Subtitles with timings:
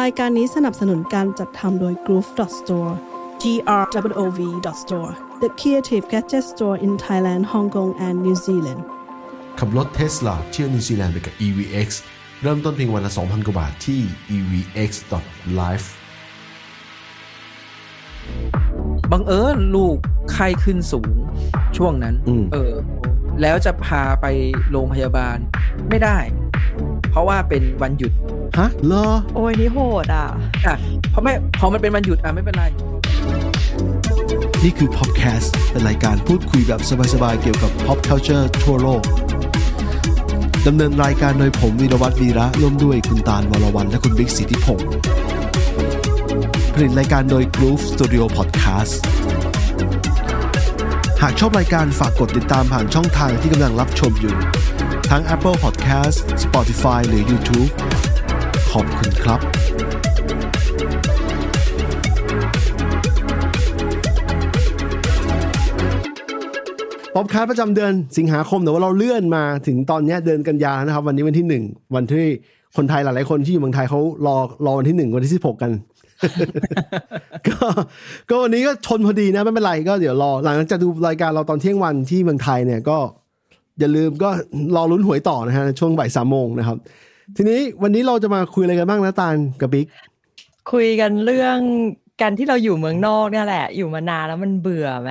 [0.00, 2.92] รายการนี้สนับสนุนการจัดทำโดย Groove Store
[3.42, 3.44] G
[3.80, 4.40] R W O V
[4.82, 5.12] Store
[5.42, 8.80] the creative gadget store in Thailand Hong Kong and New Zealand
[9.58, 11.88] ขับรถเทสลาเที่ยวนิวซีแลนด์ไปกับ EVX
[12.42, 14.00] เริ่มต้นเพียงวันละ 2,000 กว่าบาทที่
[14.34, 15.86] evx.life
[19.12, 19.96] บังเอิญลูก
[20.32, 21.12] ไข้ขึ้นสูง
[21.76, 22.74] ช่วงนั้นอืมเออ
[23.42, 24.26] แล้วจะพาไป
[24.70, 25.36] โรงพยาบาล
[25.88, 26.18] ไม่ได้
[27.10, 28.12] เพราะว่าเป็นวันหยุด
[28.58, 30.26] ฮะเหรอโอ้ยนี่โหดอะ
[30.66, 30.76] อะ
[31.10, 32.64] เพราะไม่พอมันเป็นวันหยุดอะไม่เป็นไร
[34.62, 36.80] นี่คือ Popcast เป็นรายการพูดคุยแบบ
[37.14, 39.02] สบายๆ เกี่ยวกับ pop culture ทั่วโลก
[40.66, 44.88] ดำเนินรายการโดยผมวีรวัตรวีระร่วมด้วยคุณตาลวรวันและคุณบิ๊กสิทธิพงศ์
[46.74, 48.94] ผลิตรายการโดย Groove Studio Podcast
[51.22, 54.34] หากชอบรายการฝากกดติดตามผ่านช่องทางที่กำลังรับชมอยู่
[55.10, 57.70] ทั้ง Apple Podcast Spotify หรือ YouTube
[58.15, 58.15] ข
[58.78, 59.40] อบคุณครับ
[67.14, 71.64] ป๊อปคาร์ประจำเดือนสิงหาคมแต่ว่าเราเลื่อนมาถึงตอนนี้เดือนกันยานะครับ วันนี้วันที่หนึ่ง
[71.96, 72.26] วันที่
[72.76, 74.36] คนไทยหลายๆคนที่อยู่เมืองไทยเขารอ
[74.66, 75.72] รอวันที่หนึ่งวันที่สิบหกกัน
[77.48, 77.66] ก็
[78.28, 82.98] ก็วันนี้ก็ชนพอดีนะไม่เป็นไรก็เดี๋ยวรอ หลังจากดูรายการเราตอนเที่ยงวันที่เมืองไทยเนี่ยก็
[83.78, 84.30] อย่าลืมก็
[84.76, 86.78] รอลุ้นหวยต่อนะฮะช่วงบ่ายสามโมงนะครับ
[87.36, 89.86] ทีนี้วันนี้เราจะมาคุยอะไรกันบ้างนะตาลกับบิ๊ก
[90.72, 91.58] คุยกันเรื่อง
[92.22, 95.10] การที่เราอยู่เมืองนอกเนี่ยแหละ อยู่มานานแล้วมันเบื่อไหม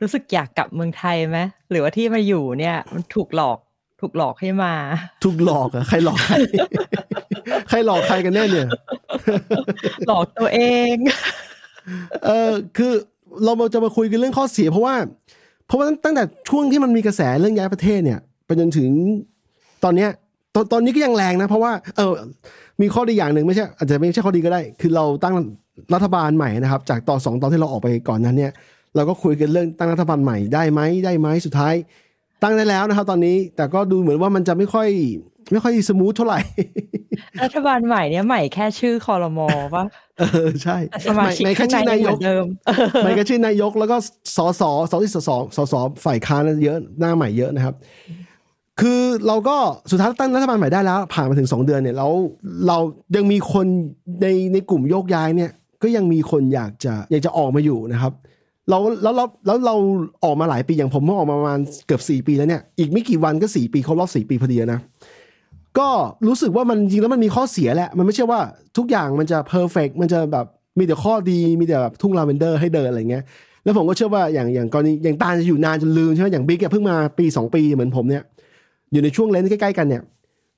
[0.00, 1.38] รู้สึกอยากกลับเมืองไทยไหม
[1.70, 3.58] หรือว่าที่มาอยู่เนี่ย มันถูกหลอก
[4.00, 4.74] ถูกหลอกให้มา
[5.24, 6.34] ถูกหลอกอะใครหลอกใคร
[7.68, 8.68] ใครหลอกใครกันแน่เนี่ย
[10.06, 10.60] หลอกตัวเอ
[10.92, 10.94] ง
[12.24, 12.92] เออคือ
[13.44, 14.94] เราจะมาคุยกันเรื่องข้อเสีย เพราะว่า
[15.66, 18.90] เพราะว่าตั้งแต่ช่วงที่มันมีกระแสเรื่องย้ายประเทศเนี่ยไปจนถึง
[19.84, 20.10] ตอนเนี้ย
[20.54, 22.12] ตอนตอนนี้ก็ยังแรงนะ เพราะว่าเออ
[22.80, 25.34] มีข้อดีอย่างหนึ่งไม่ใช่อาจจะไม่ใช่ข้อดีก็ได้ คือเราตั้ง
[25.94, 28.52] รัฐบาลใหม่นะครับ จากตอนสองตอนที่เราออกไปก่อนนั้นเนี่ย
[28.96, 31.74] เราก็คุยกันเรื่องตั้งรัฐบาลใหม่ได้ไหมได้ไหมสุดท้าย
[32.42, 34.88] ตั้งได้แล้วนะครับ ตอนนี้แต่ก็ดูเหมือนว่ามันจะไม่ค่อย
[35.52, 36.40] ไม่ค่อย smooth เท่าไหร่
[37.44, 39.84] รัฐบาลใหม่เนี่ยใหม่แค่ชื่อคอรมอปะ
[40.18, 42.46] เออใช่แต่สมาชิกไม่แค่ข้างในชื่อนายเหมือนเดิม
[43.04, 43.96] ไม่ก็ชื่อนายกแล้วก็
[44.36, 45.74] สสสที่สสสส
[46.04, 47.74] ฝ่ายค้านเยอะหน้าใหม่เยอะนะครับ
[48.80, 49.56] คือเราก็
[49.90, 52.12] สุดท้ายตั้งรัฐบาลใหม่ได้แล้ว ผ่านมาถึงสองเดือนเนี่ยแล้ว
[52.66, 52.78] เรา
[53.16, 53.66] ยังมีคน
[54.22, 55.50] ในในกลุ่มโยกย้ายเนี่ย
[55.82, 58.12] ก็ยังมีคนอยากจะอยากจะออกมาอยู่นะครับ
[58.70, 59.74] เราแล้วเราแล้วเรา
[60.24, 64.80] ออกมาหลายปีอย่างผมเพิ่งออกมาประมาณเกือบสี่ปีแล้วเนี่ยอีกไม่กี่วันก็สี่ปีครบรอบสี่ปีพอดีนะ
[65.78, 65.88] ก็
[66.26, 68.40] รู้สึกว่ามันจริงแล้วมันมีข้อเสียแหละ มันไม่ใช่ว่า
[68.76, 70.46] ทุกอย่างมันจะ perfect มันจะแบบ
[70.78, 73.24] มีแต่ข้อดีมีแต่แบบทุ่งลาเวนเดอร์ให้เดินอะไรเงี้ย
[73.64, 78.22] แล้วผมก็เชื่อว่าอย่างอย่างกรณีอย่างตาลจะอยู่นานจนลืมใช่ไหมอย่างบิ๊กเพิ่งมาปีสองปีเหมือนผมเนี่ย
[78.92, 80.02] อยู่ในช่วง range ใกล้ๆกันเนี่ย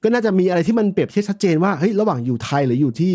[0.03, 3.15] ก็น่าจะมีอะไรที่มันเปรียบเทียบชัดเจนว่าเฮ้ยระหว่างอยู่ไทยหรืออยู่ที่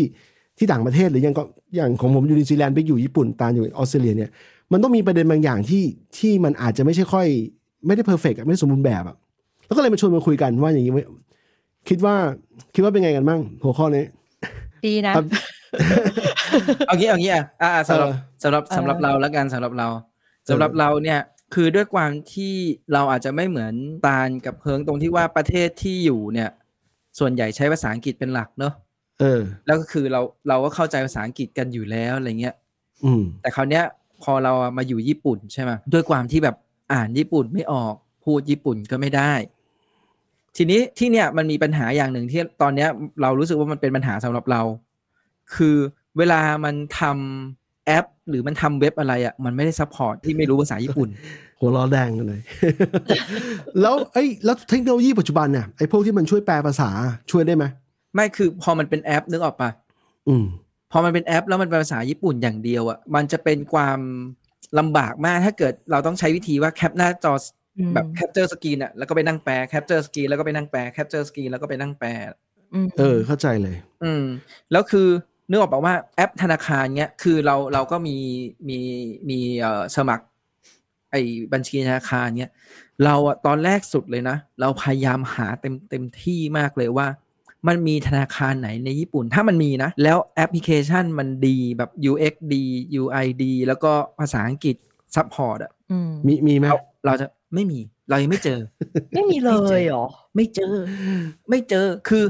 [0.58, 1.42] ที่ต่างประเทศหรืออย่างก็
[1.76, 4.30] อย่างของผมอยู่นิวซีแลนด์บิ๊กอยู่ญี่ปุ่นตาลอยู่ออสเตรเลียเนี่ย
[4.72, 5.84] มันต้องมีประเด็นบางอย่างที่
[6.18, 7.26] ที่มันอาจจะไม่ใช่ค่อย
[7.86, 9.16] ไม่ได้เพอร์เฟกต์ไม่ได้สมบูรณ์แบบอะ
[9.66, 11.04] แล้วก็เลยมาชวนมาคุยกันว่าอย่างนี้ว่า
[11.88, 12.14] คิดว่า
[12.74, 14.04] คิดว่าเป็นไงกันบ้างหัวข้อนี้
[14.86, 15.26] ดีนะครับ
[16.86, 19.88] เอางี้เอางี้อะอ่าสำหรับเออสำหรับเออสำหรับเราแล้วกันสำหรับเรา
[20.48, 21.20] สำหรับเราเนี่ย
[21.54, 22.54] คือด้วยความที่
[22.92, 23.74] เราอาจจะไม่เหมือน
[24.06, 26.50] ตาลกับเพิงตรงที่ว่าประเทศที่อยู่เนี่ย
[27.18, 28.72] ส่วนใหญ่ใช้ภาษาอังกฤษเป็นหลักเนอะ
[29.20, 32.54] เออ แล้วก็คือเราเราก็เข้าใจภาษาอังกฤษกันอยู่แล้วอะไรเงี้ย
[33.04, 33.84] อืม แต่คราวเนี้ย
[34.22, 36.56] พอเรามาอยู่ญี่ปุ่นใช่ไหมด้วยความที่แบบ
[36.92, 39.32] อ่านญี่ปุ่นไม่ออก พูดญี่ปุ่นก็ไม่ได้
[40.56, 42.88] ทีนี้ที่เนี่ยมันมีปัญหาอย่างหนึ่งที่ตอนเนี้ย
[43.22, 44.62] เรารู้สึกว่ามันเป็นปัญหาสำหรับเรา
[45.54, 45.76] คือ
[46.18, 51.08] เวลามันทำ แอป หรือมันทำเว็บอะไรอะ่ะมันไม่ได้ support ที่ไม่รู้ภาษาญี่ปุ่น
[51.60, 52.40] หัวล้อแดงกันเลย
[53.80, 56.90] แล้วไอ้ยแล้วเทคโนโลยีปัจจุบันเนี่ยไอ้พวกที่มันช่วยแปลภาษา
[57.30, 57.64] ช่วยได้ไหม
[58.14, 59.70] ไม่คือพอมันเป็นแอปนึกออกปะ
[60.28, 60.44] อืม
[60.92, 63.98] พอมันเป็นแอป แล้วมันเป็นภาษาญี่ปุ่นอย่างเดียวอะ่ะมันจะเป็นความ
[64.78, 67.34] ลำบากมากถ้าเกิดเราต้องใช้วิธีว่าแคปหน้าจอ
[67.78, 72.08] อืมแบบ capture screen อะแล้วก็ไปนั่งแปล capture screen แล้วก็ไปนั่งแปล capture screen แล้วก็ไปนั่งแปล
[72.84, 74.24] มเออเข้าใจเลย อืม
[74.72, 75.08] แล้วคือ
[75.48, 78.16] นึกออกปะว่าแอปธนาคารเนี้ยคือเราเราก็มี
[78.68, 78.78] มี
[79.28, 80.24] มีเอ่อสมัคร
[81.10, 81.22] ไอ้
[81.52, 82.52] บัญชีธนาคารเนี้ย
[83.04, 87.06] เราอะตอนแรกสุดเลยนะ เราพยายามหาเต็มเต็มที่มากเลยว่า
[87.68, 92.64] มันมีธนาคารไหนในญี่ปุ่น ถ้ามันมีนะ แล้วแอปพลิเคชันมันดีแบบ UX ดี
[93.00, 94.76] UI ดี แล้วก็ภาษาอังกฤษ
[95.16, 97.78] support อะอืมมีมีไหมเราเราจะไม่มี
[98.08, 98.60] เรายังไม่เจอ
[99.14, 100.06] ไม่มีเลยเหรอ
[100.36, 100.74] ไม่เจอ
[101.48, 102.24] ไม่เจอคือ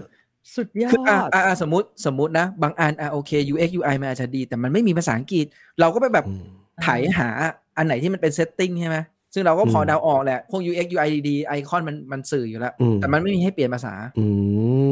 [0.54, 5.46] สุดยอดคืออะดอะอะสมมติสมมตินะ บางอันอะโอเค UX UI มันอาจจะดี แต่มันไม่มีภาษาอังกฤษ
[5.80, 6.42] เราก็ไปแบบอืม
[6.82, 6.88] ไถ
[7.18, 7.28] หา
[7.76, 8.98] อันไหนที่มันเป็น setting ใช่ไหม
[9.34, 14.26] ซึ่งเราก็พออืมเดาออกแหละ พวก UX UI ดีๆไอคอนมันมันสื่ออยู่แล้วอืมแต่มันไม่มีให้เปลี่ยนภาษาอื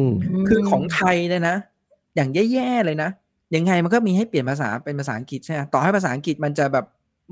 [0.04, 0.06] ม
[0.48, 1.56] คือของไทยเนี่ยนะ
[2.16, 3.10] อย่างแย่ๆเลยนะ
[3.56, 6.84] ยังไงมันก็มีให้เปลี่ยนภาษาเป็นภาษาอังกฤษใช่ไหมต่อให้ภาษาอังกฤษมันจะแบบ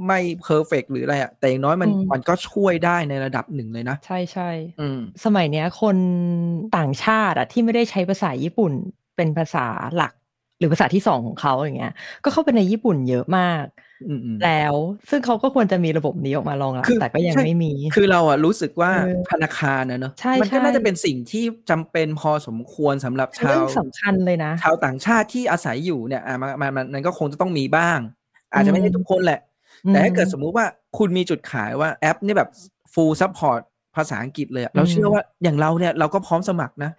[0.06, 4.50] ไม่เพอร์เฟกหรืออะไรอะแต่อย่างน้อยมันอืมมันก็ช่วยได้ในระดับหนึ่งเลยนะ ใช่ใช่
[4.80, 5.96] อืมสมัยเนี้ย คน
[6.76, 8.72] ต่างชาติอะที่ไม่ได้ใช้ภาษาญี่ปุ่น
[9.16, 9.66] เป็นภาษา
[9.96, 10.12] หลัก
[10.58, 11.92] หรือภาษาที่สองของเขาอย่างเงี้ย
[12.24, 13.64] ก็เข้าไปในญี่ปุ่นเยอะมาก
[14.08, 14.74] อืมอืมแล้ว
[15.10, 27.98] ซึ่งเขาก็ควรจะมีระบบนี้ออกมารองรับคือแต่ก็ยังใช่ไม่มี คือเราอะรู้สึกว่าเออธนาคารนะเนอะใช่มัก็ใช่น่าจะเป็นสิ่งที่จำเป็นพอสมควรสำหรับเป็นชาเรื่วองสำคัญเลยนะชาวต่างชาติที่อาศัยอยู่เนี่ยอะมันมันมันมันก็คงจะต้องมีบ้าง
[28.52, 29.51] อาจจะไม่ได้อืมทุกคนแหละอืม
[29.88, 30.66] แต่ถ้าเกิดสมมุติว่า
[30.98, 32.50] คุณมีจุดขายว่าแอปนี่แบบ
[32.92, 33.60] full support
[33.96, 36.90] ภาษาอังกฤษเลยอะเราอืมเชื่อว่าอย่างเราเนี่ยเราก็พร้อมสมัครนะ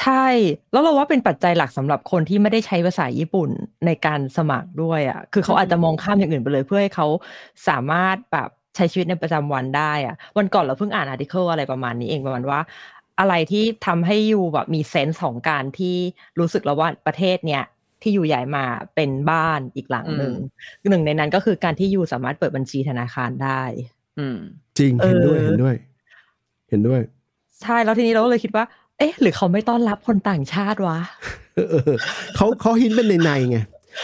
[0.00, 0.26] ใช่
[0.72, 3.50] แล้วเราว่าเป็นปัจจัยหลักสำหรับคนที่ไม่ได้ใช้ภาษาญี่ปุ่น
[3.86, 7.06] ในการสมัครด้วยอะ คือเขาอาจจะมองข้ามอย่างอื่นไปเลย เพื่อให้เขา
[7.68, 12.60] สามารถแบบใช้ชีวิตในประจำวันได้อะ วันก่อนเราเพิ่งอ่านอาร์ติเคิลอะไรประมาณนี้เองประมาณว่า
[13.20, 15.96] อะไรที่ทำให้ยูแบบมีเซนส์ของการที่
[16.38, 17.62] รู้สึกแล้วว่าประเทศเนี้ย
[18.02, 18.64] ที่อยู่ใหญ่มา
[18.94, 20.34] เป็นบ้านอีกหลังหนึ่ง
[20.90, 23.62] หนึ่งในนั้นก็คือการที่ยูสามารถเปิดบัญชีธนาคารได้
[24.18, 24.38] อืม
[24.78, 25.74] จริงเออเห็นด้วยเห็นด้วย
[26.70, 27.00] เห็นด้วย
[27.62, 28.64] ใช่แล้วทีนี้เราก็เลยคิดว่า
[28.98, 30.98] เอ๊ะ หรือเขาไม่ต้อนรับคนต่างชาติวะ
[31.54, 31.96] เออเออ
[32.36, 33.58] เขาเขาหินเป็นในในๆไง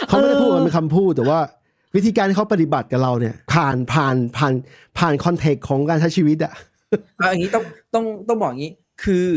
[0.07, 1.39] เขาไม่ได้พูดมันเป็นคำพูดแต่ว่า
[1.95, 4.53] วิธีการที่เขาปฏิบัติกับเราเนี่ย ผ่านผ่านผ่าน
[4.97, 6.53] ผ่านคอนเทกต์ของการใช้ชีวิตอะ
[7.17, 8.73] เอาอย่างนี้ต้องต้องต้องบอกอย่างนี้
[9.03, 9.27] คือ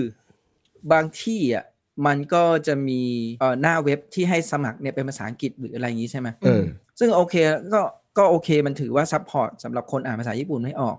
[0.92, 1.64] บางที่อะ
[2.06, 3.00] มันก็จะมี
[3.41, 6.62] เอ่อหน้าเว็บที่ให้สมัครเนี่ยเป็นภาษาอังกฤษหรืออะไรอย่างนี้ใช่ไหมเออ
[6.99, 7.35] ซึ่งโอเค
[7.75, 7.81] ก็
[8.19, 10.97] ก็โอเคมันถือว่า support สำหรับคนอ่านภาษาญี่ปุ่นไม่ออก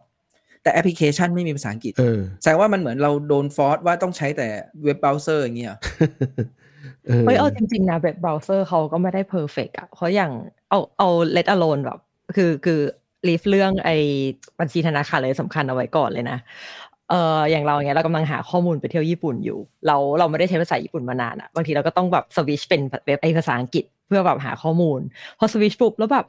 [0.63, 4.47] แต่แอปพลิเคชันไม่มีภาษาอังกฤษเออแสดงว่ามันเหมือนเราโดน force ว่าต้องใช้แต่
[4.83, 5.79] เว็บเบราว์เซอร์อย่างเงี้ยเหรอ
[7.07, 10.31] เออเฮ้ยเอาจริง ๆ นะเว็บเบราว์เซอร์เขาก็ไม่ได้ perfect อะเพราะอย่าง
[10.69, 11.99] เอาเอา let alone แบบ
[12.35, 12.79] คือคือ
[13.27, 13.97] leave เรื่องไอ้
[14.59, 16.37] บัญชีธนาคารเลยสำคัญเอาไว้ก่อนเลยนะ
[17.11, 24.99] เอออย่างเราเนี้ยเรากำลังหาข้อมูลไปเที่ยวญี่ปุ่นอยู่ เราเราไม่ได้ใช้ภาษาญี่ปุ่นมานานอะบางทีเราก็ต้องแบบสวิชเป็นเว็บไอภาษาอังกฤษเพื่อแบบหาข้อมูล
[25.39, 26.25] พอสวิชปุ๊บแล้วแบบ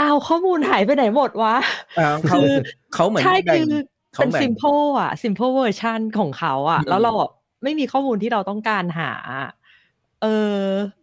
[0.00, 1.54] อ้าวข้อมูลหายไปไหนหมดวะ
[1.98, 2.54] อ่าเขาคือ
[2.94, 3.82] เขาเหมือนใช่แบ่งคือ
[4.14, 7.30] เขาเป็นแบ่ง simple อะ simple version ของเขาอะอืมแล้วเราอะ
[7.62, 9.10] ไม่มีข้อมูลที่เราต้องการหา
[10.22, 10.99] เอออืม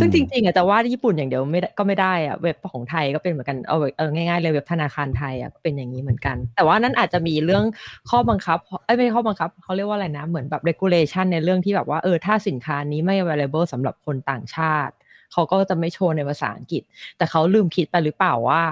[0.00, 7.64] ซึ่งจริงๆอะแต่ว่าญี่ปุ่นอย่างเดียวไม่ได้ก็ไม่ได้อะเว็บของไทยก็เป็นเหมือนกันเอาเออง่ายๆเลยเว็บธนาคารไทยอะก็เป็นอย่างนี้เหมือนกัน แต่ว่านั้นอาจจะมีเรื่อง
[8.10, 14.94] ข้อบังคับเอ้ยไม่ใช่ข้อบังคับเขาเรียกว่าอะไรนะ เหมือนแบบ regulation ในเรื่องที่แบบว่าเออถ้าสินค้านี้ไม่ available สำหรับคนต่างชาติ
[15.32, 16.82] เขาก็จะไม่โชว์ในภาษาอังกฤษ
[17.16, 18.62] แต่เขาลืมคิดไปหรือเปล่าว่า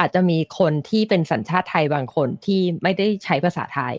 [0.00, 3.94] อาจจะมีคนที่เป็นสัญชาติไทยบางคนที่ไม่ได้ใช้ภาษาไทย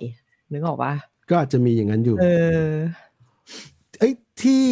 [0.52, 0.94] นึกออกปะ
[1.30, 3.03] ก็อาจจะมีอย่างนั้นอยู่ เออเอ้ย
[4.42, 4.64] ที่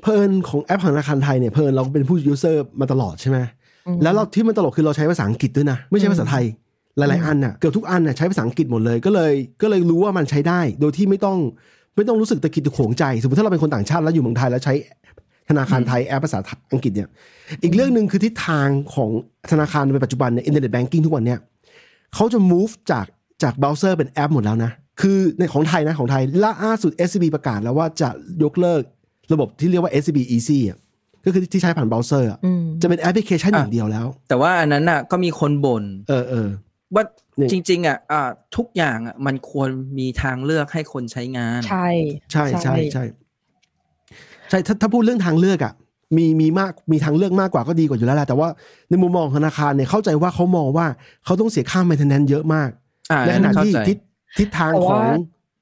[0.00, 3.38] เพลินของแอปธนาคารไทยเนี่ยเพลินเราเป็นผู้ user มาตลอดใช่ไหม
[3.86, 6.44] อืมแล้วเราที่มันตลกคือเราใช้ภาษาอังกฤษด้วยนะ ไม่ใช่ภาษาไทย
[6.98, 11.38] หลายๆอันน่ะเกือบทุกอันน่ะใช้ภาษาอังกฤษหมดเลยก็เลยก็เลยรู้ว่ามันใช้ได้ โดยที่ไม่ต้อง
[11.96, 14.74] ไม่ต้องรู้สึกตะขิดตะขวงใจ สมมติถ้าเราเป็นคนต่างชาติแล้วอยู่เมืองไทยแล้วใช้
[15.48, 16.38] ธนาคารไทยแอปภาษา
[16.72, 17.08] อังกฤษเนี่ย
[17.62, 19.10] อีกเรื่องหนึ่งคือทิศทางของ
[19.50, 21.38] ธนาคารในปัจจุบันเนี่ยอินเทอร์เน็ตแบงกิ้งทุกวันเนี่ย
[22.14, 23.06] เขาจะ move จาก
[23.42, 28.08] จากเบราว์เซอร์เป็นแอปหมดแล้วนะ คือในของไทยนะของไทยล่าสุด SCB ประกาศแล้วว่าจะ
[28.42, 28.82] ยกเลิก
[29.32, 30.78] ระบบที่เรียกว่า SCB Easy อะ
[31.24, 36.48] ก็คือที่ใช้ผ่านเบราว์เซอร์อะอืมจะเป็นแอปพลิเคชันอย่างเดียวแล้ว แต่ว่าอันนั้นน่ะก็มีคนบ่นเออเออ
[36.94, 37.04] ว่า
[37.38, 39.68] นี่จริง ๆ อะอ่าทุกอย่างอะมันควร
[39.98, 41.88] มีทางเลือกให้คนใช้งาน ใช่
[42.32, 43.04] ใช่ใช่ใช่
[44.50, 45.74] ใช่ถ้าถ้าพูดเรื่องทางเลือกอะ
[46.16, 48.48] มีมีมากมีทางเลือกมากกว่าก็ดีกว่าอยู่แล้วแหละแต่ว่า
[48.88, 50.86] ในมุมมองของธนาคารเนี่ยเข้าใจว่าเขามองว่า
[51.24, 52.70] เขาต้องเสียค่า maintenance เยอะมาก
[53.12, 53.96] อ่าในขณะเข้าที่ใจทิศ
[54.38, 55.04] ทิศทางของ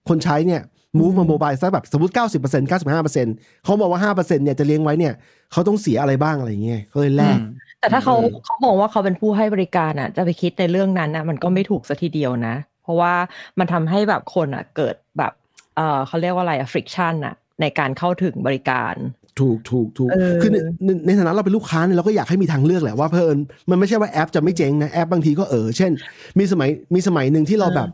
[0.08, 0.62] คนใช้เนี่ย
[0.98, 5.14] move มาโมบายสักแบบสมมติ 90% 95%เขาบอกว่า 5%เนี่ยจะเลี้ยงไว้เนี่ย
[5.52, 7.42] เขาต้องเสียอะไรบ้างอะไรอย่างเงี้ยเขาเลยแลกอืม
[7.80, 13.14] แต่ถ้าเขาเออเขามองว่าเขาเป็นผู้ให้บริการอะ จะไปคิดในเรื่องนั้นอะมันก็ไม่ถูกสัทีเดียวนะ เพราะว่า
[13.58, 15.32] มันทำให้แบบคนอะเกิดแบบ
[15.76, 18.94] เออเขาเรียกว่าอะไรอะ friction อะในการเข้าถึงบริการ
[19.40, 23.38] ถูกถูกถูกเออคือในในในฐานะเราเป็นลูกค้าเนี่ยเราก็อยากให้มีทางเลือกแหละว่าเพลิน
[23.70, 25.92] มันไม่ใช่ว่าแอปจะไม่เจ๊งนะแอปบางทีก็เออเช่น
[26.38, 27.88] มีสมัยมีสมัยหนึ่งที่เราแบบ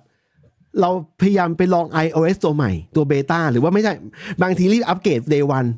[0.80, 0.90] เรา
[1.20, 3.92] พยายามไปลอง iOS ตัวใหม่ตัวเบต้าหรือว่าไม่ใช่
[4.42, 5.68] บางทีรีบอัปเกรด day one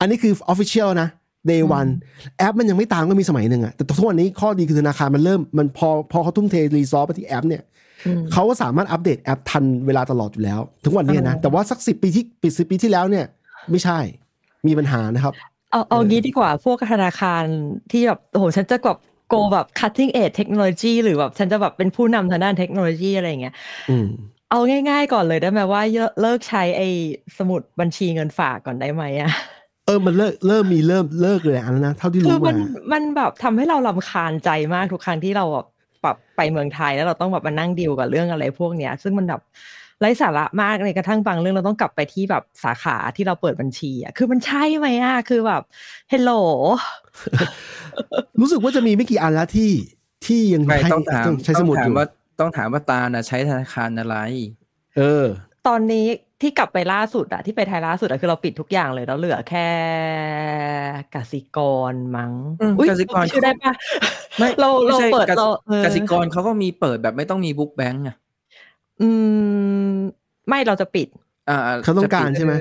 [0.00, 1.08] อันนี้คือ official นะ
[1.50, 1.90] day one
[2.38, 7.62] แอปมันยังไม่ตามก็มีสมัยหนึ่งอะแต่ทุกวันนี้ข้อดีคือธนาคารมันเริ่มมันพอพอเขาทุ่มเท resource ไปที่แอปเนี่ย
[8.06, 13.26] อืมเขาก็สามารถอัปเดตแอปทันเวลาตลอดอยู่แล้วถึงวันเนี้ยนะเออแต่ว่าสักสิบปีที่ปีสิบปีที่แล้วเนี่ย
[13.70, 13.98] ไม่ใช่
[14.66, 15.34] มีปัญหานะครับ
[15.70, 17.42] เอาเอางี้ดีกว่าพวกธนาคาร
[17.92, 18.98] ที่แบบโอ้โหฉันจะแบบ
[19.28, 23.54] go แบบ cutting edge technology หรือแบบฉันจะแบบเป็นผู้นำทางด้านเทคโนโลยีอะไรอย่างเงี้ย
[23.90, 24.06] อืม
[24.50, 25.82] เอาง่าย ๆ ก่อนเลยได้ไหมว่า
[26.20, 26.88] เลิกใช้ไอ้
[27.38, 29.32] สมุดบัญชีเงินฝากก่อนได้ไหมอะ
[29.86, 32.56] เออมันเลิกเริ่มมีเริ่มเลิกเลยอันนั้นนะเท่าที่คืรู้อมัมาน
[32.92, 35.66] มันแบบทำให้เราลำคาญใจมากทุกครั้งที่เราแบบ
[36.04, 39.42] ปรับไปเมืองไทยแล้วเราต้องแบบมานั่งดีลกับเรื่องอะไรพวกเนี้ย ซึ่งมันแบบ
[40.00, 45.62] ไร้สาระมากในกระทั่งบางเรื่องเราต้องกลับไปที่แบบสาขาที่เราเปิดบัญชีอะคือมันใช่ไหมอะคือแบบ
[46.10, 46.32] เฮลโหล
[48.40, 49.70] รู้สึกว่าจะมีไม่กี่อันแล้วที่
[50.26, 52.06] ที่ยังไม่ให้ต้องถามใช้สต้องมุดถาอมยู่ว่า
[52.40, 54.16] ต้องถามว่าตาน่ะใช้ธนาคารอะไร
[54.96, 55.26] เออ
[55.66, 56.06] ตอนนี้
[56.40, 59.70] ที่กลับไปล่าสุดอะที่ไปไทยล่าสุดอะคือเราปิดทุกอย่างเลยแล้วเหลือแค่
[61.14, 61.58] กสิก
[61.92, 63.72] รมั้งอืมอุ๊ยกสิกรชื่อได้ปะ
[64.38, 68.16] ไม่เราไม่เราใช่เปิดกสิเราเออกสิกรเขาก็มีเปิดแบบไม่ต้องมีบุ๊กแบงก์อะ
[69.00, 69.08] อื
[69.90, 69.92] ม
[70.48, 71.08] ไม่เราจะปิด
[71.48, 72.54] อ่าเขาต้องการใช่ไหม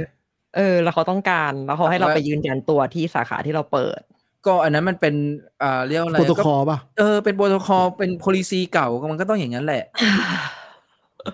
[0.57, 4.01] เออ แล้วเขาต้องการแล้วเขาให้เราไปยืนยันตัวที่สาขาที่เราเปิด
[4.45, 5.15] ก็อันนั้นมันเป็น
[5.63, 9.83] อ่าเรียกว่าอะไรโปรโตคก็อลป่ะเออเป็นโปรโตคอลเป็น policy เก่ามันก็ต้องอย่างนั้นแหละ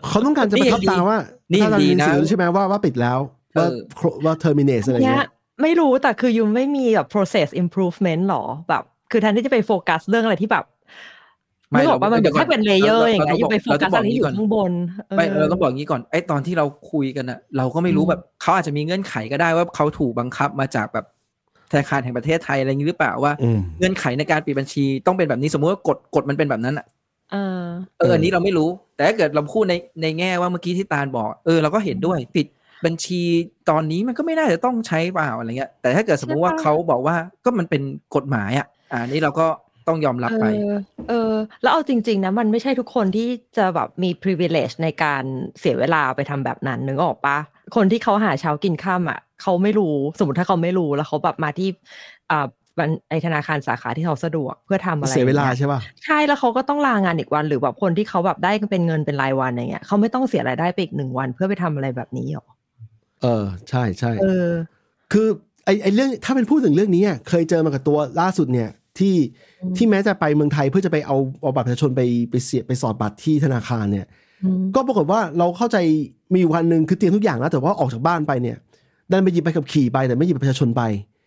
[0.07, 1.17] เขาต้องการจะนี่ประทับยังดีตาว่า
[1.51, 3.19] นี่ยังถ้าเราดีเรียนหนะนังสือใช่ไหมว่าว่าปิดแล้ว
[3.57, 5.27] ว่าเออว่า terminate อะไรเนี่เงี้ยย
[5.61, 10.65] ไม่รู้แต่คือยูไม่มีแบบ process improvement หรอแบบ คือแทนที่จะไปโฟกัสเรื่องอะไรที่แบบ
[11.71, 14.71] ไม่ไม่บอกว่ามันเราแค่เป็นเลเยอร์อย่างเงี้ยเรายูไปโฟกัสเราต้องบอกอะไรที่อยู่ก่อนข้างบน
[15.17, 21.05] ไม่เออเราต้องบอกงี้ก่อนไอ้ตอนที่เราคุยกันอะเราก็ไม่รู้อืมแบบเขาอาจจะมีเงื่อนไขก็ได้ว่าเขาถูกบังคับมาจากแบบ
[21.73, 26.85] ธนาคารแห่งประเทศไทยอะไรอย่างนี้หรือเปล่าว่าอืมเงื่อนไขในการปิดบัญชีต้องเป็นแบบนี้สมมติว่ากฎกฎมันเป็นแบบนั้นอะ
[27.31, 27.63] เออ
[27.99, 32.47] เอออันนี้เราไม่รู้ แต่ถ้าเกิดเราพูดในในแง่ว่าเมื่อกี้ที่ตาลบอก เออเราก็เห็นด้วยปิด
[32.85, 33.21] บัญชี
[33.69, 37.15] ตอนนี้มันก็ไม่น่าจะต้องใช้เปล่าอะไรเงี้ย แต่ถ้าเกิดสมมุติว่าใช่ปะเขาบอกว่า
[37.45, 37.81] ก็มันเป็น
[38.15, 39.47] กฎหมายอะ อ่านี่เราก็
[39.87, 40.75] ต้องยอมรับไปเออ
[41.09, 45.23] เออ แล้วเอาจริง ๆ นะ มันไม่ใช่ทุกคนที่จะแบบมี privilege ในการ
[45.59, 47.37] เสียเวลาไปทำแบบนั้นนึกออกปะ
[47.75, 51.69] คนที่เขาหาเช้ากินข้ามอะเขาไม่รู้สมมติถ้าเขาไม่รู้แล้วเขาแบบมาที่
[52.31, 52.45] อ่า
[52.77, 62.45] บัญไอธนาคารสาขาที่เขาสะดวกเพื่อทำอะไรเสียเวลานี่ใช่ป่ะใช่แล้วเขาก็ต้องลางานอีกวันหรือแบบคนที่เขาแบบได้เป็นเงินเป็นรายวันอะไรเงี้ยเขาไม่ต้องเสียรายได้ไปอีกหนึ่งวัน เพื่อไปทำอะไรแบบนี้หรอ
[63.21, 64.49] เออ ใช่ใช่เออ
[65.13, 65.27] คือ
[65.65, 69.15] ไอไอเรื่องถ้าเป็นพูดถึงเรื่องนี้อะเคยเจอมากับตัวล่าสุดเนี่ยที่
[69.61, 72.01] อืมที่แม้จะไปเมืองไทยเพื่อจะไปเอาเอาบัตรประชาชนไป
[72.31, 74.22] ไปเสียไปสอดบัตรที่ธนาคารเนี่ยอืม
[74.75, 75.77] ก็ปรากฏว่าเราเข้าใจ
[76.33, 78.57] มีอยู่วันหนึ่งคือเตรียมทุกอย่างแล้วแต่ว่าออกจากบ้านไปเนี่ย
[79.11, 80.81] ดันไปหยิบใบขับขี่ไปแต่ไม่หยิบบัตรประชาชนไป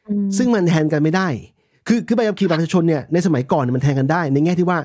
[0.09, 1.29] อืมซึ่งมันแทนกันไม่ได้
[1.87, 4.79] คือคือใบขับขี่บัตรประชาชนเนี่ยในสมัยก่อนเนยมันแทนกันได้ ในแง่ที่ว่า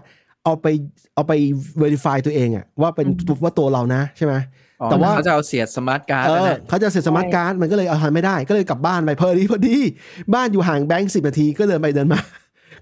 [0.44, 0.68] เอาไป
[1.16, 1.34] เอาไป
[1.82, 3.08] verify ตัวเองอะว่าเป็น
[3.44, 4.34] ว่าตัวเรานะใช่ไหม
[4.82, 9.76] อ๋อแต่ว่าเขาจะเอาเสียบสมาร์ทการ์ดเออนะเขาจะเสียบสมาร์ทการ์ดมันก็เลยเอาทำไม่ได้ ก็เลยกลับบ้านไปพอดีพอดี
[10.34, 12.20] บ้านอยู่ห่างแบงค์สิบนาทีก็เดินไปเดินมา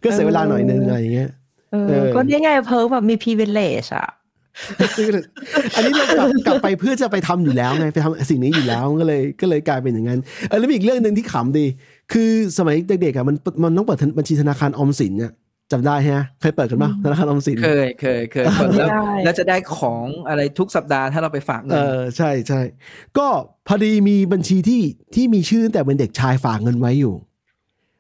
[0.04, 1.30] ก็เสียเวลาหน่อยนึงอะไรอย่างเงี้ย
[1.72, 4.08] เอเอออก็นี่ไงเพิร์กแบบมี privilege อะ
[5.76, 11.66] อันนี้เรากลับกลับไปเพื่อจะไปทำอยู่แล้วไงไปทำสิ่งนี้อยู่แล้วก็เลยก็เลยกลายเป็นอย่างนั้นเออแล้วมีอีกเรื่องหนึ่งที่ขำดี
[12.14, 15.32] คือสมัยเด็กๆอะมันมันต้องเปิดบัญชีธนาคารออมสินเนี่ย
[15.72, 22.62] จำได้ฮะเคยเปิดกันปะธนาคารออมสินเคยเคยเคยเปิดแล้วได้แล้วจะได้ของอะไรทุกสัปดาห์ถ้าเราไปฝากเอเงินอใช่ใช่
[23.18, 23.28] ก็
[23.68, 24.82] พอดีมีบัญชีที่
[25.16, 27.16] ที่มีชื่อตั้งแต่เป็นเด็กชายฝากเงินไว้อยู่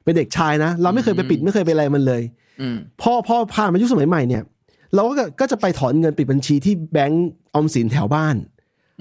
[0.03, 2.21] เป็นเด็กชายนะ เราไม่เคยไปปิดไม่เคยไปอะไรมันเลย
[2.61, 4.43] อืมพอพอผ่านมายุคสมัยใหม่เนี่ย
[4.95, 8.35] เราก็ก็จะไปถอนเงินปิดบัญชีที่แบงก์ออมสินแถวบ้าน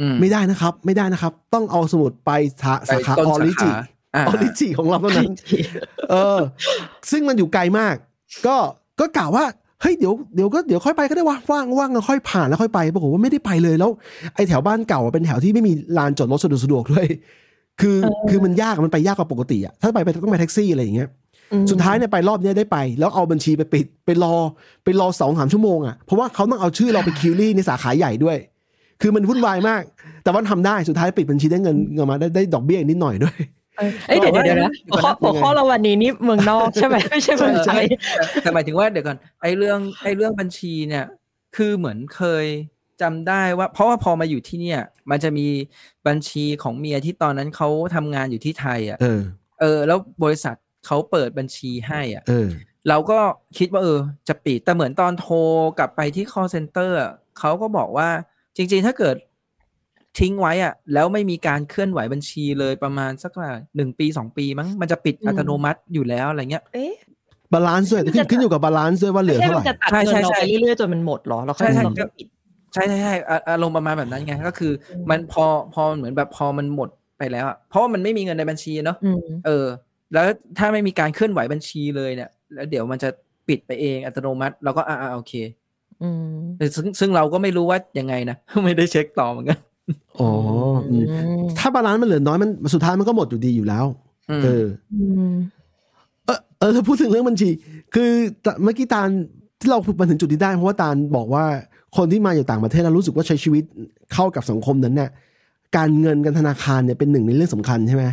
[0.00, 2.30] อืมไม่ได้นะครับ ไม่ได้นะครับ ต้องเอาสมุดไป
[2.62, 5.32] สาสาขาไปต้น origin สาขาอ่า origin ของเราเท่านั้น
[6.10, 6.38] เออ
[7.10, 7.94] ซึ่งมันอยู่ไกลมาก
[8.46, 8.56] ก็
[9.00, 9.44] ก็กล่าวว่า
[9.80, 13.90] เฮ้ยเดี๋ยวเดี๋ยวก็เดี๋ยวค่อยไปก็ได้วะว่างว่างก็ค่อยผ่านแล้วค่อยไปปรากฏว่าไม่ได้ไปเลยแล้ว
[14.34, 17.06] ไอ้แถวบ้านเก่าอะเป็นแถวที่ไม่มีลานจอดรถสะดวกสะดวกด้วย
[17.80, 21.27] คือเออคือมันยากมันไปยากกว่าปกติอะถ้าไปไปต้องไปแท็กซี่อะไรอย่างเงี้ยอืม
[21.70, 24.34] สุดท้ายเนี่ยไปรอบเนี้ยได้ไป แล้วเอาบัญชีไปปิด ไปรอ
[24.84, 28.36] ไปรอสองสามชั่วโมงอะเพราะว่าเขาต้องเอาชื่อเราไปคิวรี่ในสาขาใหญ่ด้วย
[29.00, 29.82] คือมันวุ่นวายมาก
[30.22, 33.36] แต่ว่าทำได้สุดท้ายปิดบัญชีได้เงินเงินมาได้ได้ดอกเบี้ยนิดหน่อยด้วย
[33.78, 41.04] เออเอ้ยเดี๋ยวเดี๋ยวเดี๋ยวนะหัวข้อหัวข้อเราวันนี้นี่เมืองนอกใช่ไหมไม่ใช่เมืองไทยแต่แต่หมายถึงว่าเดี๋ยวก่อนไอ้เรื่องไอ้เรื่องบัญชีเนี่ย
[41.56, 42.46] คือเหมือนเคย
[43.02, 45.46] จำได้ว่า เพราะว่าพอมาอยู่ที่เนี่ย มันจะมี
[46.06, 49.20] บัญชีของเมียที่ตอนนั้นเขาทำงานอยู่ที่ไทยอะเออ
[49.60, 50.56] เออแล้วบริษัท
[50.86, 52.48] เขาเปิดบัญชีให้อะเออ
[52.88, 53.18] เราก็
[53.58, 55.36] คิดว่าเออ จะปิดแต่เหมือนตอนโทร
[55.78, 58.08] กลับไปที่ call center อะเขาก็บอกว่า
[58.56, 59.16] จริง ๆ ถ้าเกิด
[60.18, 66.92] ทิ้งไว้อะ แล้วไม่มีการเคลื่อนไหวบัญชีเลยประมาณสักว่าหนึ่งปีสองปีมั้งมันจะปิดอืมอัตโนมัติอยู่แล้วอะไรเงี้ยเอ๊ะ
[67.52, 72.26] balance ด้วยขึ้นขึ้นอยู่กับ balance ด้วยว่าเหลืไม่อใช่เท่าไหมันร่จะตัดใช่เงิใช่นเราใช่ไปเรื่อยๆจนมันหมดเหรอเราค่อยใช่ใช่เราค่อยปิด
[72.74, 75.44] ใช่ใช่ใช่อะอารมณ์ประมาณแบบนั้นไงก็คืออมมันพอ
[75.74, 79.66] พอเหมือนแบบพอมันหมดไปแล้วอะเพราะว่ามันไม่มีเงินในบัญชีเนาะอืมเออ
[80.12, 80.26] แล้ว
[80.58, 83.08] ถ้าไม่มีการเคลื่อนไหวบัญชีเลยเนี่ย แล้วเดี๋ยวมันจะ
[83.48, 85.32] ปิดไปเองอัตโนมัติ เราก็อ่าอ่าโอเค
[86.02, 89.58] อืมแต่ซึ่งซึ่งเราก็ไม่รู้ว่ายังไงนะ ไม่ได้เช็คต่อเหมือนกัน
[90.20, 90.30] อ๋อ
[90.90, 91.04] อืม
[91.58, 93.86] ถ้า balance มันเหลือน้อยมันสุดท้ายมันก็หมดอยู่ดีอยู่แล้ว
[94.30, 95.34] อืมเอออืม
[96.26, 97.48] เออเออถ้าพูดถึงเรื่องบัญชี
[97.94, 98.10] คือ
[98.62, 99.08] เมื่อกี้ตาล
[99.60, 101.44] ที่เรามาถึงจุดนี้ได้ เพราะว่าตาลบอกว่า
[101.96, 103.64] คนที่มาจากต่างประเทศแล้วรู้สึกว่าใช้ชีวิต
[104.14, 105.10] เข้ากับสังคมนั้นเนี่ย
[105.76, 108.04] การเงินการธนาคารเนี่ยเป็นหนึ่งในเรื่องสำคัญใช่ไหม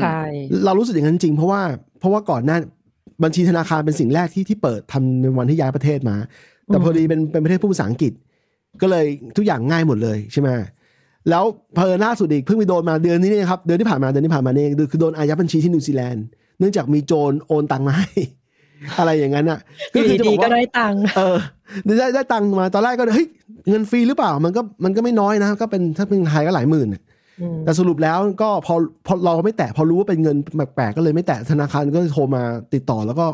[0.00, 0.20] ใช่
[0.64, 1.62] เรารู้สึกอย่างนั้นจริงเพราะว่า
[2.00, 2.56] เพราะว่าก่อนหน้า
[3.24, 6.16] บัญชีธนาคารเป็นสิ่งแรกที่ที่เปิดทำในวันที่ย้ายประเทศมา
[6.66, 8.12] แต่พอดีเป็นเป็นประเทศผู้ภาษาอังกฤษ
[8.80, 10.48] ก็เลยทุกอย่างง่ายหมดเลยใช่ไหม
[11.30, 16.24] แล้วเออล่าสุดอีกเพิ่งไปโดนมาเดือนนี้เนี่ยครับเดือนที่ผ่านมาเดือนที่ผ่านมาเนี่ยคือโดนอายัดบัญชีที่นิวซีแลนด์
[16.58, 18.08] เนื่องจากมีโจรโอนตังค์มาให้
[18.98, 19.58] อะไรอย่างนั้นอะ
[19.92, 21.36] อยู่จะดีบอกๆก็ว่าได้ตังค์เออ
[21.98, 23.26] ได้ได้ตังค์มาตอนแรกก็เฮ้ย
[23.68, 27.05] เงินฟรีหรือเปล่ามันก็มันก็ไม่น้อยนะ ก็เป็นถ้าเป็นไทยก็หลายหมื่นน่ะอืม
[27.64, 28.74] แต่สรุปแล้วก็พอ
[29.06, 32.42] พอเราไม่แตะพอรู้ว่าเป็นเงินแปลกๆก็เลยไม่แตะธนาคารก็โทรมา
[32.74, 33.26] ติดต่อแล้วก็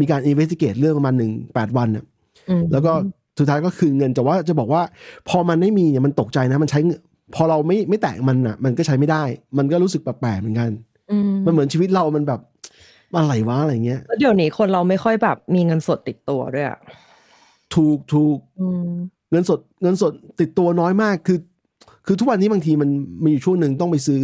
[0.00, 2.04] มีการ investigate เรื่องประมาณหนึ่งแปดวันน่ะ
[2.48, 2.92] อืมแล้วก็
[3.38, 4.82] สุดท้ายก็คืนเงินแต่ว่าจะบอกว่า
[5.28, 7.00] พอมันไม่มีเนี่ยมันตกใจนะมันใช้เงิน
[7.34, 9.22] พอเราไม่ไม่แตะมันอะ มันก็ใช้ไม่ได้
[9.58, 10.70] มันก็รู้สึกแปลกๆเหมือนกัน
[11.10, 12.40] อืมมันเหมือนชีวิตเรามันแบบ
[13.16, 16.78] อะไรวะอะไรเงี้ยแล้วเดี๋ยวนี้คนเราไม่ค่อยแบบมีเงินสดติดตัวด้วยอะ
[17.74, 18.90] ถูกถูกอืม
[19.30, 21.38] เงินสดเงินสดติดตัวน้อยมากคือ
[22.10, 22.90] คือทุกวันนี้บางทีมัน
[23.24, 24.22] มีอยู่ช่วงหนึ่งต้องไปซื้อ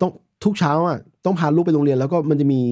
[0.00, 0.10] ต้อง
[0.44, 2.62] ทุกเช้าอะต้องพาลูกไปโรงเรียน แล้วก็มันจะมี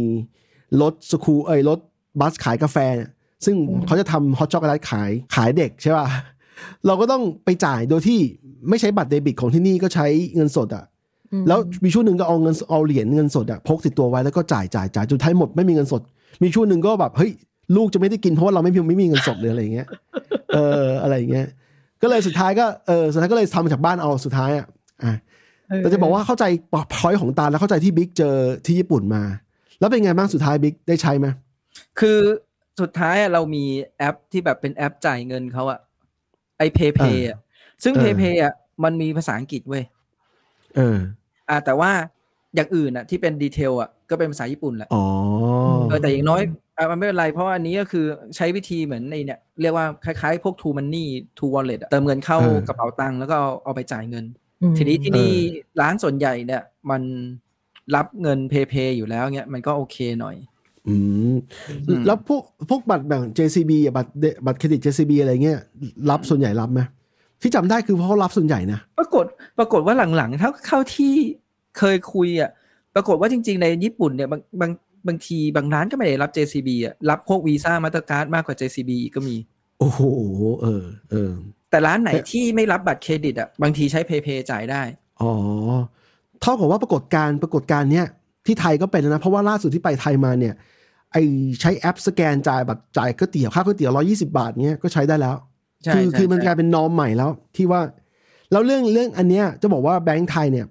[0.83, 1.79] รถสคูลเอ้ยรถ
[2.21, 3.11] บัสขายกาแฟเนี่ย
[3.45, 6.07] ซึ่งเขาจะทำฮอตช็อกโกแลตขายขายเด็กใช่ป่ะ
[6.87, 8.19] เราก็ต้องไปจ่ายโดยที่
[8.69, 10.85] ไม่ใช้บัตรเดบิตของที่นี่ก็ใช้เงินสดอะ
[11.33, 16.03] อืมแล้วมีช่วงหนึ่งก็เอาเงินเอาเหรียญเงินสดอะพกติดตัวไว้แล้วก็จ่ายจ่ายจ่ายจนท้ายหมดไม่มีเงินสด
[16.43, 17.31] มีช่วงหนึ่งก็แบบเฮ้ย
[17.77, 19.89] ลูกจะไม่ได้กินเพราะว่าเราไม่มีไม่มีเงินสดหรืออะไรอย่างเงี้ย
[20.55, 21.47] เอออะไรอย่างเงี้ย
[22.03, 24.67] ก็เลยสุดท้ายก็เออสุดท้ายก็เลยทำมาจากบ้านเอาสุดท้ายอะ
[25.05, 25.15] อะ
[25.79, 26.45] แต่จะบอกว่าเข้าใจ
[26.95, 28.37] พอยของตาลแล้วเข้าใจที่บิ๊กเจอ
[28.67, 29.23] ที่ญี่ปุ่นมา
[29.79, 31.27] แล้วเป็นไงบ้างสุดท้ายบิ๊กได้ใช้ไหม
[32.01, 32.19] คือ
[32.81, 33.65] สุดท้ายอะเรามี
[33.99, 35.81] แอปที่แบบเป็นแอปจ่ายเงินเขาอะ
[36.59, 37.39] ไอเพย์เพย์อะ
[37.85, 39.85] ซึ่งเพย์เพย์อะมันมีภาษาอังกฤษเว้ย
[40.77, 40.99] เออ
[41.49, 41.91] อ่าแต่ว่า
[42.55, 45.05] อย่างอื่นอะที่เป็นดีเทลอะ ก็เป็นภาษาญี่ปุ่นแหละอ๋อ
[45.89, 46.43] เออแต่อย่างน้อย
[46.77, 48.05] อะมันไม่เป็นไรเพราะว่าอันนี้ก็คือ
[48.37, 51.07] ใช้วิธีเหมือนในเนี่ยเรียกว่าคล้ายๆ พวก True Money
[51.39, 54.25] True Wallet อะเติมเงินเข้ากระเป๋าตังค์แล้วก็เอาเอาไปจ่ายเงิน
[54.63, 55.31] อืมทีนี้ที่นี่
[55.81, 57.03] ร้านส่วนใหญ่เนี่ย มัน
[57.95, 60.37] รับเงินเพย์เพย์อยู่แล้วเนี่ยมันก็โอเคหน่อย
[60.89, 60.95] อื
[61.33, 61.37] ม
[61.89, 65.61] อืมแล้วพวกพวกบัตรแบบ JCB อะบัตรเดบัตรเครดิต JCB อะไรเงี้ย
[66.11, 66.81] รับส่วนใหญ่รับไหม
[67.43, 69.25] ที่จำได้คือเพราะเขารับส่วนใหญ่นะปรากฏ
[69.59, 71.15] ปรากฏว่าหลังๆเท่าเข้าที่
[71.79, 72.51] เคยคุยอะ
[72.97, 74.71] ปรากฏว่าจริง ๆ ในญี่ปุ่นเนี่ยบางบาง
[75.07, 79.37] บางทีบางร้านก็ไม่ได้รับ JCB อะรับพวกวีซ่ามาตรการ์ดมากกว่า JCB อีกก็มี
[79.79, 80.01] โอ้โห
[80.63, 81.33] เออเออ
[81.71, 84.83] แต่ร้านไหนแต่ที่ไม่รับบัตรเครดิตอะบางทีใช้เพย์เพย์จ่ายได้
[85.21, 85.33] อ๋อ
[86.41, 88.07] เท่ากับว่าปรากฏการณ์ปรากฏการณ์เนี้ย
[88.47, 90.55] ที่ไทยก็เป็นแล้วนะ เพราะว่าล่าสุดที่ไปไทยมาเนี่ย
[91.13, 91.17] ไอ
[91.61, 95.37] ใช้แอปสแกนจ่ายบัตรจ่ายก๋วยเตี๋ยวค่าก๋วยเตี๋ยวร้อยี่สิบาทเนี้ยก็ใช้ได้แล้ว
[95.85, 97.81] ใช่คือใช่คือมันใช่กลายเป็นนอมใหม่แล้วที่ว่า
[98.53, 100.67] แล้วเรื่องเรื่องอันเนี้ยจะบอกว่าแบงก์ไทยเนี่ย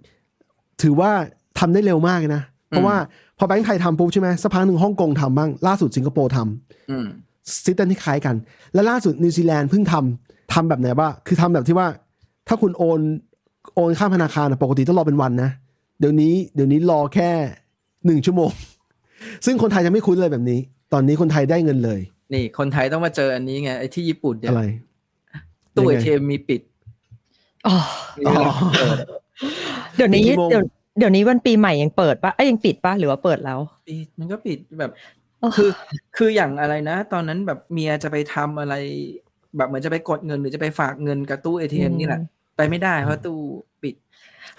[0.81, 1.11] ถือว่า
[1.59, 2.95] ทำได้เร็วมากเลยนะ เพราะว่า
[3.37, 7.05] พอแบงก์ไทยทำปุ๊บใช่ไหมสักพักหนึ่งฮ่องกงทำบ้าง ล่าสุดสิงคโปร์ทำอืม
[7.63, 8.35] system ที่คล้ายกัน
[8.73, 11.87] และล่าสุดนิวซีแลนด์เพิ่งทำทำแบบไหนบ้างคือทำแบบที่ว่า
[12.47, 12.99] ถ้าคุณโอน
[13.75, 15.49] โอนข้ามธนาคารอะปกติต้องรอเป็นวันนะ
[15.99, 17.29] เดี๋ยวนี้เดี๋ยวนี้รอแค่
[18.05, 18.51] หนึ่งชั่วโมง
[19.45, 20.59] ซึ่งคนไทยยังไม่คุ้นเลยแบบนี้
[20.93, 21.99] ตอนนี้คนไทยได้เงินเลย
[22.33, 24.63] นี่ คนไทยต้องมาเจออันนี้ไงไอ้ที่ญี่ปุ่นเนี่ยอะไร
[25.75, 26.61] ตู้ยัเองไงทีมีปิด
[27.67, 27.75] อ๋อ
[28.19, 28.97] มีเวลาเปิด
[29.95, 30.63] เดี๋ยวนี้กี่โมงเดี๋ยว
[30.97, 34.91] เดี๋ยวนี้วันปีใหม่ยังเปิดปะเอ้ยยังปิดปะหรือว่าเปิดแล้วปิดมันก็ปิดแบบ
[35.41, 35.69] อ๋อคือ
[36.17, 38.75] คืออย่างอะไรนะ ตอนนั้นแบบเมียจะไปทำอะไร
[39.57, 42.21] แบบเหมือนจะไปกดเงินหรือจะไปฝากเงินกับตู้เอทีเอ็มนี่แหละ
[42.57, 43.39] ไปไม่ได้เพราะตู้
[43.83, 43.95] ปิด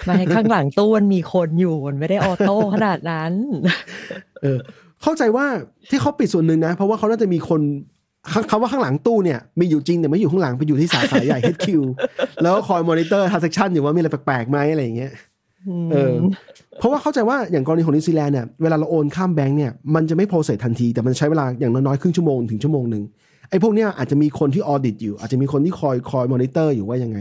[0.05, 3.33] ไมาข้างหลังตู้มันมีคนอยู่มันไม่ได้ auto ขนาดนั้น
[4.43, 4.59] เออ
[5.03, 5.47] เข้าใจว่า
[5.91, 7.61] ที่เขาปิดส่วนหนึ่งนะ เพราะว่าเขาน่าจะมีคน
[8.33, 11.69] คคำว่าข้างหลังตู้เนี่ยมีอยู่จริงแต่ไม่อยู่ข้างหลังไปอยู่ที่สาขาใหญ่ HQ
[12.43, 15.13] แล้วก็คอย monitor transaction อยู่ว่ามีอะไรแปลกๆไหมอะไรอย่างเงี้ย
[15.93, 16.15] เออ
[16.79, 23.03] เพราะว่าเข้าใจว่าอย่างกรณีของนิวซีแลนด์เนี่ยเวลาเราโอนข้ามแบงก์เนี่ยมันจะไม่ process ทันทีแต่มันใช้เวลาอย่างน้อยๆครึ่งชั่วโมงถึงชั่วโมงหนึ่ง
[23.51, 27.19] ไอ้พวกเนี้ยอาจจะมีคนที่ audit อยู่ อาจจะมีคนที่คอยคอยมอนิเตอร์อยู่ว่ายังไง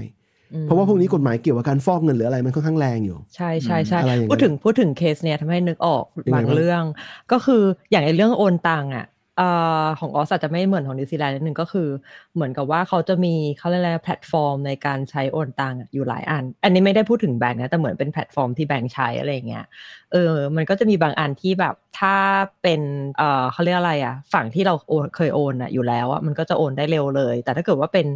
[0.63, 6.83] เพราะว่าพวกนี้กฎหมายเกี่ยวกับการฟอกเงินหรืออะไรมันค่อนข้างแรงอยู่ ใช่ใช่ใช่อะไรอย่างนั้นพูดถึงพูดถึงเคสเนี่ยทำให้นึกออกยังไงบางบ้างเรื่อง
[7.31, 9.49] ก็คืออย่างไอ้เรื่องโอนตังค์อะเอ่
[9.83, 11.89] อของออสอาจจะไม่เหมือนของนิวซีแลนด์นิดนึงก็คือ
[12.35, 19.65] เหมือนกับว่าเขาจะมีเขาเรียกอะไรแพลตฟอร์มในการใช้โอนตังค์อะอยู่หลายอัน อันนี้ไม่ได้พูดถึงแบงค์นะ แต่เหมือนเป็นแพลตฟอร์มที่แบงค์ใช้อะไรอย่างเงี้ย
[20.11, 22.15] เออมันก็จะมีบางอันที่แบบถ้า
[22.61, 22.81] เป็น
[23.17, 28.07] เอ่อเขาเรียกอะไรอะฝั่งที่เราโอนเคยโอนอะอยู่แล้วอะมันก็จะโอนได้เร็วเลย แต่ถ้าเกิดว่าเป็น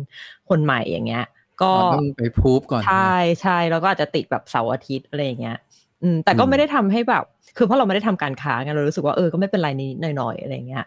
[0.49, 1.25] คนใหม่อย่างเงี้ย
[1.61, 5.57] ก็ต้องไปพูบก่อนใช่ใช่แล้วก็อาจจะติดแบบเสาร์อาทิตย์อะไรอย่างเงี้ย
[6.03, 7.23] อืมแต่ก็อืมไม่ได้ทำให้แบบ
[7.57, 10.85] คือเพราะเราไม่ได้ทำการค้าไงเรารู้สึกว่าเออก็ไม่เป็นไรนิดหน่อยๆอะไรอย่างเงี้ย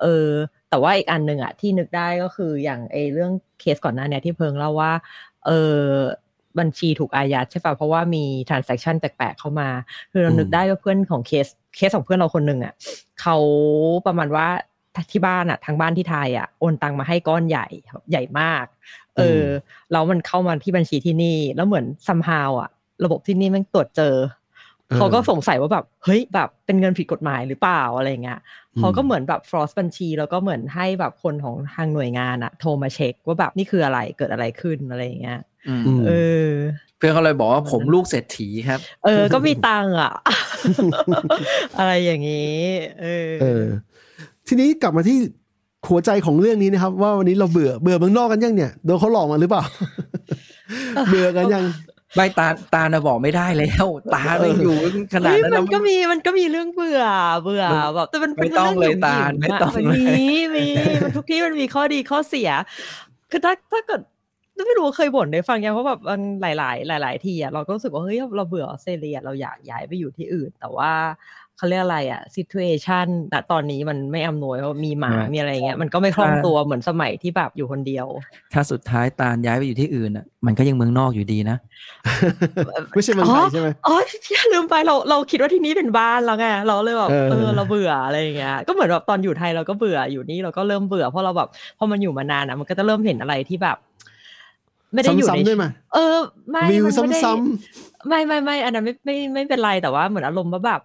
[0.00, 0.28] เออ
[0.70, 4.92] แต่ว่าอีกอันหนึ่งอะที่นึกได้ก็คืออย่างไอเรื่องเคสก่อนหน้าเนี้ยที่เพิงเล่าว่า
[5.46, 5.84] เออ
[6.58, 9.68] บัญชีถูกอายัดใช่ป่ะเพราะว่ามี transaction แปลกๆเข้ามา
[10.12, 11.46] คือเรานึกได้ว่าเพื่อนของเคส
[11.76, 12.74] เคสของเพื่อนเราคนหนึ่งอะ
[13.20, 13.36] เขา
[14.06, 14.46] ประมาณว่า
[15.12, 17.66] ที่บ้านอะทางบ้านที่ไทยอะโอนตังมาให้ก้อนใหญ่
[18.10, 18.64] ใหญ่มาก
[19.16, 19.44] เออ
[19.92, 22.70] แล้วมันเข้ามาที่บัญชีที่นี่ แล้วเหมือนซัมฮาวอะ
[23.04, 24.39] ระบบที่นี่แมันตรวจเจอออ
[24.96, 28.40] เขาก็สงสัยว่าแบบเฮ้ยแบบเป็นเงินผิดกฎหมายหรือเปล่าอะไรเงี้ย
[28.74, 36.12] อืมเขาก็เหมือนแบบฟรอสบัญชี แล้วก็เหมือนให้แบบคนของทางหน่วยงานอะโทรมาเช็คว่าแบบนี่คืออะไรเกิดอะไรขึ้นอะไรอย่างเงี้ยอืมอืมเอ
[36.48, 36.50] อ
[36.96, 40.12] เพื่อนเขาเลยบอกว่าผมลูกเศรษฐีครับ เออ ก็มีตังค์อะ
[41.78, 42.58] อะไรอย่างนี้
[43.00, 43.64] เออเออ
[44.48, 45.18] ทีนี้กลับมาที่
[45.88, 49.62] หัวใจของเรื่องนี้นะครับ ว่าวันนี้เราเบื่อเบื่อเมืองนอกกันยังเนี่ยโดนเขาหลอกมาหรือเปล่า
[51.08, 51.64] เบื่อกันยัง
[52.16, 54.76] ไม่ตาตาน่ะบอกไม่ได้แล้วตาไม่อยู่
[55.14, 57.02] ขนาดเฮ้ยนั้นมัแล้วนก็มีมันก็มีเรื่องเบื่อ
[57.42, 60.06] เบื่อมันแบบแต่มันไม่ต้องเลยตาลไม่ต้องมันเลยมี
[60.56, 60.66] มี
[61.02, 62.50] มันทุกที่มันมีข้อดีข้อเสีย
[63.30, 64.00] คือถ้าถ้าเกิด
[64.66, 70.92] ไม่รู้ว่าเคยบ่นได้ฟังยังว่าแบบมันหลาย ๆ หลาย ๆ ทีอะเราก็รู้สึกว่าเฮ้ยเราเบื่อออสเตรเลียเราอยากย้ายไปอยู่ที่อื่น แต่ว่า
[71.60, 78.06] เขาเรียกอะไรอะ situation ณตอนนี้มันไม่อำนวยเพราะมีหมาใช่มีอะไรอย่างเงี้ย มันก็ไม่คล่องใช่ตัวเหมือนสมัยที่แบบอยู่คนเดียว
[78.52, 81.56] ถ้าสุดท้ายตาลย้ายไปอยู่ที่อื่นอะ มันก็ยังเมืองนอกอยู่ดีนะ
[82.94, 93.78] ไม่ใช่เมืองไทยใช่ไหมอ๋อพี่ลืมไปเราเราคิดว่าที่นี่เป็นบ้านแล้วไงเราเลยแบบเออเออเราเบื่ออะไรอย่างเงี้ยก็เหมือนแบบตอนอยู่ไทยเราก็เบื่ออยู่นี่เราก็เริ่มเบื่อเพราะเราแบบพอมันอยู่มานานอะมันก็จะเริ่มเห็นอะไรที่แบบ
[94.92, 96.16] ไม่ได้อยู่ในซ้ำๆด้วยไหมเออ
[96.50, 100.80] ไม่วิวมันไม่ได้ซ้ำไม่ไม่ไม่อันนั้นไม่ไม่ไม่เป็นไรแต่ว่าเหมือนอารมณ์ว่าแบบ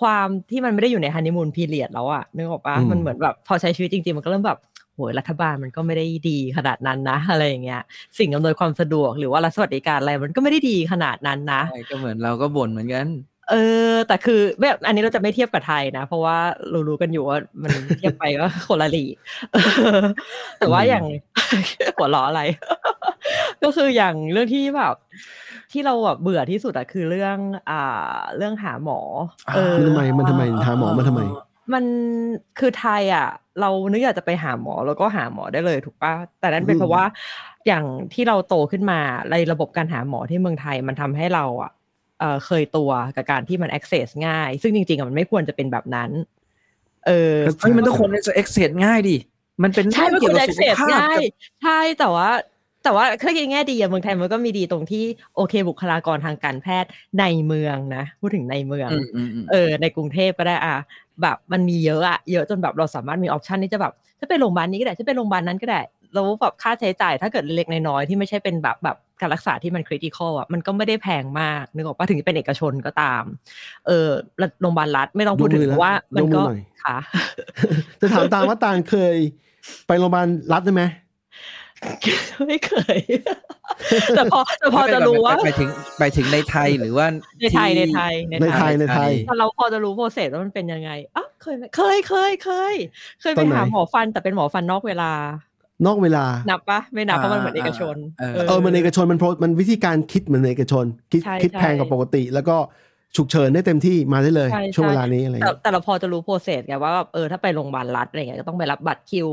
[0.00, 4.58] ความที่มันไม่ได้อยู่ในฮันนีมูนพีเรียดแล้วอะนึกออกปะอืมมันเหมือนแบบพอใช้ชีวิตจริงๆ มันก็เริ่มแบบ
[4.94, 7.82] โหยรัฐบาลมันก็ไม่ได้ดีขนาดนั้นนะ อะไรอย่างเงี้ย
[8.18, 13.06] สิ่งอำนวยความสะดวกหรือว่ารัฐสวัสดิการอะไรมันก็ไม่ได้ดีขนาดนั้นนะใช่ก็เหมือนเราก็บ่นเหมือนกัน
[13.50, 13.54] เอ
[13.90, 16.36] อ แต่คือแบบอันนี้เราจะไม่เทียบกับไทยนะ เพราะว่า
[16.70, 19.14] เรารู้กันอยู่ว่ามันเทียบไปก็คนละลีก
[19.52, 19.56] เอ
[19.98, 20.00] อ
[20.58, 21.04] แต่ว่าอย่าง
[21.96, 22.42] หัวล้ออะไร
[23.62, 24.94] ก็คืออย่างเรื่องที่แบบ
[25.72, 27.38] ที่เราแบบเบื่อที่สุดอะคือเรื่อง
[27.70, 29.00] อ่า เรื่องหาหมอ
[29.54, 31.22] เออมันทำไมมันทำไมหาหมอมันทำไม
[31.74, 31.84] มัน
[32.58, 33.28] คือไทยอะ
[33.60, 37.04] เรานึกอยากจะไปหาหมอแล้วก็หาหมอได้เลยถูกปะแต่นั้นเป็นอืมเพราะว่า
[37.66, 41.70] อย่างที่เราโตขึ้นมาในระบบการหาหมอที่เมืองไทยมันทำให้เราอะ
[42.20, 46.10] เออเคยตัวกับการที่มัน access ง่าย ซึ่งจริงๆอะมันไม่ควรจะเป็นแบบนั้น
[47.06, 49.16] เออเฮ้ยมันต้องคนจะ access ง่ายดิ
[49.62, 51.22] มันเป็นใช่มันเกี่ควยวรกับสุข access ภาพง่ายกับ
[51.62, 52.28] ใช่แต่ว่า
[52.84, 55.04] แต่ว่าถ้าในแง่ดีอะเมืองไทยมันก็มีดีตรงที่
[55.36, 60.76] โอเคบุคลากรทางการแพทย์ในเมืองนะ พูดถึงในเมืองอืมอืมอืมเออ ในกรุงเทพก็ได้อะ
[61.22, 65.80] แบบมันมีเยอะอะเยอะจนแบบเราสามารถมีออปชันที่จะแบบถ้าไปโรงพยาบาลนี้ก็ได้ถ้าไปโรงพยาบาลนั้นก็ได้
[66.12, 73.24] แล้วแบบค่าใช้จ่ายถ้าเกิดเล็กๆน้อยๆที่ไม่ใช่เป็นแบบแบบการรักษาที่มันคริติคอลอะมันก็ไม่ได้แพงมากนึกออกปะถึงจะเป็นเอกชนก็ตาม
[73.86, 76.96] เออแล้วโรงพยาบาลรัฐไม่ต้องพูดถึงยกมือเพราะว่ามันยกมืก็อหน่อยค่ะ
[78.00, 79.16] จะถามตามว่าตาลเคย
[79.86, 80.82] ไปโรงพยาบาลรัฐได้ไหม
[82.46, 82.98] ไม่เคย
[84.16, 85.68] แต่พอแต่พอจะรู้ว่าไปถึง
[85.98, 87.06] ไปถึงในไทยหรือว่า
[87.40, 92.74] ในไทยในไทยในไทยในไทยแต่เราพอจะรู้โปรเซสว่ามันเป็นยังไงอะเคยไหมเคยเคยเคย
[93.20, 95.12] เคยตไปอนไหนหาหมอฟันแต่เป็นหมอฟันนอกเวลา
[95.86, 102.56] นอกเวลา นับปะไม่นับเพราะมันเหมือนเอกชน เออเออมันเอกชนมันโปรมันวิธีการคิดเหมือนเอกชน คิดใช่คิดใช่แพงกว่าปกติ แล้วก็
[103.16, 109.28] ฉุกเฉินได้เต็มที่มาได้เลยใช่ช่วงใช่เวลานี้อะไรอย่างแต่เงี้ยแต่เราพอจะรู้โปรเซสไงว่าแบบเออถ้าไปโรงพยาบาลรัฐอะไรเงี้ยก็ต้องไปรับบัตรคิว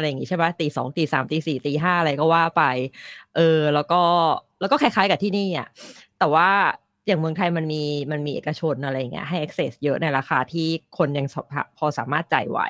[0.00, 2.62] อะไรอย่างงี้ใช่ปะตีสองตีสามตีสี่ตีห้าอะไรก็ว่าไป
[3.36, 4.02] เออ แล้วก็
[4.60, 5.68] แล้วก็คล้ายๆกับที่นี่อะ
[6.18, 6.48] แต่ว่า
[7.06, 12.60] อย่างเมืองไทยมันมีมันมีเอกชนอะไรเงี้ยให้ access เยอะในราคาที่คนยังสภาพอสามารถจ่ายไหว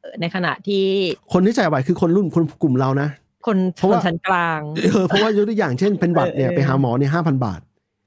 [0.00, 0.86] เออในขณะที่
[1.32, 3.08] คนที่จ่ายไหวคือคนรุ่นคนกลุ่มเรานะ
[3.46, 7.60] คนเพราะชนว่าชั้นกลางเออเพราะว่ายกตัวอย่างเช่นเป็นบัตรเนี่ยเออไปหาหมอเนี่ยห้าพันบาท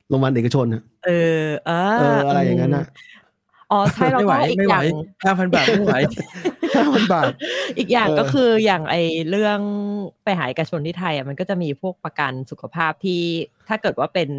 [0.10, 1.10] โรงพยาบาลเอกชนนะเอ
[1.44, 2.86] อเออเอออะไรอย่างนั้นนะ
[3.72, 4.84] อ๋อใช่แล้วไม่ไหวก็อีกไม่อไหวย่าง
[5.24, 5.96] ห้าพันบาทไม่ไหว
[6.76, 7.32] ห้าพันบาท
[7.78, 8.96] อีกอย่างเออก็คืออย่างไอ
[9.30, 9.60] เรื่อง
[10.24, 13.22] ไปหาเอกชนที่ไทยอะมันก็จะมีพวกประกันสุขภาพที่
[13.68, 14.30] ถ้าเกิดว่าเป็น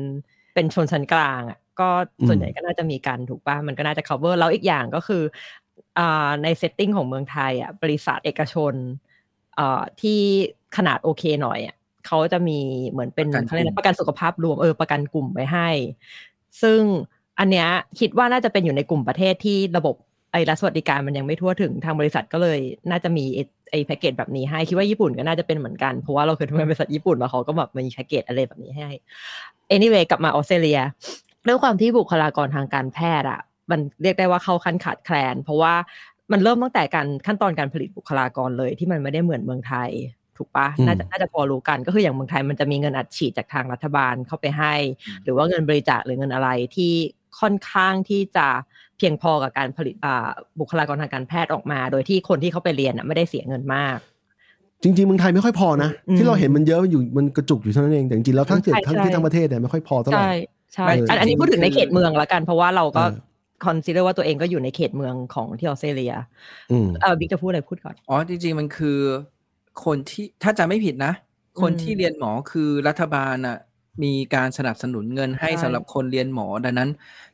[0.55, 1.89] เป็นชนชั้นกลางอะก็
[2.29, 5.23] ส่วนใหญ่ก็น่าจะมีกันถูกป่ะมันก็น่าจะ cover แล้วอีกอย่างก็คือ
[5.99, 8.75] อ่าในเซตติ้งของเมืองไทยอะบริษัทเอกชน
[9.59, 10.19] อ่าที่
[10.77, 12.59] ขนาดโอเคหน่อยอะเขาจะมี
[12.91, 15.69] เหมือนเป็นประกันเขาเรียกกลุ่อะไรมประกันสุขภาพรวมเออประกันกลุ่มไว้ให้
[16.63, 16.81] ซึ่ง
[17.39, 17.69] อันเนี้ย
[18.01, 19.95] คิดว่าน่าจะเป็นอยู่ในกลุ่มประเทศที่ระบบ
[20.33, 22.59] ไอ้รัฐสวัสดิการมันยังไม่ทั่วถึงทางบริษัทก็เลย
[22.91, 28.91] น่าจะมีไอ้ไอ้แพ็กเกจแบบนี้ให้คิดว่าญี่ปุ่นก็น่าจะเป็นเหมือนกันเพราะว่าเราเคยทำงานบริษัทญี่ปุ่นมาเขาก็แบบมีแพ็กเกจอะไรแบบนี้ให้
[29.75, 30.81] anyway กลับมาออสเตรเลีย
[31.47, 35.75] ด้วยความที่บุคลากรทางการแพทย์อะมันเรียกได้ว่าเข้าขั้นขาดแคลน เพราะว่า
[36.33, 39.91] มันเริ่มตั้งแต่การขั้นตอนการผลิตบุคลากรเลยที่มันไม่ได้เหมือนเมืองไทย
[40.37, 44.75] ถูกปะอืมน่าจะน่าจะพอรู้กันก็คืออย่างเมืองไทยมันจะมีเงินอัดฉีดจากทางรัฐบาลเข้าไปให้
[45.25, 46.93] หรือว่าเงินบริจาคหรือเงินอะไรที่
[47.41, 48.47] ค่อนข้างที่จะ
[48.99, 50.29] เพียงพอกับการผลิตอ่า
[50.61, 53.99] บุคลากรทางการแพทย์ออกมา โดยที่คนที่เขาไปเรียนอะไม่ได้เสียเงินมาก
[54.83, 60.31] จริงๆเมืองไทยไม่ค่อยพอนะอืมที่เราเห็นมันเยอะมันอยู่มันกระจุกอยู่เท่านั้นเองแต่จริงๆแล้วทั้งเกิดใช่ทั้งใช่ที่ทั้งประเทศเนี่ยไม่ค่อยพอเท่าไหร่ใช่
[60.75, 63.27] ใช่ไม่อันอันนี้จริงๆพูดถึงในคือเขตเมืองละกัน เพราะว่าเราก็เออ
[63.65, 66.15] consider ว่าตัวเองก็อยู่ในเขตเมืองของที่ออสเตรเลีย
[66.73, 68.99] อืมเออบิ๊กจะพูดอะไรพูดก่อน อ๋อ จริง ๆ มันคือ
[69.85, 71.13] คนที่ถ้าจำไม่ผิดนะ
[71.61, 73.59] คนอืมที่เรียนหมอคือรัฐบาลอะ
[74.03, 76.91] มีการสนับสนุนเงินให้ใช่สำหรับคนเรียนหมอ ดังนั้น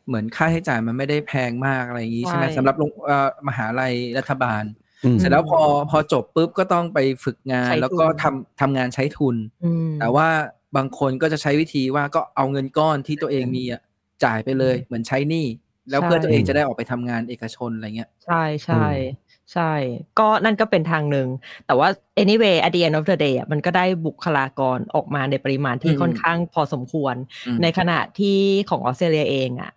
[0.07, 4.65] เหมือนค่าใช้จ่ายมันไม่ได้แพงมากอะไรอย่างนี้ใช่ไหมใช่สำหรับโรงเอ่อมหาลัยรัฐบาล
[5.05, 10.29] อืมเสร็จแล้วพอพอจบปุ๊บก็ต้องไปฝึกงานใช้ทุนแล้วก็ทำทำงานใช้ทุนอืมแต่ว่า
[10.77, 13.81] บางคนก็จะใช้วิธีว่าก็เอาเงินก้อนที่ตัวเองมีอะ
[14.25, 15.47] จ่ายไปเลยเหมือนใช้หนี้
[15.91, 18.87] แล้วเพื่อตัวเองจะได้ออกไปทำงานเอกชนอะไรเงี้ย ใช่ใช่
[19.24, 19.73] ใช่
[20.19, 21.29] ก็นั่นก็เป็นทางหนึ่ง
[21.67, 21.89] แต่ว่า
[22.23, 27.15] anyway at the end of the day อะมันก็ได้บุคลากรออกมาในปริมาณที่อืมค่อนข้างพอสมควร
[27.47, 28.39] อืมในขณะที่
[28.71, 29.73] ของออสเตรเลียเองอะ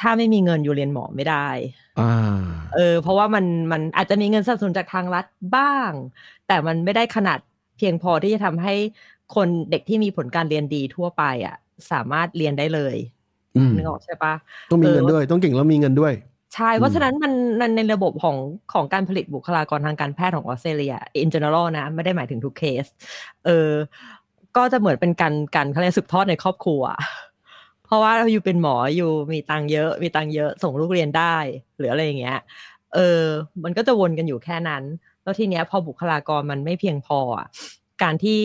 [0.00, 1.48] ถ้าไม่มีเงินอยู่เรียนหมอไม่ได้
[2.00, 2.40] อ่า
[2.74, 5.90] เออ เพราะว่ามันมันอาจจะมีเงินสนับสนุนจากทางรัฐบ้าง
[6.46, 7.38] แต่มันไม่ได้ขนาด
[7.78, 8.74] เพียงพอที่จะทำให้
[9.34, 11.56] คนเด็กที่มีผลการเรียนดีทั่วไปอะ
[11.92, 12.96] สามารถเรียนได้เลย
[13.56, 14.34] อืมนึกออกใช่ปะ
[14.70, 16.12] ต้องมีเงินเออด้วย ต้องเก่งแล้วมีเงินด้วย
[16.54, 18.36] ใช่ เพราะฉะนั้นมันมันในระบบของ
[18.72, 22.86] ของการผลิตบุคลากรทางการแพทย์ของออสเตรเลีย in general นะ ไม่ได้หมายถึงทุกเคส
[23.44, 23.70] เออ
[24.56, 26.82] ก็จะเหมือนเป็นการการเขาเรียกสืบทอดในครอบครัว
[27.84, 31.36] เพราะว่าเราอยู่เป็นหมออยู่มีตังค์เยอะ มีตังค์เยอะส่งลูกเรียนได้
[31.78, 32.38] หรืออะไรอย่างเงี้ย
[32.94, 33.22] เออ
[33.64, 34.82] มันก็จะวนกันอยู่แค่นั้น
[35.22, 37.46] แล้วทีเนี้ยพอบุคลากรมันไม่เพียงพออะ
[38.02, 38.40] การที่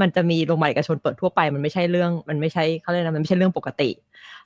[0.00, 3.90] มันจะมีโรงพยาบาลเอกชนเปิดทั่วไป มันไม่ใช่เรื่อง มันไม่ใช่เขาเรียกนะมันไม่ใช่เรื่องปกติ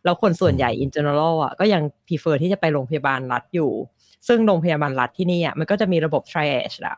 [0.06, 3.72] แล้วคนส่วนใหญ่ in general อะก็ยัง prefer ที่จะไปโรงพยาบาลรัฐอยู่
[4.28, 6.96] ซึ่งโรงพยาบาลรัฐที่นี่อะมันก็จะมีระบบ triage ละ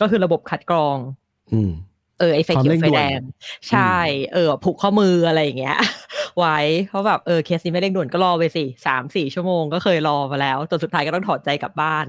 [0.00, 0.96] ก็คือระบบคัดกรอง
[1.52, 1.72] อืม
[2.20, 3.20] เออไอไฟความเขียวเร่งไฟด่วนแดง
[3.70, 3.96] ใช่
[4.32, 5.78] เออ ผูกข้อมืออะไรอย่างเงี้ย
[6.38, 12.06] ไว้เพราะแบบเออเคสนี้ไม่เร่งด่วนก็รอไปสิสามสี่ชั่วโมงก็เคยรอมาแล้วจนสุดท้ายก็ต้องถอดใจกลับบ้าน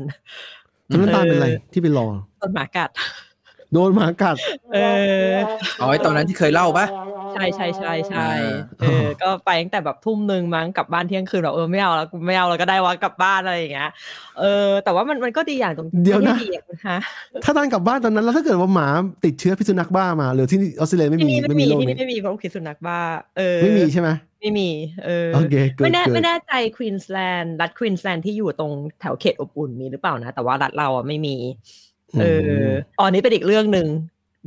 [0.88, 2.08] ตอนนั้นตาลเป็นอะไรที่ไปรอ
[2.42, 2.90] ต้นหมากัด
[3.74, 4.38] โดนหมากัด
[4.74, 4.78] เอ
[5.32, 5.34] อ
[5.82, 6.86] อ๋อไอ้ตอนนั้นที่เคยเล่าปะ
[7.34, 13.90] ใช่ใช่ใช่ใช่อ่าเออ ก็ไปตั้งแต่แบบทุ่มหนึ่งมั้งกลับบ้านเที่ยงคืนแบบเออไม่เอาแล้วกูไม่เอาแล้วก็ได้วะกลับบ้านอะไรอย่างเงี้ย
[14.40, 16.98] เออ แต่ว่ามันมันก็ดีอย่างตรงเดี๋ยวนะไม่ไดีอะฮะ
[17.44, 18.88] ถ้าตานกลับบ้านตอนนั้นแล้วถ้าเกิดว่าหมา
[19.26, 23.00] ติดเชื้อพิษสุนัขบ้ามาหรือที่ออสเตรเลียไม่ที่มีนี่ไม่ไม่มีมีโรคที่นี้นี่ไม่มีเพราะพิษสุนัขบ้า
[23.38, 24.10] เออไม่มีใช่ไหม
[24.42, 24.70] ไม่มี
[25.06, 31.36] เออโอเคเกิดไม่แน่เกิดไม่แน่ใจควีนสแลนด์รัฐควีนสแลนด์ที่อยู่ตรงแถวเขตอบอุ่นมีหรือเปล่านะ แต่ว่ารัฐเราอะไม่มี
[32.20, 32.26] เอ
[32.68, 33.88] ออ๋ออันนี้เป็นอีกเรื่องหนึ่ง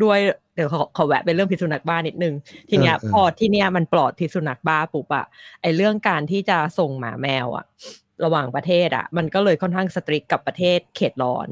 [0.03, 0.19] ด้วย
[0.55, 2.35] เดี๋ยวขอขอแวะเป็นเรื่องพิษสุนัขบ้านิดนึง
[2.71, 5.27] ทีเนี้ยเออเออพอที่เนี้ยมันปลอดพิษสุนัขบ้าปุ๊บอะ
[5.63, 7.65] ไอเรื่องการที่จะส่งหมาแมวอะ
[8.25, 11.49] ระหว่างประเทศอะมันก็เลยค่อนข้าง strict กับประเทศเขตร้อน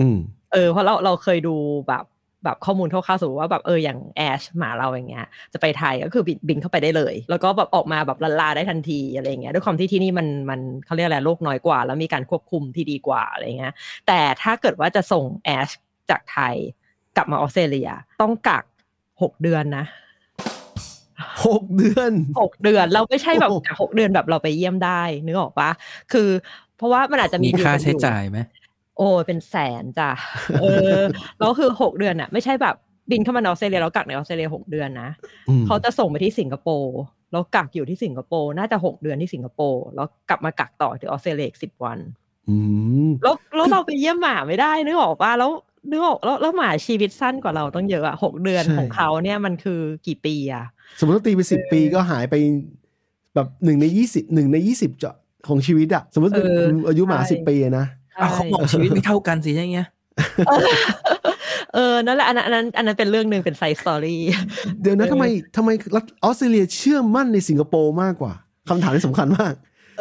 [0.00, 0.18] อืม
[0.52, 1.56] เออเพราะเราเราเคยดู
[1.88, 2.04] แบบ
[2.44, 13.74] แบบข้อมูลคร่าวๆสมมติว่าแบบเอออย่างแอชหมาเราอย่างเงี้ยจะไปไทยก็คือบินบินเข้าไปได้เลย แล้วก็แบบออกมาแบบละลาได้ทันทีอะไรอย่างเงี้ยด้วยความที่ที่นี่มันมันเขาเรียกอะไรโรคน้อยกว่า แล้วมีการควบคุมที่ดีกว่าอะไรเงี้ย
[14.06, 15.68] แต่ถ้าเกิดว่าจะส่งแอช
[16.10, 16.60] จากไทยก
[17.20, 17.88] ลับมาออสเตรเลีย
[18.20, 18.64] ต้องกัก
[19.22, 19.84] หกเดือนนะ
[21.46, 25.70] หกเดือนหกเดือนเราไม่ใช่แบบโอ้โหกักหกเดือนแบบเราไปเยี่ยมได้นึกออกปะ
[26.12, 26.28] คือ
[26.76, 28.38] เพราะว่ามันอาจจะมีมีค่าดีลกันใช้อยู่จ่ายไหม
[28.98, 30.10] โอ้ยเป็นแสนจ้ะ
[30.60, 30.64] เอ
[30.96, 31.00] อ
[31.38, 32.74] แล้วคือหกเดือนอะไม่ใช่แบบ
[33.10, 35.10] บินเข้ามาในออสเตรเลียแล้วกักในออสเตรเลียหกเดือนนะ
[35.48, 36.98] อืมเขาจะส่งไปที่สิงคโปร์
[37.32, 41.98] แล้วกักอยู่ที่สิงคโปร์น่าจะหกเดือนที่สิงคโปร์แล้วกลับมากักต่อที่ออสเตรเลียอีกสิบวัน
[42.48, 42.56] อื
[43.06, 45.50] มแล้วแล้วเราไปเยี่ยมหมาไม่ได้นึกออกปะแล้ว
[45.88, 50.64] นึกออกแล้วแล้วหมาชีวิตสั้นกว่าเราต้องเยอะอะหกเดือนใช่ของเขาเนี่ยมันคือกี่ปีอะ
[50.98, 52.34] สมมติว่าตีไปสิบปีก็หายไป
[53.34, 55.14] แบบหนึ่งในยี่สิบหนึ่งในยี่สิบจะ
[55.48, 56.32] ของชีวิตอะสมมติ
[56.88, 57.86] อายุหมาสิบปีอะนะ
[58.20, 59.88] อ้าวเขาบอกชีวิตไม่เท่ากันสิอย่างเงี้ย
[61.74, 64.20] เออ นั่นแหละอันนั้นอันนั้น อันนั้นเป็นเรื่องหนึ่งเป็น side story
[64.80, 65.24] เดี๋ยวนะทำไม
[65.56, 68.32] ทำไมรัฐออสเตรเลียเชื่อมั่นในสิงคโปร์มากกว่า
[68.68, 69.54] คำถามที่สำคัญมาก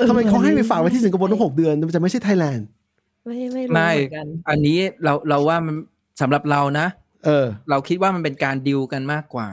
[0.09, 2.67] ทำไมเขาให้ไปฝากไว้ที่สิงคโปร์ต้องหกเดือน มันจะไม่ใช่ไทยแลนด์
[3.25, 5.75] ไม่ไม่รู้ไม่เหมือนกัน อันนี้เราเราว่ามัน
[6.21, 6.87] สำหรับเรานะ
[7.25, 9.47] เออ เราคิดว่ามันเป็นการดีลกันมากกว่า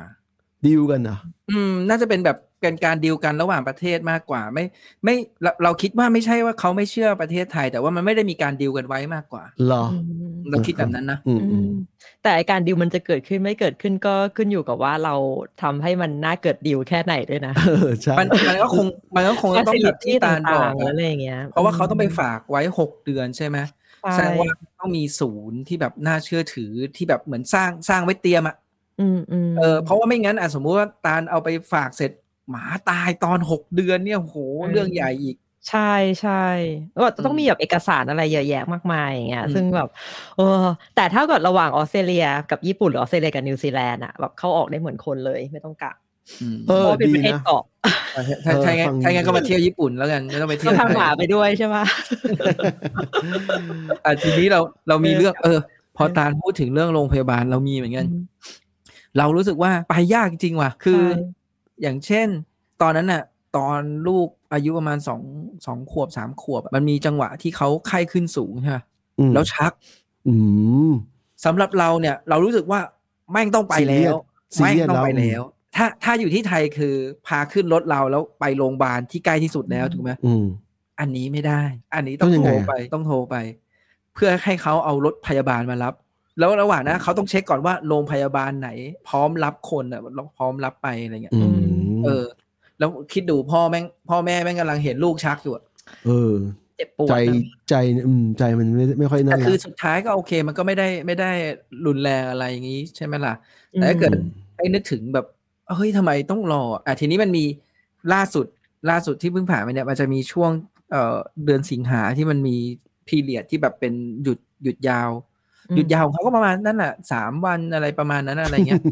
[0.66, 1.18] ดีลกันเหรอ
[1.50, 4.64] อืม น่าจะเป็นแบบ เป็นการดิวกันระหว่างประเทศมากกว่า ไม่
[5.04, 9.96] ไม่เราเราคิดว่าไม่ใช่ว่าเขาไม่เชื่อประเทศไทย แต่ว่ามันไม่ได้มีการดิวกันไว้มากกว่าเหรออื
[10.32, 11.70] มเราคิดแบบนั้นนะอืมอือืมม
[12.22, 15.14] แต่ไอ้การดิวมันจะเกิดขึ้นไม่เกิดขึ้นก็ขึ้นอยู่กับว่าเรา
[15.62, 23.58] ทำให้มันน่าเกิดดิวแค่ไหนด้วยนะเออใช่มันมันก็คงมันก็คงต้องแบบที่ตาลบอกๆอะอะไรอย่างเงี้ย เพราะว่าเขาต้องไปฝากไว้หกเดือนใช่ไหม
[24.14, 24.48] แสใช่ดงว่า
[24.80, 28.56] ต้องมีศูนย์ที่แบบน่าเชื่อถือที่แบบเหมือนสร้างสร้างไว้เตรียมอะ
[29.00, 32.12] อืมอืมเออเพราะว่าไม่งั้นอะสมมุติว่าตาลเอาไปฝากเสร็จ
[32.50, 34.38] หมาตายตอนหกเดือนเนี่ยโห
[34.70, 35.36] เรื่องใหญ่อีก
[35.70, 36.32] ใช่ใช่
[36.96, 39.88] ก็ต้องอืมมีแบบเอกสารอะไรเยอะแยะมากมายอย่างเงี้ยอืมซึ่งแบบ
[40.36, 40.62] เออ
[40.96, 45.96] แต่ถ้าเกิดระหว่างออสเตรเลีย กับญี่ปุ่นหรือออสเตรเลียกับนิวซีแลนด์อะแบบเข้าออกได้เหมือนคนเลยไม่ต้องกัก
[46.40, 47.62] อืมเอเพอราะว่าเป็นดีประเทศนะเกาะ
[48.44, 51.84] ถ้าถ้าไงเออฟังถ้าไงก็มาเที่ยวญี่ปุ่นแล้วกันไม่ต้องไปเที่ก็ยวพาไทยหมาไปด้วยใช่ปะ
[54.04, 55.58] อะทีนี้เราเรามีเออเรื่อง เออ
[55.96, 58.06] พอตาลพูดถึงเรื่องโรงพยาบาลเรามีเหมือนกัน
[59.18, 61.45] เรารู้สึกว่าไปยากจริงว่ะ คือใช่
[61.82, 62.28] อย่างเช่น
[62.82, 63.22] ตอนนั้นน่ะ
[63.56, 65.20] ตอนลูกอายุประมาณสอง
[65.66, 68.78] สองขวบสามขวบอะมันมีจังหวะที่เขาไข้ขึ้นสูงใช่ไหม
[69.18, 69.72] อืมแล้วชัก
[70.28, 70.34] อื
[70.88, 70.90] ม
[71.44, 72.80] สำหรับเราเนี่ย เรารู้สึกว่า
[73.32, 74.14] แม่งต้องไปแล้ว
[74.56, 75.42] ซีแม่งเรียสต้องไปแล้วแล้ว
[75.76, 76.94] ถ้าถ้าอยู่ที่ไทยคือ
[77.26, 80.44] พาขึ้นรถเราแล้วไปโรงพยาบาลที่ใกล้ที่สุดแล้วถูกไหมอืม
[81.00, 81.62] อันนี้ไม่ได้
[81.94, 83.36] อันนี้ต้องต้องยังโทไงรอะไปต้องโทรไป
[84.14, 85.94] เพื่อให้เขาเอารถพยาบาลมารับ
[86.38, 88.68] แล้วระหว่างนั้นเขาต้องเช็คก่อนว่าโรงพยาบาลไหน
[89.08, 90.00] พร้อมรับคนอะ
[90.36, 91.55] พร้อมรับไปอะไรเงี้ยอืม
[92.06, 92.24] เออ
[92.78, 95.64] แล้วคิดดูพ่อแม่งพ่อแม่แม่งกำลังเห็นลูกชักอยู่อะ
[96.06, 96.32] เออ
[96.76, 97.34] เจ็บปวดใจนะ
[97.68, 97.74] ใจ
[98.06, 101.30] อืมใจมันไม่ไม่ค่อยนั่แต่นคือละสุดท้ายก็โอเค มันก็ไม่ได้ไม่ได้
[101.86, 103.34] รุนแรงอะไรอย่างนี้ใช่ไหมล่ะ
[103.70, 104.24] แต่ถ้าเกิดอืม
[104.56, 105.26] ไอ้นึกถึงแบบ
[105.76, 107.44] เฮ้ยทำไมต้องรออะทีนี้มันมี
[108.12, 108.46] ล่าสุด
[108.90, 110.50] ล่าสุดที่เพิ่งผ่านไปเนี่ยมันจะมีช่วง
[110.90, 112.56] เอ่อเดือนสิงหาที่มันมี
[113.08, 113.92] พีเรียดที่แบบเป็น
[114.22, 115.10] หยุดหยุดยาว
[115.70, 118.82] อืมหยุดยาวของเขาก็ประมาณนั่นแหละสามวันอะไรประมาณนั้นอะไรเงี้ย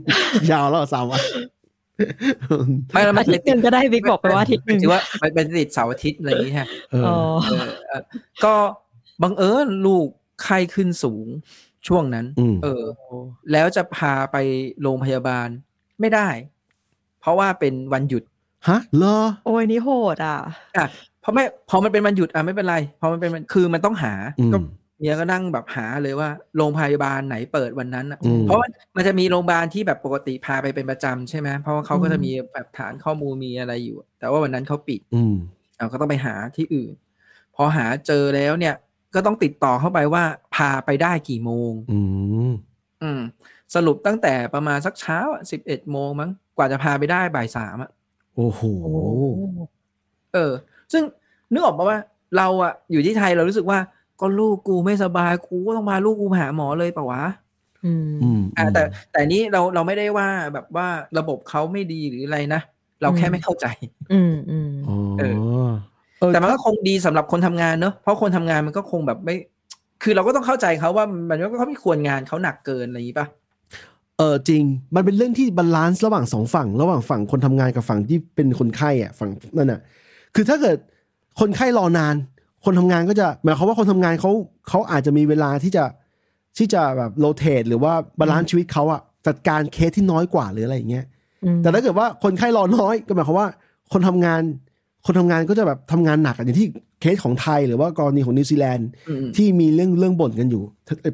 [0.50, 1.20] ยาวแล้วสามวัน
[2.92, 7.16] ไม่แล้วมัอานทิตย์หนึ่งก็ได้บิ๊กบอกไปว่าอาทิตย์หนึ่งถือว่ามันเป็นติดเสาร์อาทิตย์อะไรอย่างงี้ฮะเอออ๋อ
[7.50, 8.02] เออเออ
[8.44, 8.54] ก็
[9.22, 10.08] บังเอิญลูก
[10.42, 11.26] ไข้ขึ้นสูง
[11.86, 12.84] ช่วงนั้นอืมเออ
[13.52, 14.36] แล้วจะพาไป
[14.82, 15.48] โรงพยาบาล
[16.00, 16.28] ไม่ได้
[17.20, 18.22] เพราะว่าเป็นวันหยุด
[18.68, 20.36] ฮะเหรอโอ้ยนี่โหดอะ
[20.76, 20.86] อะ
[21.20, 24.58] เพราะไม่พอมันเป็นวันหยุดอะไม่เป็นไรพอมันเป็นวันคือมันต้องหาอืมก็
[25.04, 35.34] เมียก็นั่งแบบหาเลยว่าโรงพยาบาลไหนเปิดวันนั้นอะอืมเพราะว่ามันจะมีโรงพยาบาลที่แบบปกติพาไปเป็นประจำใช่ไหมเพราะว่าเขาก็อืมจะมีแบบฐานข้อมูลมีอะไรอยู่ แต่ว่าวันนั้นเขาปิด อืม
[35.78, 36.92] เราก็ต้องไปหาที่อื่น
[37.56, 38.74] พอหาเจอแล้วเนี่ย
[39.14, 42.00] ก็ต้องติดต่อเข้าไปว่าพาไปได้กี่โมง อื
[42.50, 42.52] ม
[43.02, 43.20] อืม
[43.74, 45.18] สรุปตั้งแต่ประมาณสักเช้า
[45.50, 47.90] สิบเอ็ดโมงมั้งกว่าจะพาไปได้บ่ายสามอะ
[48.36, 48.62] โอ้โห
[50.32, 50.52] เออ
[50.92, 51.02] ซึ่ง
[51.52, 51.98] นึกออกมาว่า
[52.36, 53.78] เราอะอยู่ที่ไทยเรารู้สึกว่า
[54.20, 57.24] ก็ลูกกูไม่สบายกูก็ต้องพาลูกกูมาหาหมอเลยเปล่าวะ
[57.84, 62.60] อืมอืมอ่าแต่แต่นี้เราเราไม่ได้ว่าแบบว่าระบบเขาไม่ดีหรืออะไรนะ
[63.02, 63.66] เราแค่อืมไม่เข้าใจ
[64.12, 65.22] อืมอืมอ๋อเอ
[66.20, 69.36] เออแต่มันก็คงดีสำหรับคนทำงานเนอะเพราะคนทำงานมันก็คงแบบไม่
[70.02, 73.26] คือเราก็ต้องเข้าใจเขาว่ามันก็เขาไม่ควรงานเขาหนักเกินอะไรอย่างนี้ป่ะ
[74.18, 74.62] เออจริง
[74.94, 79.80] มันเป็นเรื่องที่ balance ระหว่างสองฝั่ง ระหว่างฝั่งคนทำงานกับฝั่งที่เป็นคนไข้อะฝั่งนั่นอะ
[80.34, 80.76] คือถ้าเกิด
[81.40, 82.14] คนไข้รอนาน
[82.64, 84.32] คนทำงานก็จะหมายความว่าคนทำงานเขา
[84.68, 85.84] เขาอาจจะมีเวลาที่จะ
[86.58, 91.04] ที่จะแบบ rotate หรือว่า balance ชีวิตเขาอะจัดการเคสที่น้อยกว่าหรืออะไรอย่างเงี้ย
[91.44, 93.48] อืมแต่ถ้าเกิดว่าคนไข้รอน้อยก็หมายความว่า
[93.92, 94.42] คนทำงาน
[95.06, 96.68] คนทำงานก็จะแบบทำงานหนักอะอย่างที่
[97.00, 100.62] เคสของไทยหรือว่ากรณีของนิวซีแลนด์อืมที่มีเรื่องเรื่องบ่นกันอยู่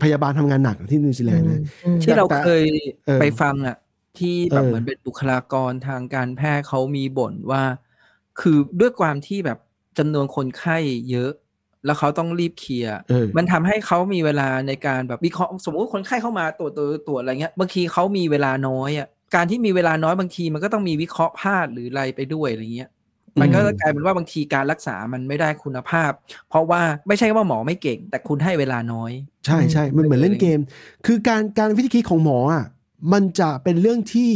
[0.04, 2.64] พยาบาลทำงานหนักที่นิวซีแลนด์นะอืมที่เราแต่เคย
[3.06, 3.76] เออไปฟังอะ
[4.18, 7.62] ที่แบบเออเหมือนเป็นบุคลากรทางการแพทย์เขามีบ่นว่า
[8.40, 9.58] คือด้วยความที่แบบ
[9.98, 10.76] จำนวนคนไข้
[11.10, 11.30] เยอะ
[11.84, 22.90] แล้วเขาต้องรีบเคลียร์เออมันทำให้เขามีเวลาในการแบบวิเคราะห์สมมติคนไข้เข้ามาตรวจตรวจตรวจอะไรเงี้ยบางทีเขามีเวลาน้อยอะการที่มีเวลาน้อยบางทีมันก็ต้องมีวิเคราะห์พลาดหรืออะไรไปด้วยอะไรเงี้ย
[23.40, 26.10] มันก็จะกลายเป็นว่าบางทีการรักษามันไม่ได้คุณภาพ
[26.48, 29.12] เพราะว่าไม่ใช่ว่าหมอไม่เก่ง แต่คุณให้เวลาน้อย
[29.46, 30.60] ใช่ใช่มันเหมือนเล่นเกม
[31.06, 32.64] คือการการวิธีคิดของหมออะ
[33.12, 34.32] มันจะเป็นเรื่องที่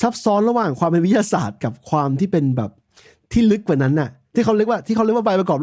[0.00, 2.70] ซับซ้อนระหว่างความเป็นวิทยาศาสตร์กับความที่เป็นแบบ
[3.32, 5.58] ที่ลึกกว่านั้นน่ะ ที่เขาเรียกว่าที่เขาเรียกว่าใบประกอบ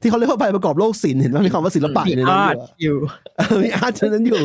[0.00, 2.96] ที่เขาเรียกว่าใบประกอบโลกศิลป์เห็นไหมมีคำว่าศิลปะอยู่ในนั้นอาอร์ตยู่อะอยู่
[3.36, 4.42] เออมี art อยู่ในนั้นอยู่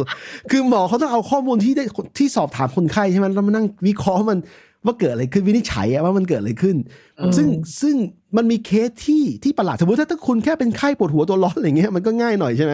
[0.51, 1.83] คือหมอเขาต้องเอาข้อมูลที่ได้
[2.17, 4.39] ที่สอบถามคนไข้ใช่ไหมแล้วมานั่งวิเคราะห์มัน
[4.85, 6.75] ว่าเกิดอะไรขึ้นวินิจฉัยอะว่ามันเกิดอะไรขึ้น
[7.19, 7.47] อืมซึ่ง
[7.81, 7.95] ซึ่ง
[8.38, 12.73] มันมีเคสที่ที่ประหลาดสมมติถ้าถ้าคุณแค่เป็นไข้ปวดหัวตัวร้อนอะไรเงี้ยมันก็ง่ายหน่อยใช่ไหม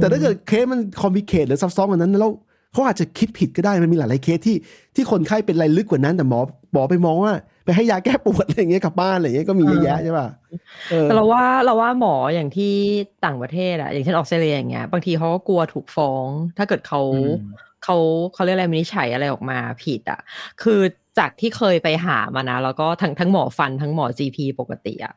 [0.00, 2.30] แต่ถ้าเกิดเคสมัน complicate หรือซับซ้อนกว่านั้นแล้ว
[2.72, 4.56] เขาอาจจะคิดผิดก็ได้มันมีหลายๆเคสที่
[4.94, 6.40] ที่คนไข้เป็นอะไรลึกกว่านั้น แต่หมอ
[6.72, 7.32] หมอไปมองว่า
[7.64, 10.28] ไปให้ยาแก้ปวดอะไรอย่างเงี้ยกลับบ้านอะไรอย่างเงี้ยก็มีเยอะแยะใช่ป่ะ
[10.90, 12.74] เออแต่เราว่าเราว่าหมออย่างที่
[13.24, 17.32] ต่างประเทศอะอย่างเช่นออสเตรเลียอย่างเงี้ยบางทีเขาก็กลัวถูกฟ้อง ถ้าเกิดเขาอืม
[17.84, 17.96] เขา
[18.34, 20.20] เขาเรียกอะไรมินิจฉัยอะไรออกมาผิดอะ
[20.62, 20.80] คือ
[21.18, 25.14] จากที่เคยไปหามานะ แล้วก็ทั้งทั้งหมอฟันทั้งหมอ GP ปกติอะ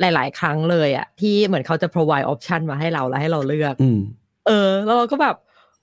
[0.00, 3.98] หลาย ๆ ครั้งเลยอะที่เหมือนเขาจะ provide option มาให้เราแล้วให้เราเลือกอืม
[4.46, 5.36] เออ แล้วเราก็แบบ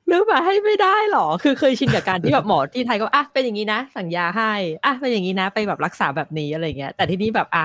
[0.07, 4.51] เลือกมาให้ไม่ได้หรอ คือเคยชินกับการที่แบบหมอที่ไทยก็อะเป็นอย่างนี้นะ สั่งยาให้
[4.85, 7.63] อะเป็นอย่างนี้นะ ไปแบบรักษาแบบนี้อะไรเงี้ย แต่ที่นี่แบบอะ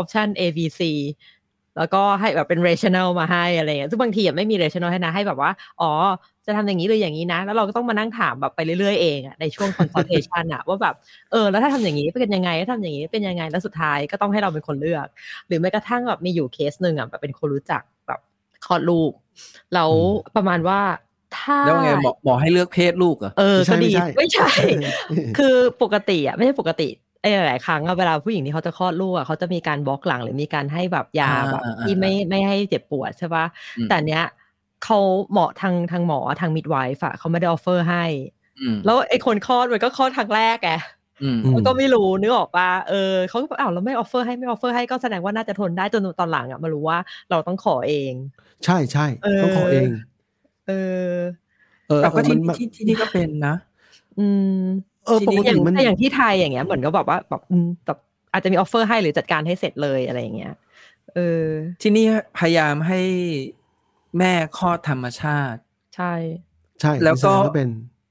[0.00, 0.80] option A B C
[1.78, 5.50] แล้วก็ให้แบบเป็น rational มาให้อะไรเงี้ยซึ่งบางทีอะไม่มี rational ให้นะ ให้แบบว่า
[5.80, 5.90] อ๋อ
[6.46, 10.94] จะทำอย่างนี้หรืออย่างนี้นะ แล้วเราก็ต้องมานั่งถามแบบไปเรื่อยๆเองอะในช่วง consultation อะว่าแบบ
[11.30, 15.06] เออ แล้วถ้าทำอย่างนี้เป็นยังไงถ้าทำอย่างนี้เป็นยังไง แล้วสุดท้ายก็ต้องให้เราเป็นคนเลือก
[15.46, 18.20] หรือแม้กระทั่งแบบมีอยู่เคสหนึ่งอะแบบเป็นคนรู้จักแบบ
[18.66, 19.12] คลอดลูก
[19.74, 19.90] แล้ว
[20.36, 20.80] ประมาณว่า
[21.36, 24.66] ถ้าแล้วไงหมอหมอให้เลือกเพศลูกเหรอเออไม่ใช่ก็ดีไม่ไม่ใช่ใช่
[25.38, 26.88] คือปกติอะไม่ใช่ปกติ
[27.20, 33.44] ไอ้หลายๆครั้งอะเวลาผู้หญิงที่เขาจะคลอดลูกอะเขาจะมีการบล็อกหลังหรือมีการให้แบบยาอ่าแบบอ่าที่ไม่ไม่ให้เจ็บปวดใช่ปะ
[33.78, 34.24] อืมแต่เนี้ย
[34.84, 34.98] เขา
[35.30, 38.04] เหมาะทางทางหมอทาง midwife อะเขาไม่ได้ offer ให้
[38.60, 40.72] อืมแล้วไอ้คนคลอดมันก็คลอดครั้งแรกไง
[41.22, 46.98] อืมอืมมันก็ไม่รู้นึกออกปะเออเขาก็บอกอ้าวเราไม่ offer ให้ไม่ offer ให้ก็แสดงว่าน่าจะทนได้จนตอนหลังอะมารู้ว่า
[47.30, 48.12] เราต้องขอเอง
[48.64, 49.88] ใช่ใช่เออต้องขอเอง
[50.70, 50.74] เอ
[51.12, 51.14] อ
[51.88, 53.54] เออเราก็ที่มันที่ที่นี่ก็เป็นนะ
[54.18, 54.60] อืม
[55.06, 57.98] เออทีปนี้กอติย่างมันแต่อย่างที่ไทยอย่างเงี้ยเหมือนก็แบบว่าแบบอืมแบบ
[58.32, 60.54] อาจจะมีออฟเฟอร์ให้หรือจัดการให้เสร็จเลยอะไรอย่างเงี้ย
[61.14, 61.46] เออ
[61.82, 62.04] ที่นี่
[62.38, 63.00] พยายามให้
[64.18, 65.60] แม่คลอดธรรมชาติ
[65.96, 66.12] ใช่
[66.80, 67.70] ใช่แล้วก็อิสราเอเป็น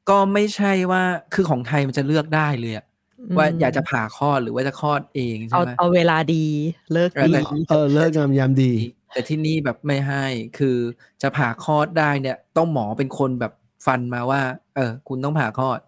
[0.10, 1.04] ก็ไม่ใช่ว่า
[1.34, 2.86] คือของไทยมันจะเลือกได้เลยอะ
[3.20, 6.46] อืมว่าอยากจะผ่าคลอดหรือว่าจะคลอดเองใช่เอาไหมเอาเวลาดี
[6.94, 8.74] เลิกเออดีแต่เออเลิกงามยามดี
[9.12, 10.26] แต่ที่นี่แบบไม่ให้
[10.58, 10.78] คือ
[11.22, 13.54] จะผ่าคลอดได้เนี่ย ต้องหมอเป็นคนแบบ
[13.86, 14.42] ฟันมาว่า
[14.76, 15.80] เออ คุณต้องผ่าคลอด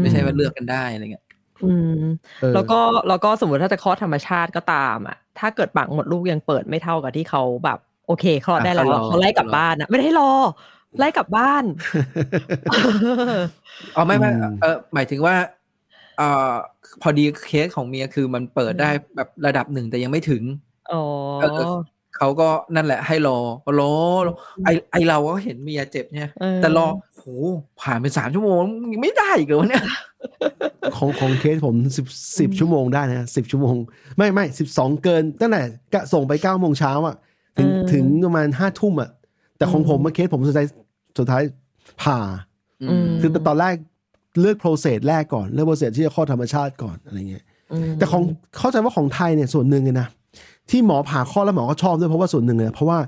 [0.00, 1.24] ไม่ใช่ว่าเลือกกันได้อะไรเงี้ย
[1.64, 2.04] อืม
[2.40, 10.32] เออแล้วก็แล้วก็สมมติถ้าจะคลอดธรรมชาติก็ตามอะ ถ้าเกิดปากหมดลูกยังเปิดไม่เท่ากับที่เขาแบบโอเคคลอดได้แล้วอะเขารอเขาไล่กลับบ้านอะไม่ได้รอ
[10.98, 11.64] ไล่กลับบ้าน
[13.96, 15.34] อ๋อไม่ไม่อืมเออหมายถึงว่า
[16.18, 16.52] เอ่อ
[17.02, 20.42] พอดีเคสของเมียคือมันเปิดได้แบบระดับหนึ่งแต่ยังไม่ถึง
[20.92, 21.02] อ๋อ
[22.22, 23.38] เออเขาก็นั่นแหละให้รอ
[23.80, 23.92] รอ
[24.26, 24.32] รอ
[24.64, 27.24] ไอไอเราก็เห็นเมียเจ็บเนี่ยเออแต่รอโห
[27.80, 28.62] ผ่านไปสามชั่วโมง
[28.92, 29.84] ยังไม่ได้อีกเหรอวะเนี่ย
[30.96, 32.06] ของของเคสผมสิบ
[32.40, 33.76] สิบชั่วโมงได้นะสิบชั่วโมง
[34.16, 35.62] ไม่ไม่สิบสองเกินตั้งแต่
[35.94, 37.16] กะส่งไปเก้าโมงเช้าอะ
[37.58, 39.10] ถึงถึงประมาณห้าทุ่มอะ
[39.56, 40.66] แต่ของผมเมื่อเคสผมสุดท้าย
[41.18, 41.42] สุดท้าย
[42.02, 42.18] ผ่า
[42.82, 43.74] อืมคือตอนแรก
[44.40, 47.44] เลือก process แรกก่อนเลือก process ที่จะคลอดธรรมชาติก่อนอะไรเงี้ย
[47.90, 48.22] มแต่ของ
[48.58, 50.08] เข้าใจว่าของไทยเนี่ยส่วนหนึ่งเลยนะ
[50.70, 52.98] ที่หมอผ่าคลอดแล้วหมอก็ชอบด้วยเพราะว่าส่วนหนึ่งเลยเพราะว่า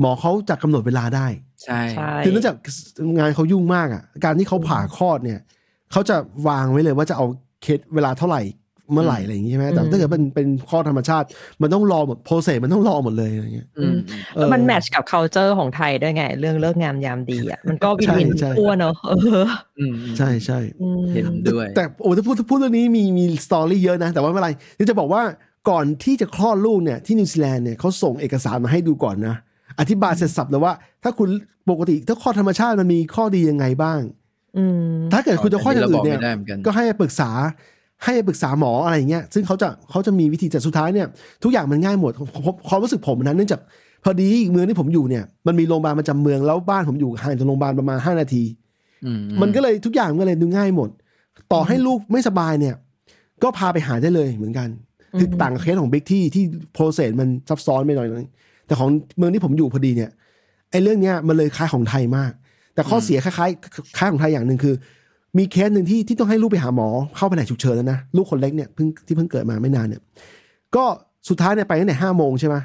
[0.00, 1.26] หมอเขาจะกำหนดเวลาได้
[1.64, 2.56] ใช่ใช่คือเนื่องจาก
[3.18, 5.40] งานเขายุ่งมากอะ การที่เขาผ่าคลอดเนี่ย
[5.92, 6.16] เขาจะ
[6.48, 7.26] วางไว้เลยว่าจะเอา
[7.62, 8.42] เคสเวลาเท่าไหร่
[8.92, 11.26] เมื่อไหร่อะไรอย่างงี้ใช่ไหมแต่ถ้าเกิดเป็นเป็นคลอดธรรมชาติ
[11.62, 13.96] มันต้องรอหมด process มันต้องรอหมดเลยอะไรเงี้ยอืม
[14.34, 19.12] เออมัน matchช์กับ culture ของไทยด้วยไง เรื่องฤกษ์งามยามดีอะมันก็ win-win ใช่ใช่ทั่วเนอะเอ
[19.42, 19.44] อ
[19.78, 25.22] อืมใช่ใช่อืมเห็นด้วย แต่โอ้ถ้าพูดถ้าพูดเรื่องนี้มีมี story เยอะนะ แต่ว่าไม่เป็นไรนี่จะบอกว่า
[25.68, 29.34] ก่อนที่จะคลอดลูกเนี่ยที่นิวซีแลนด์เนี่ยเขาส่งเอกสารมาให้ดูก่อนนะ
[29.80, 31.28] อธิบายเสร็จสรรพเลยว่า ถ้าคุณ
[31.70, 34.00] ปกติถ้าคลอดธรรมชาติมันมีข้อดียังไงบ้าง
[34.56, 37.30] อืมถ้าเกิดคุณจะคลอดอย่างอื่นเนี่ยเราบอกไม่ได้เหมือนกันก็ให้ไปปรึกษา
[38.04, 41.06] ให้ไปปรึกษาหมออะไรอย่างเงี้ยซึ่งเขาจะเขาจะมีวิธีแต่สุดท้ายเนี่ย
[41.42, 43.60] ทุกอย่างมันง่ายหมดผมความรู้สึกผมนะเนื่องจาก
[44.04, 48.42] พอดีเมืองที่ผมอยู่เนี่ยมันมีโรงพยาบาลประจำเมืองแล้วบ้านผมอยู่ห่างจากโรงพยาบาลประมาณ5นาที
[49.06, 49.12] อื
[49.42, 50.90] มันก็เลยทุกอย่างมันก็เลยดูง่ายหมด
[51.52, 52.74] ต่อให้ลูกไม่สบายเนี่ย
[53.42, 54.68] ก็พาไปหาได้เลยเหมือนกัน
[55.18, 58.28] คือต่างกับเคสของบิ๊กที่ที่ process มันซับซ้อนไปหน่อยนึง
[58.66, 58.88] แต่ของ
[59.18, 60.10] เมืองที่ผมอยู่พอดีเนี่ย
[60.70, 62.32] ไอ้เรื่องเนี้ยมันเลยคล้ายของไทยมาก
[62.74, 64.74] แต่ข้อเสียคล้ายๆคล้ายของไทยอย่างหนึ่งคือ
[65.38, 70.00] มีเคสหนึ่งที่ที่ต้องให้ลูกไปหาหมอเข้าไปไหนฉุกเฉินแล้วนะลูกคนเล็กเนี่ยเพิ่งที่เพิ่งเกิดมาไม่นานเนี่ย
[70.74, 70.84] ก็
[71.28, 72.56] สุดท้ายเนี่ยไปตั้งแต่ห้าโมงใช่ไหม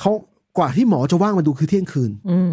[0.00, 0.12] เขา
[0.58, 2.50] กว่าที่หมอจะว่างมาดูคือเที่ยงคืนอืม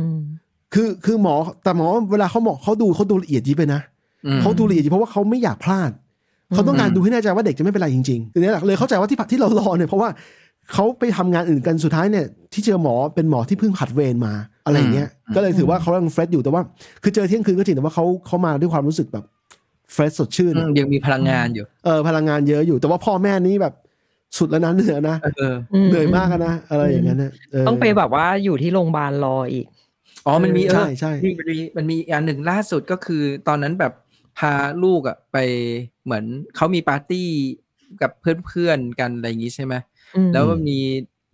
[0.73, 3.81] คือคือหมอแต่หมอเวลาเขาหมอเขาดูเขาดูละเอียดยิบไปนะ
[4.25, 5.91] อืมเขาดูละเอียดยิบเพราะว่าเขาไม่อยากพลาด
[6.53, 10.09] เขาต้องการดูให้แน่ใจว่าเด็กจะไม่เป็นไรจริงๆทีนี้แหละเลยเข้าใจว่าที่ที่เรารอเนี่ยเพราะว่า
[10.73, 14.33] เขาไปทำงานอื่นกันสุดท้ายเนี่ย ที่เจอหมอเป็นหมอที่เพิ่งผัดเวรมา
[14.65, 16.61] อะไรอย่างเงี้ย ก็เลยถือว่าเขายังเฟรชอยู่แต่ว่า
[17.03, 19.25] คือเจอเที่ยงคืนก็จริงแต่ว่าเขาเขามาด้วยความรู้สึกแบบ
[19.93, 23.73] เฟรชสดชื่นอือะมยังมีพลังงานอยู่ เออพลังงานเยอะอยู่ แต่ว่าพ่อแม่นี้แบบ
[24.37, 25.55] สุดแล้วนะเหนื่อยนะเออ
[25.87, 29.65] เหนื่อยมากอะนะอะไรอย่างนั้นนะเต้องไปแบบว่าอยู่ที่โรงพยาบาลรออีก
[30.25, 33.93] อ๋อมันมีเอใช่อใช่มีมันมีมันมีอีกอันหนึ่งล่าสุดก็คือตอนนั้นแบบ
[34.37, 35.37] พาลูกอะไป
[36.03, 36.25] เหมือน
[36.55, 37.27] เขามีปาร์ตี้
[38.01, 39.73] กับเพื่อนๆกันอะไรอย่างงี้ใช่ไหม
[40.15, 40.79] อืมแล้วมันมี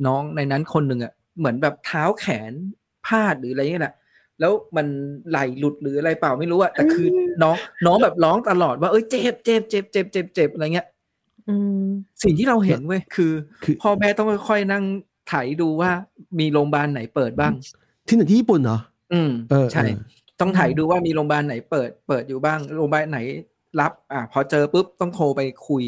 [0.05, 2.53] น้องในนั้นคนหนึ่งอะเหมือนแบบเท้าแขน
[3.07, 3.95] พลาดหรืออะไรเงี้ยแหละ
[4.39, 4.87] แล้วมัน
[5.29, 7.07] ไหลหลุดหรืออะไรเปล่าไม่รู้อะแต่คือ
[7.43, 10.87] น้องน้องแบบร้องตลอดว่าเอ้ยเจ็บเจ็บเจ็บเจ็บเจ็บเจ็บอะไรเงี้ย
[11.49, 11.85] อืม
[12.23, 13.33] สิ่งที่เราเห็นเว้ยคือ
[13.63, 14.83] คือพ่อแม่ต้องค่อยๆนั่ง
[15.27, 15.91] ไถดูว่า
[16.39, 17.53] มีโรงพยาบาลไหนเปิดบ้าง
[18.07, 18.79] ที่ไหนที่ญี่ปุ่นเหรอ
[19.13, 19.99] อืมเออใช่เออ
[20.43, 23.19] ต้องไถดูว่ามีโรงพยาบาลไหนเปิดเปิดอยู่บ้างโรงพยาบาลไหน
[23.79, 25.83] รับ อ่าพอเจอปุ๊บต้องโทรไปคุย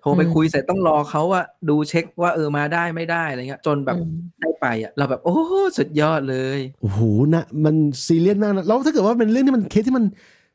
[0.00, 7.00] โทรไปอืมคุยเสร็จต้องรอเขาว่าดูเช็คว่าเออมาได้ไม่ได้อะไรเงี้ย จนแบบอืมได้ไปอะเราแบบโอ้โหสุดยอดเลยโอ้โห
[7.34, 7.76] นะมัน
[8.06, 10.04] ซีเรียสมากนะแล้วถ้าเกิดว่าเป็นเรื่องที่มันเคสที่มัน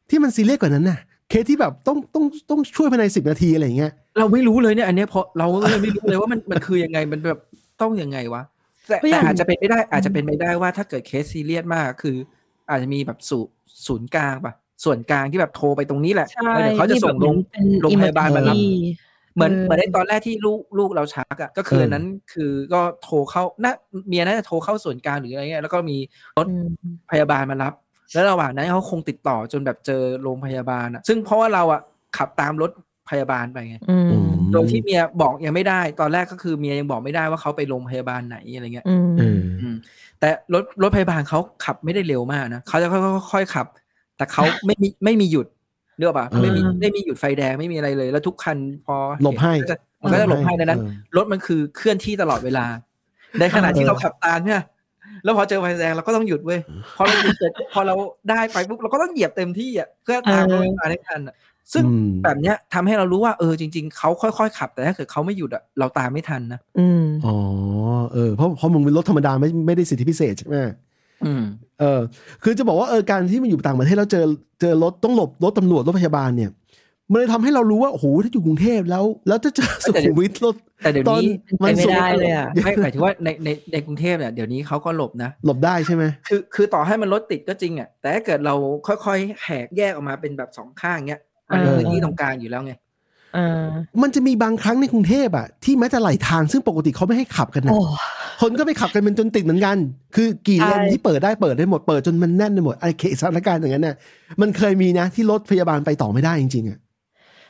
[0.10, 7.40] ที่มันซีเรียสกว่านั้นน่ะเคสที่แบบต้องต้องต้องช่วยภายในสิบนาทีอะไรอย่างเงี้ยเราไม่รู้เลยเนี่ยอันเนี้ยเพราะเราก็เลยไม่รู้เลยว่ามันมันคือยังไงมันแบบ
[7.82, 8.44] ต้องยังไงวะ
[8.88, 12.18] แต่เพราะอย่างแต่อาจจะเป็นไม่ได้อาจจะเป็นไม่ได้ว่าถ้าเกิดเคสซีเรียสมากคือ
[12.70, 13.54] อาจจะมีแบบศูนย์
[13.88, 14.54] ศูนย์กลางปะ
[14.84, 19.06] ส่วนกลางที่แบบโทรไปตรงนี้แหละใช่แล้วเดี๋ยวเขาจะส่งลงเป็นโรงพยาบาลมารับ emergency
[19.36, 23.74] เหมือนเออเหมือนในตอนแรกที่ลูกลูกเราชักอะก็คือเอออัอันนั้นคือก็โทรเข้าน่า
[24.08, 25.98] เมียน่าจะโทรเข้าส่วนกลางหรืออะไรเงี้ยแล้วก็มี
[26.38, 26.68] รถอืม
[27.12, 27.74] พยาบาลมารับ
[28.14, 31.82] แล้วระหว่างนั้นเขาคงติดต่อจนแบบเจอโรงพยาบาลอะซึ่งเพราะว่าเราอะ
[32.18, 32.72] ขับตามรถ
[33.10, 39.55] พยาบาลไปไงอืมอืมโดยที่เมียบอกยังไม่ได้ ตอนแรกก็คือเมียยังบอกไม่ได้ว่าเขาไปโรงพยาบาลไหนอะไรเงี้ยอืมเอออืม
[40.26, 42.88] แต่รถรถพยาบาลเขาขับไม่ได้เร็วมากนะเขาจะ
[43.32, 43.66] ค่อยๆขับ
[44.18, 45.48] แต่เขาไม่มีไม่มีหยุด
[45.98, 52.66] เรียกว่าปะไม่มีอ่าไม่มีหยุดไฟแดงไม่มีอะไรเลย แล้วทุกคันพอหลบให้เนก็จะมันก็จะหลบให้ดังนั้นเออรถมันคือเคลื่อนที่ตลอดเวลา
[53.40, 54.62] ในขณะที่เออเราขับตามเนี่ย
[55.24, 56.60] แล้วพอเจอไฟแดงเราก็ต้องหยุดเว้ย
[56.98, 57.96] พอเราหยุดเสร็จพอเรา
[58.30, 61.36] ได้ไปปุ๊บเราก็ต้องเหยียบเต็มที่อะเพื่อตามรถมาให้ทันอะ
[61.74, 67.36] ซึ่งอืมแบบเนี้ยทำให้เรารู้ว่าเออจริง ๆเขาค่อยๆขับแต่ถ้าเกิดเขาไม่หยุดอะเราตามไม่ทันนะอืมอ๋อ
[68.14, 70.58] เออเพราะเพราะมึงเป็นรถธรรมดาไม่ไม่ได้สิทธิพิเศษใช่ไหม
[71.26, 71.44] อืม
[71.80, 72.02] เออ
[72.44, 74.26] คือจะบอกว่าเออการที่มันอยู่ต่างประเทศแล้วเจอ
[74.62, 76.52] เจอรถต้องหลบรถตำรวจรถพยาบาลเนี่ย
[77.12, 81.32] มันเลยทำให้เรารู้ว่าโอ้โหถ้าอยู่กรุงเทพแล้ว แล้วจะเจอสุขุมวิทรถแต่เดี๋ยวตอนนี้
[81.64, 88.56] มันไม่สูงได้เลยอะไม่หมายถึงว่าในในในกรุงเทพเนี่ยเดี๋ยวนี้เขาก็หลบนะ หลบได้ใช่ไหมคือคือต่อให้มันรถติดก็จริงอะแต่ถ้าเกิดเรา
[88.88, 92.74] ค่อยๆแหกแยกออกมาเป็นแบบสองข้างเงี้ย มันมีเออพื้นที่ตรงกลางอยู่แล้วไง
[93.38, 93.68] อ่า
[94.02, 97.80] มันจะมีบางครั้งในกรุงเทพอะที่แม้แต่ไหลทางซึ่งปกติเขาไม่ให้ขับกันนะโอ้
[98.42, 99.78] คนก็ไปขับกันเป็นจนติดเหมือนกัน
[100.16, 103.96] คือกี่เลนใช่ที่เปิดได้เปิดได้หมดเปิดจนมันแน่นไปหมดไอ้เคสถานการณ์อย่างนั้นน่ะ
[104.42, 106.80] มันเคยมีนะที่รถพยาบาลไปต่อไม่ได้จริงๆอะ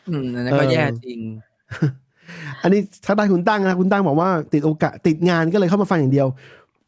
[0.09, 1.19] อืมอันนั้นก็เออแย่จริง
[2.63, 6.27] อันนี้ทักทายคุณตั้งนะคุณตั้งบอกว่าติดโอกาสติดงานก็เลยเข้ามาฟังอย่างเดียว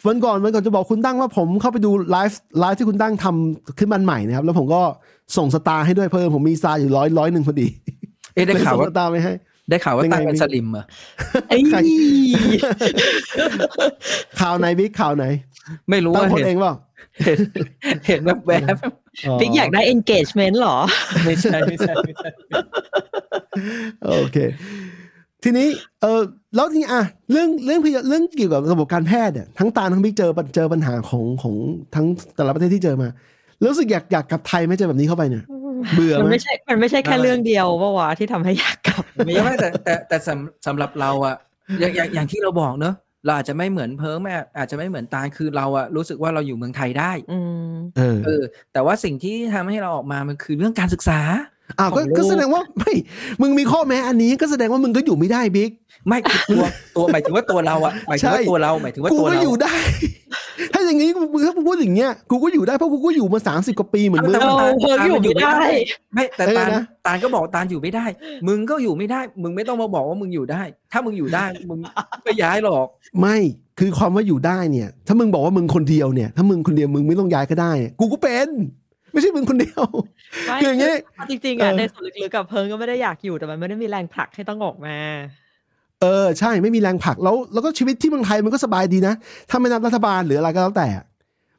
[0.08, 4.82] วันก่อนวันก่อนจะบอกคุณตั้งว่าผมเข้าไปดูไลฟ์ไลฟ์ที่คุณตั้งทำขึ้นมันใหม่นะครับ แล้วผมก็
[5.38, 7.68] ส่งสตาร์ให้ด้วยเพิ่มผมมีสตาร์อยู่ร้อยร้อยหนึ่งพอดี
[8.34, 9.34] เอ๊ะได้เลยข่าวส่งว่าสตาร์ไปให้
[9.70, 10.84] ได้ข่าวว่าเป็นไงตั้งเป็นพี่สลิมเหรอ
[11.50, 11.78] ไอ้ใคร
[14.42, 15.26] ข่าวไหนบิ๊กข่าวไหน
[15.90, 16.74] ไม่รู้ตั้งว่าโพสเห็นต์เองเปล่า
[17.26, 17.40] เห็น
[18.08, 18.78] เห็นแบบแบบ
[19.40, 20.78] บิ๊กอยากได้ engagement เหรอ
[21.26, 22.30] ไม่ใช่ไม่ใช่ไม่ใช่
[24.06, 24.38] โอเค
[25.44, 25.68] ทีนี้
[26.02, 26.22] เออ
[26.56, 31.56] แล้วทีนี้อะเรื่องเรื่องพยาเรื่องเกี่ยวกับระบบการแพทย์เนี่ยทั้งตาลทั้งบิ๊กเจอปัญเจอปัญหาของของ
[31.96, 32.06] ทั้ง
[32.36, 33.16] แต่ละประเทศที่เจอมาแล้ว
[33.66, 35.44] รู้สึกอยากอยากกลับไทยไหมเจอแบบนี้เข้าไปเนี่ย
[35.96, 41.36] เบื่อมันไหมไม่ใช่ มันไม่ใช่แค่เรื่องเดียวปะวะที่ทำให้อยากกลับไม่ใช่แต่แต่แต่สำสำหรับเราอะ
[41.80, 42.96] อย่างอย่างอย่างที่เราบอกเนอะ
[43.26, 44.20] เราอาจจะไม่เหมือนเพิร์ม
[44.58, 47.40] อาจจะไม่เหมือนตาลคือเราอะรู้สึกว่าเราอยู่เมืองไทยได้อื
[47.74, 48.44] มเออเออ
[48.74, 51.20] แต่ว่าสิ่งที่ทำให้เราออกมามันคือเรื่องการศึกษา
[51.80, 52.94] อ้าวก็ของโลกก็แสดงว่าไม่
[53.42, 55.72] มึงมีข้อแม้อันนี้ก็แสดงว่ามึงก็อยู่ไม่ได้บิ๊ก
[56.08, 59.76] ไม่คือตัวตัวหมายถึงว่าตัวเราอะหมายถึงว่าใช่ตัวเราหมายถึงว่ากูตัวก็เราอยู่ได้
[60.74, 65.70] ถ้าอย่างนี้มึงถ้ามึงพูดอย่างเงี้ยกูก็อยู่ได้เพราะกูก็อยู่มาสามสิบกว่าปีเหมือนมึงแต่เราว่าเพิ่งอยู่ไม่ได้
[66.14, 68.06] ไม่แต่เออตาลนะ ตาลก็บอกตาลอยู่ไม่ได้
[68.48, 71.80] มึงก็อยู่ไม่ได้ มึงไม่ต้องมาบอกว่ามึงอยู่ได้ ถ้ามึงอยู่ได้ มึง
[72.24, 72.86] ไม่ย้ายหรอก
[73.22, 73.38] ไม่
[73.80, 78.50] คือความว่าอยู่ได้เนี่ย ถ้ามึงบอกว่ามึงคนเดียวเนี่ย ถ้ามึงคนเดียวมึงไม่ต้องย้ายก็ได้กูก็เป็น
[79.12, 79.84] ไม่ใช่มึงคนเดียว
[80.48, 80.94] ไม่คืออย่างงี้
[81.30, 84.96] จริงๆอะเออ ในส่วนลึกๆกับเพิงก็ไม่ได้อยากอยู่แต่มันไม่ได้มีแรงผลักให้ต้องออกมา
[86.02, 89.14] เออใช่ไม่มีแรงผลักแล้วแล้วก็ชีวิตที่เมืองไทยมันก็สบายดีนะ
[89.50, 90.88] ถ้าไม่นับรัฐบาลหรืออะไรก็แล้วแต่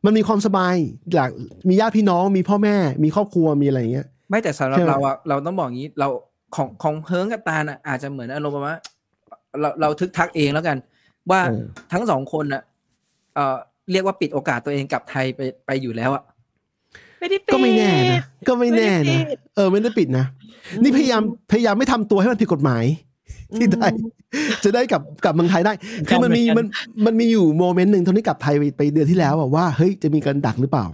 [0.05, 0.75] มันมีความสบาย
[1.13, 1.31] หลัก
[1.69, 6.09] มีญาติพี่น้องมีพ่อแม่ มีครอบครัวมีอะไรอย่างเงี้ย ไม่แต่สำหรับใช่ไหมเราอะเราต้องบอกงี้เรา
[6.57, 8.79] ของของเพิงกับตาลอะอาจจะเหมือนอารมณ์ประมาณว่า
[9.61, 10.77] เราเราทึกทักเองแล้วกัน
[11.31, 12.63] ว่าเออทั้งสองคนอะ
[13.35, 13.57] เอ่อ
[13.93, 16.23] เรียกว่าปิดโอกาสตัวเองกลับไทยไปไปอยู่แล้วอะ
[17.21, 20.27] ไม่ได้ปิดก็ไม่แน่นะก็ไม่แน่ไม่ได้นะปิดเออไม่ได้ปิดนะ
[20.83, 21.23] นี่พยายาม
[21.53, 22.85] พยายามไม่ทำตัวให้มันผิดกฎหมาย
[23.57, 23.93] ที่ไทย
[24.65, 25.73] จะได้กลับกลับเมืองไทยได้
[26.09, 26.67] คือมันมีเหมืมัอน
[27.03, 30.87] นมันมีอยู่โมเมนต์หนึ่งตอนนี้กลับไทยไปไปเดือนที่แล้วอะว่าเฮ้ยจะมีการดักหรือเปล่า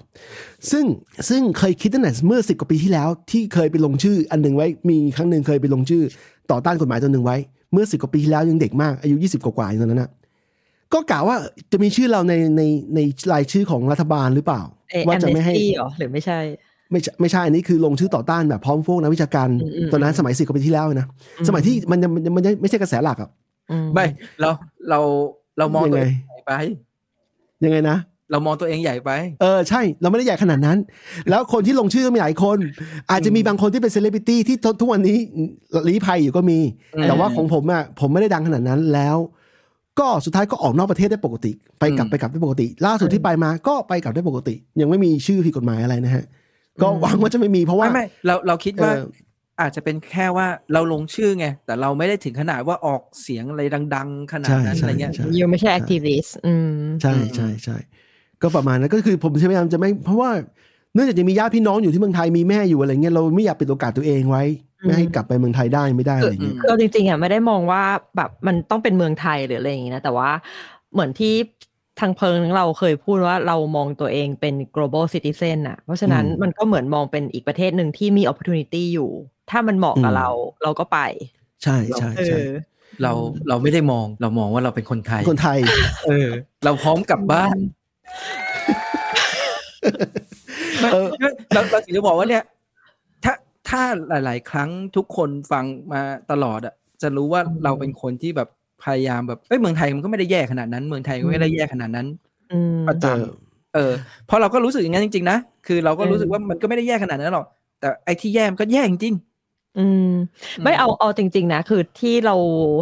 [0.70, 0.84] ซึ่ง
[1.28, 6.02] ซึ่งเคยคิดตั้งแต่เมื่อสิบกว่าปีที่แล้ว ที่เคยไปลงชื่อ อันหนึ่งไว้มีครั้งหนึ่งเคยไปลงชื่อ
[6.50, 7.36] ต่อต้านกฎหมายตัวหนึ่งไว้
[7.72, 10.10] เมื่อสิบกว่าปีที่แล้วยังเด็กมากอายุยี่สิบกว่าๆอย่างนั้นนะ
[10.92, 11.36] ก็กล่าวว่า
[11.72, 12.62] จะมีชื่อเราในใน
[12.94, 13.00] ใน
[13.32, 16.38] รายชื่อของรัฐบาลหรือเปล่าเออว่าจะไม่ให้ amnesty เหรอหรือไม่ใช่
[16.94, 21.06] ไม่ใช่ไม่ใช่อันนี้คือลงชื่อต่อต้านแบบพร้อมพวกนักวิชาการอืมอืมตอนนั้นสมัยสิบกว่าปีที่แล้วนะ
[21.48, 23.30] สมัยที่มันยังมันยังมันยังไม่ใช่กระแสหลักอะ
[23.70, 24.06] อืมไม่
[24.40, 24.50] เรา
[24.88, 24.98] เรา
[25.58, 26.52] เรามองตัวเองยังไงใหญ่ไป
[27.64, 27.98] ยังไงนะ
[28.30, 29.10] เรามองตัวเองใหญ่ไป
[29.42, 30.78] เออใช่ เราไม่ได้ใหญ่ขนาดนั้น
[31.30, 32.58] แล้วคนที่ลงชื่อก็มีหลายคน
[33.10, 35.18] อาจจะมีบางคนที่เป็นเซเลบริตี้ที่ทุกวันนี้
[35.88, 36.58] ลี้ภัยอยู่ก็มี
[36.96, 39.16] อืมแต่ว่าของผมอะผมไม่ได้ดังขนาดนั้นแล้ว
[40.00, 46.24] ก็สุดท้ายก็ออกนอกประเทศได้ปกติ ไปกลับอืมไปกลับได้ปกติ ล่าสุดที่ไปมาก็ไปกลับได้ปกติ ยังไม่มีชื่อผิดกฎหมายอะไรนะฮะ
[46.82, 49.06] ก็หวังว่าจะไม่มีเพราะว่าไม่ไม่เราเราคิดว่าเออ
[49.60, 53.62] อาจจะเป็นแค่ว่าเราลงชื่อไง แต่เราไม่ได้ถึงขนาดว่าออกเสียงอะไร
[53.94, 56.70] ดัง ๆ ขนาดนั้นใช่อะไรเงี้ยใช่ยูไม่ใช่ activist อืม
[57.02, 57.76] ใช่อืมใช่ใช่
[58.42, 60.30] ก็ประมาณนั้นก็คือผมพยายามจะไม่ เพราะว่า
[60.94, 64.44] เนื่องจากจะมีญาติพี่น้องอยู่ที่เมืองไทยมีแม่อยู่อะไรเงี้ยเราไม่อยากปิดโอกาสตัวเองไว้
[64.82, 67.82] ไม่ให้กลับไปเมืองไทยได้ไม่ได้อะไรเงี้ยคือเอาจริงๆอะไม่ได้มองว่า
[68.16, 70.30] แบบมันต้องเป็นเมืองไทยหรืออะไรอย่างงี้นะแต่ว่า
[70.92, 71.34] เหมือนที่
[72.00, 79.10] ทางเพิงเราเคยพูดว่าเรามองตัวเองเป็น global citizen อะเพราะฉะนั้นอืมมันก็เหมือนมองเป็นอีกประเทศหนึ่งที่มี opportunity อยู่
[79.50, 80.28] ถ้ามันเหมาะกับอืมเรา
[80.62, 80.98] เราก็ไป
[81.62, 82.50] ใช่ใช่เอใช่อ
[83.02, 83.12] เรา
[83.48, 85.58] เราไม่ได้มองเรามองว่าเราเป็นคนไทย คนไทย
[86.06, 86.28] เออ
[86.64, 87.56] เราพร้อมกลับบ้าน
[90.80, 91.08] ไม่เออ
[91.54, 92.44] เราเราถึงจะบอกว่าเนี่ย
[93.24, 93.34] ถ้า
[93.68, 98.48] ถ้าหลาย ๆ ครั้งทุกคนฟังมาตลอดอะจะรู้ว่าเราเป็นคนที่แบบ
[98.82, 102.06] พยายามแบบเอ้ยเมืองไทยมันก็ไม่ได้แย่ขนาดนั้น เมืองไทยก็ไม่ได้แย่ขนาดนั้น
[102.52, 103.92] อืมประจเออำเออ
[104.26, 107.46] เพราะเราก็รู้สึกอย่างนั้นจริงๆนะคือเราก็รู้สึกว่ามันก็ไม่ได้แย่ขนาดนั้นหรอก
[107.80, 109.14] แต่ไอ้ที่แย่มันก็แย่จริง
[109.78, 112.34] อืมๆไม่เอาเอาจริง ๆ นะ คือที่เรา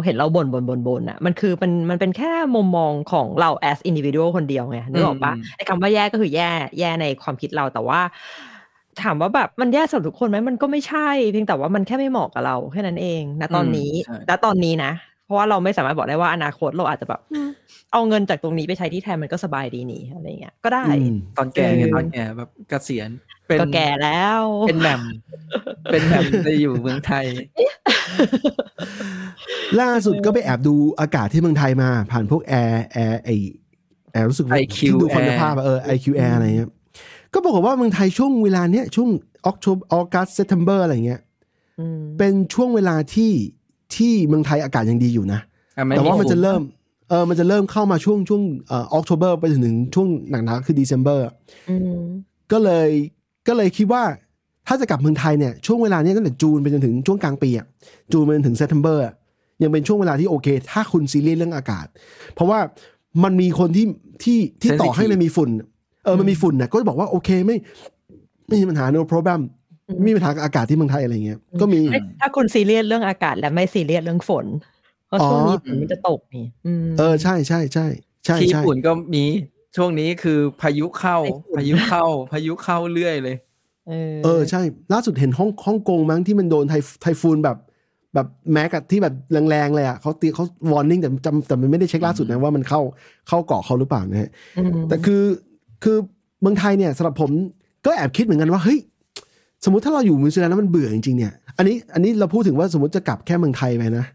[0.03, 7.99] เห็นเราบ่นบ่นบ่นบ่นอะ มันคือมันมันเป็นแค่มุมมองของเรา as individual คนเดียวไงนึกออกปะไอ้คำว่าแย่ก็คือแย่แย่ในความคิดเราแต่ว่า
[9.03, 17.21] ถามว่าแบบมันแย่สำหรับทุกคนไหมมันก็ไม่ใช่ เพียงแต่ว่ามันแค่ไม่เหมาะกับเราแค่นั้นเองนะตอนนี้ใช่ณตอนนี้นะเพ ราะว่าเราไม่สามารถบอกได้ว่าอนาคตเราอาจจะแบบ
[17.93, 23.09] เอาเงินจากตรงนี้ไปใช้ที่แทนมันก็สบายดีนี่อะไรเงี้ยก็ได้อืมตอนแก่ไงเออตอนแก่แบบเกษียณ
[23.47, 25.01] เป็นก็แก่แล้ว เป็นแหม่ม
[25.91, 27.25] เป็นแหม่มไปอยู่เมืองไทย
[29.81, 33.29] ล่าสุดก็ไปแอบดูอากาศที่เมืองไทยมา ผ่านพวก air air I
[34.11, 36.69] แอร์รู้สึกว่า IQ ที่ดูคุณภาพ Air อะเออ IQ Air อะไรเงี้ย
[37.33, 39.09] ก็บอกว่าเมืองไทยช่วงเวลาเนี้ยช่วง
[39.45, 41.21] Octo August September อะไรเงี้ย
[41.79, 43.31] อืมเป็นช่วงเวลาที่
[43.97, 45.39] ที่เมืองไทยอากาศยังดีอยู่นะ
[45.77, 46.61] อะไแต่ว่ามันจะเริ่ม
[47.09, 51.19] เออมันจะเริ่มเข้ามาช่วงช่วงเอ่อ October ไปถึงช่วงหนักๆคือ December
[51.69, 51.99] อืม
[52.51, 52.89] ก็เลย
[53.47, 54.03] ก็เลยคิดว่า
[54.67, 57.65] ถ้าจะกลับเมืองไทยเนี่ยช่วงเวลาเนี้ยตั้งแต่ June ไปจนถึงช่วงกลางปีอะ
[58.11, 59.03] June ไปจนถึง September
[59.63, 61.87] ยังเป็นช่วงเวลาที่โอเค ถ้าคุณซีเรียสเรื่องอากาศ
[62.33, 62.59] เพราะว่า
[63.23, 63.85] มันมีคนที่
[64.23, 65.49] ที่ที่ต่อให้มันมีฝุ่น
[66.03, 67.57] เออมันมีฝุ่นเนี่ยก็จะบอกว่าโอเคไม่
[68.47, 71.79] ไม่มีปัญหา no problem ไม่มีปัญหากับอากาศที่เมืองไทยอะไรเงี้ยก็มี
[72.21, 74.45] ถ้าคุณซีเรียสเรื่องอากาศและไม่ซีเรียสเรื่องฝน
[75.07, 77.87] เพราะช่วงนี้ฝนมันจะตกนี่อืมเออใช่ใช่ใช่
[78.25, 79.23] ใช่ที่ใช่ญี่ปุ่นก็มี
[79.75, 83.35] ช่วงนี้คือพายุเข้าไต้ฝุ่นพายุเข้า พายุเข้าเรื่อยเลย
[83.87, 84.61] เออเออใช่
[84.93, 87.57] ล่าสุดเห็นฮ่องฮ่องกงมั้งที่มันโดน ty typhoon แบบ
[88.13, 89.13] แบบแม้กับที่แบบ
[89.49, 92.81] แรงๆเลยอะเขาตีเขา warning แต่จำแต่มันไม่ได้เช็คล่าสุดนะว่ามันเข้า
[93.27, 94.29] เข้าเกาะเขาหรือเปล่านะฮะ
[94.65, 95.23] มแต่คือ
[95.83, 95.97] คือ
[96.41, 97.31] เมืองไทยเนี่ยสำหรับผม
[97.85, 98.79] ก็แอบคิดเหมือนกันว่าเฮ้ย
[99.63, 104.05] สมมติถ้าเราอยู่นิวซีแลนด์แล้วมันเบื่อจริงๆเนี่ยอันนี้อันนี้เราพูดถึงว่าสมมติจะกลับแค่เมืองไทยไปนะ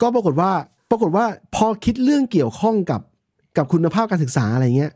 [0.00, 0.50] ก็ปรากฏว่า
[0.90, 3.00] ปรากฏว่าพอคิดเรื่องเกี่ยวข้องกับ
[3.56, 4.92] กับคุณภาพการศึกษาอะไรเงี้ย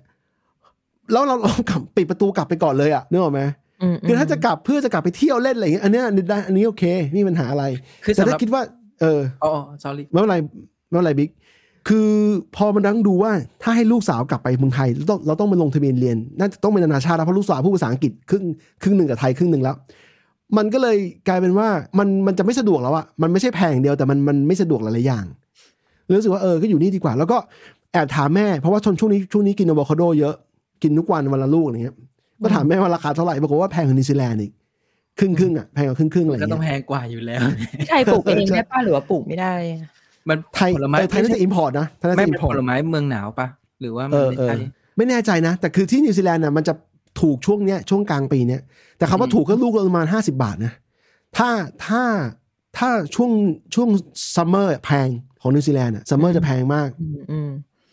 [1.12, 3.40] แล้วเราเรากลับปิดประตูกลับไปก่อนเลยอะนึกออกไหม
[3.94, 7.64] มคือถ้าจะกลับเพื่อจะกลับไปเที่ยวเล่นอะไรเงี้ยอันเนี้ยอันนี้ได้อันนี้โอเคไม่มีปัญหาอะไร
[8.04, 8.62] คือแต่สำหถ้ารับคิดว่า
[9.00, 9.50] เอออ๋อ
[9.82, 10.36] sorry ไม่เป็นไร
[10.90, 11.30] ไม่เป็นไรบิ๊ก
[11.88, 12.10] คือ
[12.56, 13.32] พอมานั่งดูว่า
[13.62, 18.44] ถ้าให้ลูกสาวกลับไปเมืองไทยเราต้องเราต้องมาลงทะเบียนเรียนน่าจะต้องเป็นนานาชาติแล้วเพราะลูกสาวพูดภาษาอังกฤษครึ่ง
[18.82, 19.76] ครึ่งหนึ่งกับไทยครึ่งหนึ่งแล้ว
[20.56, 20.96] มันก็เลย
[21.28, 21.68] กลายเป็นว่า
[21.98, 25.24] มันมันจะไม่สะดวกแล้วอะมันไม่ใช่แพงอย่างเดียวแต่มันมันไม่สะดวกหลายๆอย่าง
[26.04, 27.38] เลยรู้สึกว่าเออก็อยู่นี่ดีกว่า แล้วก็
[27.92, 30.34] แอบถามแม่เพราะว่าชนช่วงนี้ช่วงนี้กินอะโวคาโดเยอะ
[30.82, 31.96] กินทุกวันวันละลูกอะไรเงี้ย
[32.42, 34.52] ก็ถามแม่ว่าราคาเท่าไหร่ปรากฏว่าแพงกว่านิวซีแลนด์อีก
[35.18, 37.40] ครึ่งครึ่งๆอะแพงกว่าครึ่งครึ่งๆอะไรก็ต้องเงี้ยแพงกว่าอยู่แล้ว
[37.78, 39.54] ที่ไทยปลูกเองได้ป่ะหรือว่าปลูกไม่ได้
[40.28, 43.46] มันไทยผลไม้เออไทยน่าจะ importนะไทยน่าจะ import ไม่เป็นมพอร์ผลไม้เมืองหนาวปะ
[43.80, 44.56] หรือว่ามันไม่เออเออใช่
[44.96, 46.74] ไม่แน่ใจนะ แต่คือที่นิวซีแลนด์น่ะมันจะ
[47.20, 48.60] ถูกช่วงเนี้ยช่วงกลางปีเนี้ย
[48.98, 50.72] แต่คำว่าอืมถูกก็ลูกละประมาณห้าสิบาทนะ
[51.36, 51.48] ถ้า
[51.86, 52.02] ถ้า
[52.78, 53.30] ถ้าช่วง
[53.74, 53.88] ช่วง
[54.36, 55.08] summer แพง
[55.40, 57.50] ของนิวซีแลนด์อะ summer จะแพงมาก อืมอืม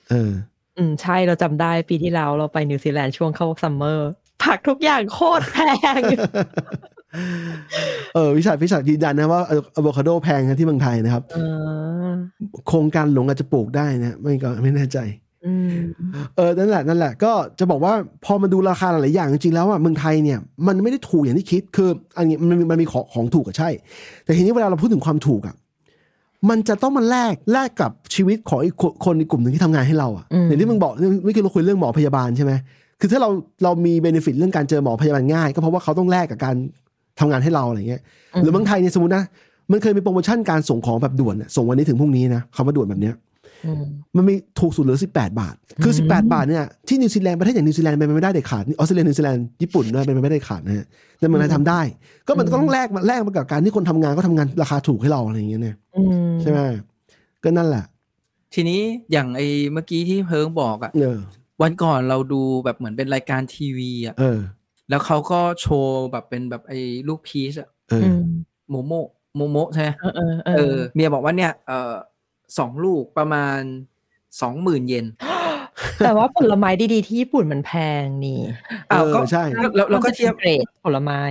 [0.10, 0.32] เออ
[0.78, 4.10] อืมใช่เราจำได้ปีที่แล้วเราไปนิวซีแลนด์ช่วงเข้า summer
[4.44, 5.58] ผักทุกอย่างโคตรแพ
[6.00, 6.02] ง
[8.14, 11.38] เออวิชาวิชายืนยันนะว่าอะโวคาโดแพงนะที่เมืองไทยนะครับเอ
[12.08, 12.10] อ
[12.68, 14.98] โครงการหลวงอาจจะปลูกได้นะ ไม่ก็ไม่แน่ใจ
[15.46, 15.74] อืม
[16.36, 17.94] เออนั่นแหละนั่นแหละ ก็จะบอกว่า
[18.26, 23.70] พอมาดูราคาหลายๆอย่างจริงๆแล้วอะเมืองไทยเนี่ยมันไม่ได้ถูกอย่างที่คิดคืออันนี้มันมีมันมีของของถูกก็ใช่
[24.24, 25.56] แต่ทีนี้เวลาเราพูดถึงความถูกอะ
[26.50, 30.94] มันจะต้องมาแลกแลกกับชีวิตของอีกคนคนในกลุ่มหนึ่งที่ทำงานให้เราอะอืมอย่างที่มึงบอก
[31.24, 32.54] เมื่อกี้เราคุยเรื่องหมอพยาบาลใช่ไหม
[33.00, 33.30] คือถ้าเรา
[33.64, 36.56] เรามี benefit เรื่องการเจอหมอพยาบาลง่าย ก็เพราะว่าเขาต้องแลกกับการ
[37.20, 38.02] ทำงานให้เราอะไรเงี้ย
[38.42, 39.24] หรือเมืองไทยเนี่ยสมมตินะ
[39.72, 43.16] มันเคยมีโปรโมชั่นการส่งของแบบด่วนน่ะส่งวันนี้ถึงพรุ่งนี้นะคำว่าด่วนแบบเนี้ย
[43.66, 43.84] อืม
[44.16, 50.86] มันมีถูกสุดเหลือ 18 บาท คืออืม18 บาทเนี่ยที่นิวซีแลนด์ประเทศอย่างนิวซีแลนด์เป็นไปไม่ได้เด็ดขาดออสเตรเลียนิวซีแลนด์ญี่ปุ่นด้วยเป็นไปไม่ได้ขาดนะฮะ
[51.20, 51.82] แต่เมืองไทยทำได้
[52.28, 56.60] ก็มันก็ต้องแลกมาแลกมากับการที่คนทำงานก็ทำงานราคาถูกให้เราอะไรอย่างเงี้ยเนี่ยอืมใช่ไหม
[57.44, 57.86] ก็นั่นแหละ
[58.54, 58.82] ทีนี้
[59.12, 61.20] อย่างไอ้เมื่อกี้ที่เพิงบอกอะเออ
[61.62, 64.40] วันก่อนเราดูแบบเหมือนเป็นรายการทีวีอะเออ
[64.92, 68.24] แล้วเขาก็โชว์แบบเป็นแบบไอ้ลูกพีชอะเอออืม
[68.70, 68.94] もも
[69.36, 71.94] ももใช่ไหมเออเออเอเอออเมียบอกว่าเนี่ยเออ
[72.58, 73.60] สองลูกประมาณ
[74.42, 75.06] สองหมื่นเยน
[76.06, 77.72] แต่ว่าผลไม้ดีๆที่ญี่ปุ่นมันแพ
[78.04, 78.40] งนี่
[78.92, 81.22] อ้าวเออก็ใช่เราเราเราก็เทียบเกรดผลไม้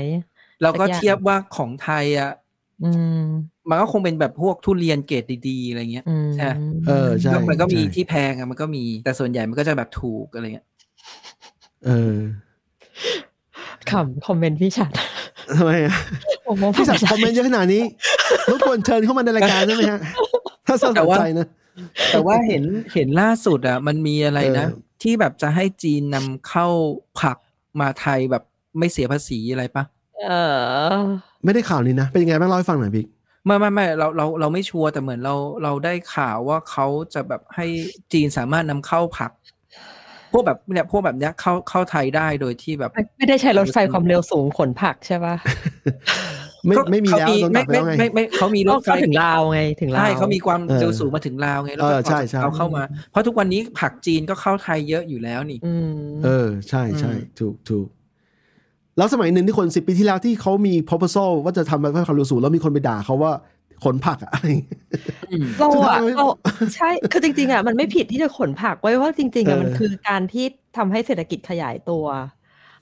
[0.63, 2.33] เราก็สักอย่างเทียบว่าของไทยอะ
[2.85, 2.91] อื
[3.23, 3.25] ม
[3.69, 6.49] มันก็คงเป็นแบบพวกทุเรียนเกรดดีๆอะไรเงี้ยอืมใช่
[6.87, 10.67] เออใช่แล้วมันก็มีใช่ที่แพงอะมันก็มีแต่ส่วนใหญ่มันก็จะแบบถูกอะไรเงี้ย
[11.87, 12.17] เออ
[13.91, 14.91] คำคอมเมนต์พี่ชัด
[15.57, 15.95] ทำไมอะ
[16.47, 17.83] ผมว่าพี่สัตว์คอมเมนต์เยอะขนาดนี้
[18.51, 20.01] รบกวนเชิญเข้ามาในรายการได้ไหมฮะ
[20.66, 21.47] ถ้าสนใจนะ
[22.12, 22.62] แต่ว่าเห็น
[22.95, 26.66] เห็นล่าสุดอะ มันมีอะไรนะเออที่แบบจะให้จีนนำเข้า
[27.20, 27.37] ผัก
[27.81, 28.43] มาไทยแบบ
[28.78, 29.85] ไม่เสียภาษีอะไรปะ
[30.26, 30.33] เอ
[30.95, 30.99] อ
[31.45, 33.05] ไม่ได้ข่าวนี้นะ เป็นยังไงบ้างเล่าให้ฟังหน่อยพี่
[33.47, 37.66] ไม่ไม่ไม่เราเราเราไม่ชัวร์แต่เหมือนเราเราได้ข่าวว่าเขาจะแบบให้
[38.12, 39.31] จีนสามารถนำเข้าผัก
[40.33, 45.35] พวกแบบเนี่ยพวกแบบเนี้ยเข้าเข้าไทยได้โดยที่แบบ ไม่ไม่ได้ใช้รถไฟความเร็วสูงขนผักใช่ปะ
[46.66, 55.93] ไม่ก็ไม่มีแล้วเขาโดนไม่ตัดไปแล้วไงไม่ไม่ไม่เขามีรถไฟก็ถึงลาวไงถึงลาวใช่เขามีความเออเร็วสูงมาถึงลาวไงแล้วเอก็อใช่ใช่เอาเข้ามา เพราะทุกวันนี้ผักจีนก็เข้าไทยเยอะอยู่แล้วนี่อืม
[56.24, 57.87] เออ ใช่ใช่อืมถูกถูก
[58.99, 63.33] แล้วสมัยหนึ่งที่คนสิบปีที่แล้วที่เขามี proposal ว่าจะทำแบบความเร็วสูงแล้วมีคนไปด่าเขาว่า
[63.85, 64.78] ขนผักอะอะไรอย่างเงี้ย
[65.31, 66.26] อืมเราสุดอะท้ายมันเรา
[66.76, 70.45] ใช่คือจริงๆอะมันไม่ผิดที่จะขนผักไว้เพราะจริง ๆอะเออมันคือการที่
[70.76, 72.05] ทำให้เศรษฐกิจขยายตัว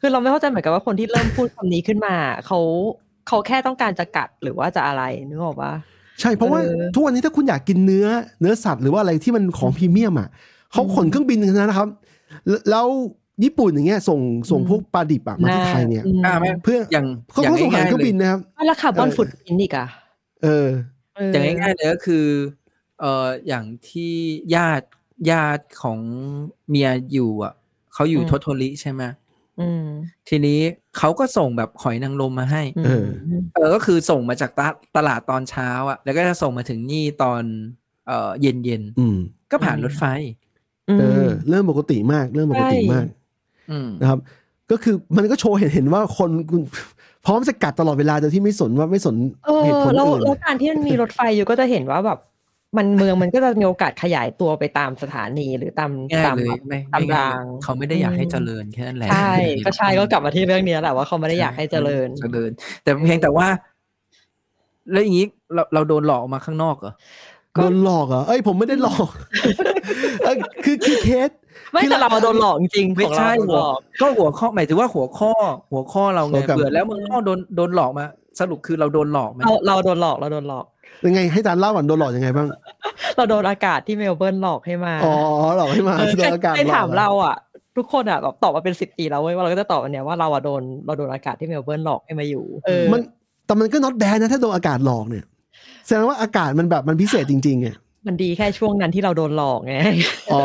[0.00, 2.14] คือเราไม่เข้าใจเหมือนกันว่าคนที่เริ่มพูดคำนี้ขึ้นมา
[2.46, 2.58] เขา
[3.28, 5.72] เขาแค่ต้องการจะกัดหรือว่าจะอะไรนึกออกปะ
[6.20, 8.06] ใช่เพราะว่าเออทุกวันนี้ถ้าคุณอยากกินเนื้อ
[8.40, 10.28] เนื้อสัตว์หรือว่าอะไรที่มันของพรีเมียมอะ
[10.72, 11.88] เขาขนเครื่องบินกันนะครับ
[12.48, 12.86] แล้วแล้ว
[13.44, 14.20] ญี่ปุ่นอย่างเงี้ยส่ง
[14.50, 19.86] ส่งพวกปลาดิบอะมาที่ไทยเนี่ยอืมอ่าไม่เพื่ออย่างเขาอย่างก็ส่งผ่านง่ายเคๆรื่องเลบิยนนะครับแล้วคาร์บอนเออฟุตพินอีกอะ
[20.42, 20.68] เออ
[21.16, 22.26] เอออย่างง่ายๆเลยก็คือ
[23.00, 24.12] เอ่ออย่างที่
[24.54, 24.86] ญาติ
[25.30, 25.98] ญาติของ
[26.68, 27.54] เมียอยู่อะ
[27.94, 29.02] เขาอยู่โทโทริใช่ไหม
[29.60, 29.86] อืม
[30.28, 30.60] ทีนี้
[30.98, 33.06] เขาก็ส่งแบบหอยนางรมมาให้เออ
[33.54, 37.42] เออก็คือส่งมาจากตลาดตลาดตอนเช้า อะ แล้วก็จะส่งมาถึงนี่ตอน
[38.06, 39.18] เอ่อเย็นเย็นๆอืม
[39.50, 40.04] ก็ผ่านอืมรถไฟ
[40.98, 43.06] เออเรื่องปกติมากเรื่องปกติมาก
[43.70, 44.20] อืมนะครับ
[44.70, 46.62] ก็คือมันก็โชว์เห็นเห็นว่าคนคุณ
[47.24, 52.18] พร้อมจะกัดตลอดเวลาโดยที่ไม่สนว่าไม่สนเออเหตุผลแล้วอื่นแล้วการที่มันมีรถไฟอยู่ก็จะเห็นว่าแบบ
[52.76, 59.32] มันเมืองมันก็จะมีโอกาสขยายตัวไปตามสถานีหรือตามง่ายตามเลยแบบไม่ตามไม่ง่ายราง เขาไม่ได้อยากให้อืมเจริญแค่นั้นแหละใช่
[59.64, 62.50] ก็ใช่ก็กลับมาที่เรื่องเนี้ยแหละว่าเขาไม่ได้อยากให้เจริญเจริญ
[62.82, 63.46] แต่เพียงแต่ว่า
[64.92, 66.92] แล้วอย่างนี้เราเราโดนหลอกออกมาข้างนอกเหรอ
[67.54, 69.10] โดนหลอกเหรอเอ้ยผมไม่ได้หลอก
[70.24, 71.30] เอ้ยคือคือเคส
[71.72, 75.32] ไม่คือแต่เราโดนหลอกจริงๆไม่ของเราใช่โดนหัหวลอกก็หัวข้อหมายถึงว่าหัวข้อ
[75.72, 78.04] หัวข้อเราไงหัวกับเบื่อแล้วมึงก็โดนโดนหลอกมา
[78.40, 80.64] สรุปคือเราโดนหลอกไหมเราเราโดนหลอกเราโดนหลอก
[81.06, 82.48] ยังไงให้จานเล่าก่อนโดนหลอกยังไงบ้าง
[83.16, 85.14] เราโดนอากาศที่เมลเบิร์นหลอกให้มาอ๋อ
[85.56, 87.36] หลอกให้มาเออโดนอากาศให้หลอกถามหอเราอะ
[87.76, 93.00] ทุกคนอะแบบตอบมาเป็นสิบปีแล้วเว้ยว่าเราก็จะตอบอันเนี้ยว่าเราอะโดนเราโดนอากาศที่เมลเบิร์นหลอกให้มาอยู่เออมัน
[93.46, 95.24] แต่มันก็ not bad นะถ้าโดนอากาศหลอกเนี่ย
[95.86, 97.68] แสดงว่าอากาศมันแบบมันพิเศษจริงๆไง
[98.08, 99.76] มันดีแค่ช่วงนั้นที่เราโดนหลอกไง
[100.32, 100.40] อ๋อ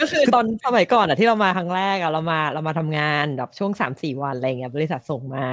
[0.00, 5.46] ก็คือตอนสมัยก่อนอะที่เรามาครั้งแรกอะเรามาเรามาทำงานแบบช่วงสามสี่วันอะไรเงี้ยบริษัทส่งมา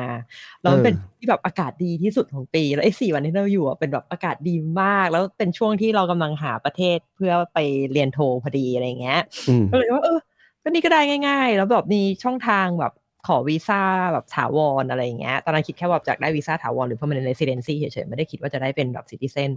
[0.62, 7.60] แล้วมันเออเป็นที่แบบอากาศดีที่สุดของปี แล้วไอ้สี่วันที่เราอยู่อะเป็นแบบอากาศดีมาก แล้วเป็นช่วงที่เรากำลังหาประเทศเพื่อไป
[7.92, 9.20] เรียนโทพอดีอะไรเงี้ย
[9.50, 10.20] อืมก็เลยว่าเออ
[10.64, 12.94] ก็นี่ก็ได้ง่าย ๆ แล้วแบบมีช่องทางแบบ
[13.28, 13.82] ขอวีซ่า
[14.14, 19.50] แบบถาวรอะไรอย่างเงี้ย ตอนนั้นคิดแค่ว่าจากได้วีซ่าถาวรหรือ permanent residency เฉยๆ ไม่ได้คิดว่าจะได้เป็นแบบ citizen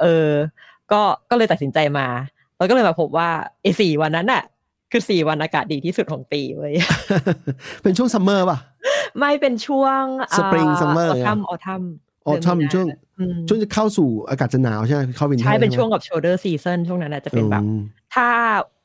[0.00, 0.30] เออ
[0.92, 2.06] ก็ก็เลยตัดสินใจมา
[2.56, 3.28] แล้วก็เลยมาพบว่า
[3.62, 4.42] ไอ้สี่วันนั้นน่ะ
[4.92, 6.74] คือสี่วันอากาศดีที่สุดของปีเว้ย
[7.82, 8.58] เป็นช่วงซัมเมอร์ป่ะ
[9.18, 10.02] ไม่เป็นช่วง
[10.36, 12.86] Spring Summer autumn เลยอะ autumn autumnช่วง
[13.18, 17.80] อืมช่วงจะเข้าสู่อากาศจะหนาวใช่ไหมเข้า winter ใช่เป็นช่วงไหมกับ shoulder season ช่วงนั้นน่ะจะเป็นแบบอืม
[18.14, 18.28] ถ้า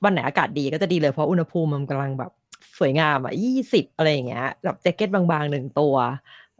[0.03, 2.31] วันไหนอากาศดีก็จะดีเลยเพราะอุณหภูมิมันกำลังแบบ
[2.79, 5.95] สวยงามอะยี่สิบอะไรอย่างเงี้ยแบบแจ็คเก็ตบางๆหนึ่งตัว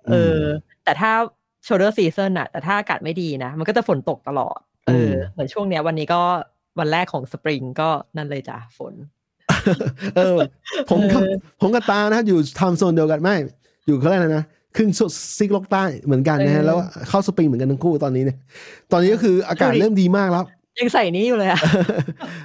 [0.08, 0.40] เออ
[0.84, 1.12] แต่ถ้า
[1.68, 6.22] shoulder season อะ แต่ถ้าอากาศไม่ดีนะ มันก็จะฝนตกตลอด เออมเหมือนช่วงเนี้ย วันนี้ก็
[6.80, 8.94] วันแรกของสปริงก็นั่นเลยจ้ะฝน
[10.18, 10.38] เออ
[10.90, 13.36] ผมกับเออผมกับตานะอยู่ time zone เดียวกันไม่
[13.88, 14.90] อยู่เขาเรียกอะไรนะครึ่ง
[15.38, 16.78] ซีกโลกใต้เหมือนกันนะเอฮะอแล้ว
[17.10, 18.38] เข้าสปริงเหมือนกันทั้งคู่ตอนนี้เนี่ย
[18.92, 20.46] ตอนนี้ก็คืออากาศดูดิเริ่มดีมากแล้ว
[20.80, 21.60] ยังใส่นี้อยู่เลยอะ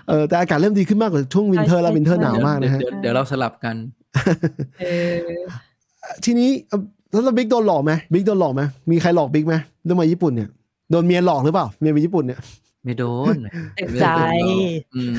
[0.09, 3.76] เออแต่อากาศเริ่มดีขึ้นมากกว่าช่วง winter แล้วใช่ winter ใช่หนาวมากนะฮะเดี๋ยวเดี๋ยวเราสลับกัน
[4.80, 4.84] เอ
[5.14, 5.39] อ
[6.24, 6.80] ทีนี้เอ่อ
[7.11, 10.49] แล้วบิ๊กโดนหลอกไหมบิ๊กโดนหลอกไหมมีใครหลอกบิ๊กไหมเรื่องมาญี่ปุ่นเนี่ย
[10.91, 12.41] โดนเมียหลอกหรือเปล่าเมียไปญี่ปุ่นเนี่ย
[12.84, 13.34] ไม่โดน
[13.76, 14.07] เต็มใจ
[14.95, 15.14] อืม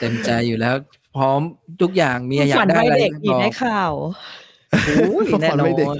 [0.00, 0.74] เต็มใจอยู่แล้ว
[1.16, 1.40] พร้อม
[1.82, 3.92] ทุกอย่างเมียอยาฝักนได้วัยอะไรเด็กบอีกอกได้ข่าว
[4.84, 5.98] โอ้ยแน่ฝันนอไว้เด็กน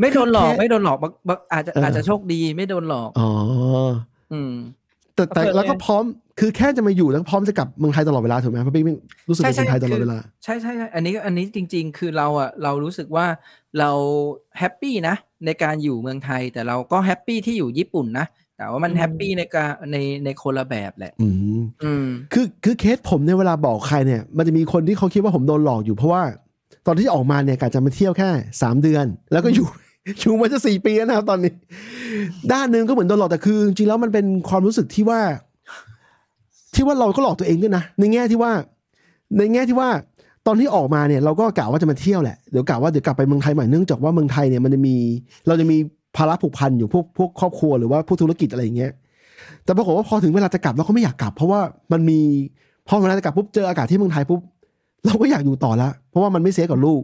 [0.00, 3.30] ไม่โดนหลอกแค่ไม่โดนหลอกบางบางอาจจะเออออาจจะโชคดีไม่โดนหลอกอ๋อ
[4.32, 4.52] อืม
[5.20, 6.04] แต่แต่เออแล้วก็พร้อม
[6.40, 8.84] คือแค่จะมาอยู่แล้วก็พร้อมจะกลับเมืองไทยตลอดเวลาถูกไหมเพราะบิ๊ก
[9.28, 13.26] รู้สึกเป็นคนไทยตลอดเวลาใช่ใช่ใช่อันนี้อันนี้จริง ๆ คือเราอะเรารู้สึกว่า
[13.78, 13.90] เรา
[14.58, 15.16] happy นะ
[15.46, 26.22] ในการอยู่เมืองไทย แต่เราก็ happy ที่อยู่ญี่ปุ่นนะแต่ว่ามันอืม happy ในการในในคนละแบบแหละ อืมอืมคือคือเคสผมเนี่ยเวลาบอกใครเนี่ย มันจะมีคนที่เขาคิดว่าผมโดนหลอกอยู่เพราะว่า
[26.86, 28.28] ตอนที่ออกมาเนี่ยกะจะมาเที่ยวแค่
[28.62, 29.66] สามเดือน แล้วก็อยู่
[30.20, 31.52] อยู่มาจะสี่ปีแล้วนะครับตอนนี้
[32.52, 35.20] ด้านหนึ่งก็เหมือนโดนหลอกแต่คือ จริงๆแล้วมันเป็นความรู้สึกที่ว่า
[36.74, 38.52] ที่ว่าเราก็หลอกตัวเองด้วยนะในแง่ที่ว่า
[39.38, 39.88] ในแง่ที่ว่า
[40.46, 44.96] ตอนที่ออกมาเนี่ยเราก็กะว่าจะมาเที่ยวแหละเดี๋ยวกะว่าเดี๋ยวกลับไปเมืองไทยใหม่เนื่องจากว่าเมืองไทยเนี่ยมันจะมี
[45.46, 45.76] เราจะมี
[46.16, 48.92] ภาระผูกพันอยู่พวกพวกครอบครัวหรือว่าพวกธุรกิจอะไรอย่างเงี้ย
[49.64, 51.60] แต่ปรากฏว่าพอถึงเวลาจะกลับเราก็ไม่อยากกลับ เพราะว่า
[51.92, 52.18] มันมี
[52.88, 54.40] พอเวลาจะกลับปุ๊บเจออากาศที่เมืองไทยปุ๊บ
[55.06, 57.02] เราก็อยากอยู่ต่อละเพราะว่ามันไม่เสียกับลูก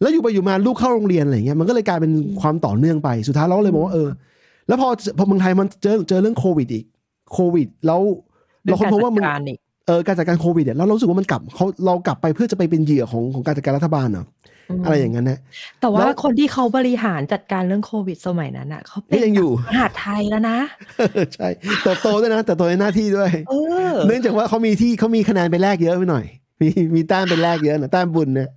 [0.00, 4.08] แล้วอยู่ไปอยู่มาลูกเข้าโรงเรียนอะไรอย่างเงี้ยมันก็เลยกลายเป็นความต่อเนื่องไปสุดท้ายเราก็เลยบอกว่าเออ
[4.68, 4.88] แล้วพอ
[5.18, 6.84] พอเมืองไทยมันเจอเจอเรื่องโควิดอีก
[7.32, 8.00] โควิด แล้ว
[8.64, 14.24] เราคนพบว่ามึงเรื่องการจัดการอีกเออการจัดการโควิดเนี่ยแล้วเรารู้สึกว่ามันกลับเขาเรากลับไปเพื่อจะไปเป็นเหยื่อของของการจัดการรัฐบาลเหรอ
[14.84, 15.38] อะไรอย่างนั้นนะ
[15.80, 20.58] แต่ว่าแล้วคนที่เขาบริหารจัดการเรื่องโควิดสมัยนั้นอะเขาเป็นี่นยังอยู่มหาดไทยแล้วนะ
[21.34, 21.48] ใช่
[21.82, 23.54] เติบโตด้วยนะเติบโตในหน้าที่ด้วยเอ
[23.92, 26.24] อเนื่องจากว่าเขามีที่เขามีคะแนนไปแลกเยอะไปหน่อย
[26.60, 28.48] มีมีแต้มไปแลกเยอะนะแต้มบุญเนี่ย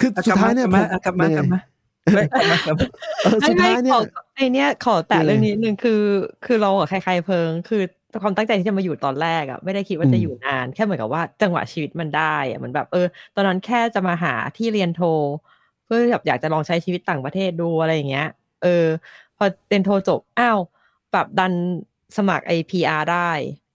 [0.00, 1.60] คืออะสุดท้ายเนี่ยกลับมาผมกลับมากลับมา
[2.14, 2.86] ไม่กลับมากลับมา
[3.22, 6.02] เออสุดท้ายเนี่ยไม่ไม่ขอไอเนี้ยขอแต่เออเรื่องนี้หนึ่งคือ
[6.46, 7.82] คือเราอะใครๆเพิง คือ
[8.22, 15.02] ความตั้งใจที่จะมาอยู่ตอนแรกอะไม่ได้คิดว่าอืมจะอยู่นานแค่เหมือนกับว่าจังหวะชีวิตมันได้อะเหมือนแบบเออ ตอนนั้นแค่จะมาหาที่เรียนโท
[15.84, 18.28] เพื่อแบบอยากจะลองใช้ชีวิตต่างประเทศดูอะไรอย่างเงี้ย
[18.62, 18.86] เออ
[19.36, 20.58] พอเรียนโทจบอ้าว
[21.12, 21.52] แบบดัน
[22.16, 23.30] สมัครไอพีอาร์ได้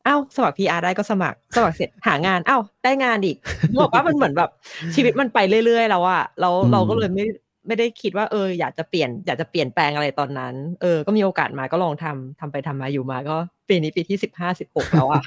[0.07, 3.37] อ้าวสมัคร PR ได้ก็สมัครสมัครเสร็จหางานอ้าวได้งานอีก
[3.79, 4.49] บอกว่ามันเหมือนแบบ
[4.95, 7.25] ชีวิตมันไปเรื่อยๆแล้วอะเราอืมเราก็เลยไม่
[7.67, 13.35] ไม่ได้คิดว่าเอออยากจะเปลี่ยนอยากจะเปลี่ยนแปลงอะไรตอนนั้น เออ ก็มีโอกาสมาก็ลองทำทำไปทำมาอยู่มาก็
[13.69, 15.21] ปีนี้ปีที่สิบห้าสิบหกแล้วอะ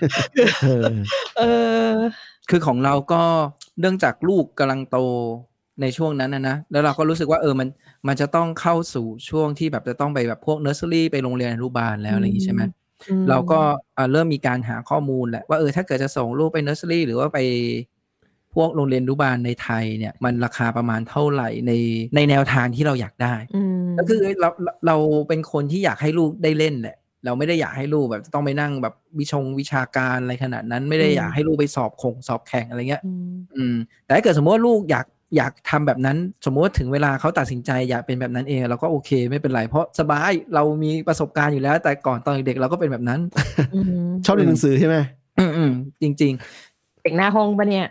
[0.65, 0.93] เออ
[1.39, 1.43] เอ
[1.91, 1.93] อ
[2.51, 3.23] คือของเราก็
[3.81, 4.99] เนื่องจากลูกกำลังโต
[5.81, 7.69] ในช่วงนั้นนะนะแล้วเราก็รู้สึกว่าเออมัน
[8.09, 12.80] มันจะต้องเข้าสู่ช่วงที่แบบจะต้องไปแบบพวกเนอร์เซอรี่ไปโรงเรียนอนุบาลแล้วอะไรอย่างงี้ใช่ไหมอืม
[13.29, 13.61] เราก็
[13.95, 17.39] เอ่อเริ่มมีการหาข้อมูลแหละว่าเออถ้าเกิดจะส่งลูกไปเนอร์เซอรี่หรือว่าไป
[18.55, 21.73] พวกโรงเรียนอนุบาลในไทยเนี่ยมันราคาประมาณเท่าไหร่ใน
[22.15, 24.97] ในแนวทางที่เราอยากได้อืมก็คือเราเราเรา
[25.29, 33.75] เป็นคนที่อยากให้ลูกได้เล่นแหละเราไม่ได้อยากให้ลูกแบบต้องไปนั่งแบบวิชงวิชาการอะไรขนาดนั้น ไม่ได้อยากให้ลูกไปสอบคงสอบแข่งอะไรเงี้ย อืมอืม
[34.05, 43.21] แต่ถ้าเกิดสมมติว่าลูกอยาก อยากทำแบบนั้นสมมติว่าถึงเวลาเขาตัดสินใจอยากเป็นแบบนั้นเองเราก็โอเคไม่เป็นไรเพราะสบายเรามีประสบการณ์อยู่แล้ว แต่ก่อนตอนเด็กๆเราก็เป็นแบบนั้น
[43.75, 44.97] อืมชอบเรียนหนังสือใช่ไหม
[45.39, 45.73] อืมอืม
[46.03, 46.33] จริง
[47.03, 47.87] เด็กหน้าห้องปะเนี่ย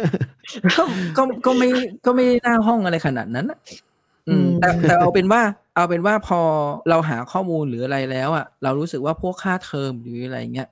[0.00, 0.82] ๆก็
[1.16, 1.68] ก็ก็ไม่
[2.06, 3.58] ก็ไม่ได้หน้าห้องอะไรขนาดนั้นน่ะ
[4.28, 5.42] อืมอืมแต่แต่เอาเป็นว่า
[5.74, 6.40] เอาเป็นว่าพอ
[6.88, 10.68] เราหาข้อมูลหรืออะไรแล้วอะเรารู้สึกว่าพวกค่าเทอมหรืออะไรเงี้ย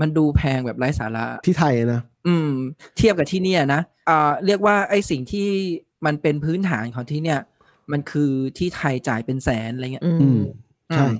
[0.00, 2.50] มันดูแพงแบบไร้สาระที่ไทยนะ อืม
[2.96, 5.48] เทียบกับที่เนี่ยนะอ่าเรียกว่าไอ้สิ่งที่
[6.06, 7.40] มันเป็นพื้นฐานของที่เนี่ย
[7.92, 10.38] มันคือที่ไทยจ่ายเป็นแสนอะไรเงี้ย อือืมม
[10.94, 11.16] ใช่อืม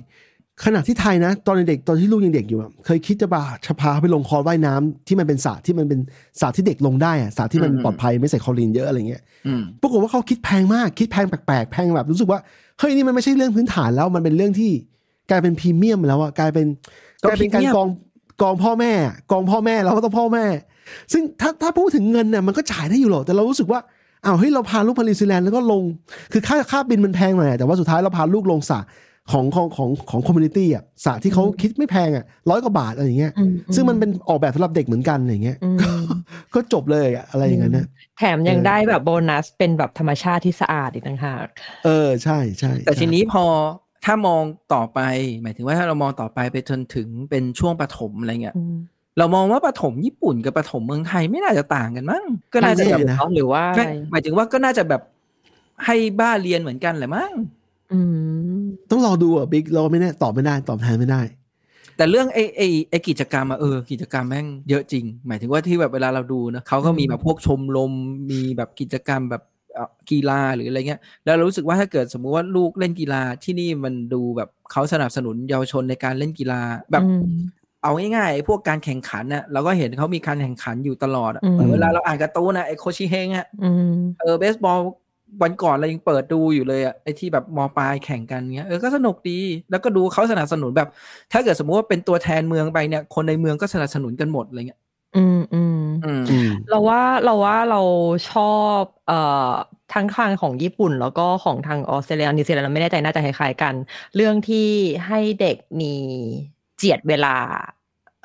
[0.65, 5.99] ขณะที่ไทยนะ ตอนเด็กตอนที่ลูกยังเด็กอยู่อะเคยคิดจะบาชพาเขาไปลงคอร์สว่ายน้ำที่มันเป็นสระที่มันเป็น
[6.41, 12.39] สระที่เด็กลงได้อะสระที่มันปลอดภัยไม่ใส่คลอรีนเยอะอะไรเงี้ยอืมปรากฏว่าเขาคิดแพงมากคิดแพงแปลกๆแพงแบบรู้สึกว่า
[12.79, 14.71] เฮ้ยนี่มันไม่ใช่เรื่องพื้นฐานแล้วมันเป็นเรื่องที่
[15.29, 16.65] กลายเป็นพรีเมียมแล้วอะกลายเป็น
[17.23, 17.87] ก็กลายเป็นการพรีเมียมกอง
[18.41, 20.45] กองพ่อแม่อะกองพ่อแม่เราก็ต้องพ่อแม่
[21.13, 23.79] ซึ่งถ้าถ้าพูดถึงเงินเนี่ยมันก็จ่ายได้อยู่หรอกแต่เรารู้สึกว่า
[24.25, 25.83] อ้าวเฮ้ยเราพาลูกไปนิวซีแลนด์แล้วก็ลง
[26.31, 28.79] คือค่าค่าบินมันแพงหน่อยอะแต่ว่าสุดท้ายเราพาลูกลงสระ
[29.31, 35.79] ของของของของคอมมูนิตี้อะสระที่เขาคิดไม่แพงอะร้อยกว่าบาทอะไรอย่างเงี้ยอืมซึ่งมันเป็นออกแบบสำหรับเด็กเหมือนกันอย่างเงี้ยอืม
[36.55, 37.85] ก็จบเลยอะอะไรอย่างเงี้ยนะ
[38.17, 41.47] แถมยังเออได้แบบโบนัสเป็นแบบธรรมชาติที่สะอาดอีกต่างหาก
[41.85, 43.43] เออใช่ใช่แต่ทีใช่นี้พอ
[44.05, 44.99] ถ้ามองต่อไป
[45.41, 48.75] หมายถึงว่าถ้าเรามองต่อไปไปจนถึงเป็นช่วงปฐมอะไรเงี้ยอืม
[49.19, 55.01] เรามองว่าปฐมญี่ปุ่นกับปฐมเมืองไทยไม่น่าจะต่างกันมั้งก็น่าจะไม่แบบแน่นะหรือว่าไม่หมายถึงว่าก็น่าจะแบบ
[55.85, 57.31] ให้บ้าเรียนเหมือนกันแหละมั้ง
[57.91, 57.99] อื
[58.59, 58.61] ม
[58.91, 61.21] ต้องรอดูอะบิ๊กเราไม่แน่ตอบไม่ได้ตอบแทนไม่ได้
[61.97, 67.91] แต่เรื่องไอ้ไอ้ไอ้กิจกรรมอะเออกิจกรรมแม่งเยอะจริง หมายถึงว่าที่แบบเวลาเราดูนะเขาก็มีแบบพวกชมรม
[68.31, 69.43] มีแบบกิจกรรมแบบ
[69.73, 76.61] เอ่อกีฬาหรืออะไรเงี้ย แล้วเรารู้สึกว่าถ้าเกิดสมมุติว่าลูกเล่นกีฬาที่นี่มันดูแบบเขาสนับสนุนเยาวชนในการเล่นกีฬา
[76.91, 77.25] แบบอืม
[77.83, 84.79] เอาง่ายๆไอ้พวกการแข่งขันน่ะเราก็เห็นเขามีการแข่งขันอยู่ตลอดอะอืมเหมือนเวลาเราอ่านการ์ตูนนะไอ้โคชิเอ็งอะอืมเออเบสบอล
[85.43, 89.39] วันก่อนเรายังเปิดดูอยู่เลยอะไอ้ที่แบบมปลายแข่งกันเงี้ยเออก็สนุกดี
[89.71, 90.89] แล้วก็ดูเขาสนับสนุนแบบ
[91.31, 94.81] ถ้าเกิดสมมุติว่าเป็นตัวแทนเมืองไปเนี่ย คนในเมืองก็สนับสนุนกันหมดอะไรเงี้ย
[95.17, 97.81] อืมอืมอืมอืมเราว่าเราว่าเรา
[98.31, 99.19] ชอบเอ่
[99.49, 99.49] อ
[99.93, 103.73] ทั้งทางของญี่ปุ่น แล้วก็ของทางออสเตรเลียนิวซีแลนด์เราไม่แน่ใจน่าจะคล้ายๆกัน
[104.15, 104.67] เรื่องที่
[105.07, 105.93] ให้เด็กมี
[106.79, 107.35] เจียดเวลา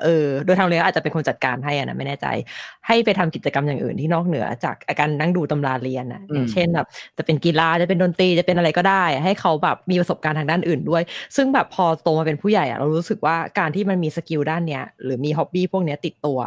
[0.03, 2.27] เออ โดยทางโรงเรียนอาจจะเป็นคนจัดการให้อะนะไม่แน่ใจ
[2.87, 6.87] ให้ไปทำกิจกรรมอย่างอื่นที่นอกเหนือจากการนั่งดูตำราเรียนอะอย่างเช่นแบบ
[7.17, 11.03] จะเป็นกีฬาจะเป็นดนตรีจะเป็นอะไรก็ได้ ให้เขาแบบมีประสบการณ์ทางด้านอื่นด้วย
[11.35, 16.39] ซึ่งแบบพอโตมาเป็นผู้ใหญ่อะเรารู้สึกว่าการที่มันมี skill ด้านเนี้ยหรือมี hobby พวกเนี้ยติดตัว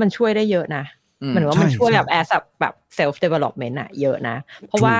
[0.00, 0.84] มันช่วยได้เยอะนะ
[1.22, 2.26] อืมเหมือนว่ามันใช่ช่วยใช่แบบ as
[2.60, 4.36] แบบ self development อะเยอะนะ
[4.68, 4.96] เพราะว่า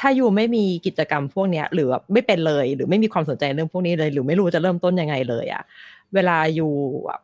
[0.00, 5.62] ถ้าอยู่ไม่มีกิจกรรมพวกเนี้ยหรือแบบไม่เป็นเลย หรือไม่มีความสนใจเรื่องพวกนี้เลย หรือไม่รู้จะเริ่มต้นยังไงเลยอะ
[6.14, 6.72] เวลาอยู่
[7.06, 7.20] แบบ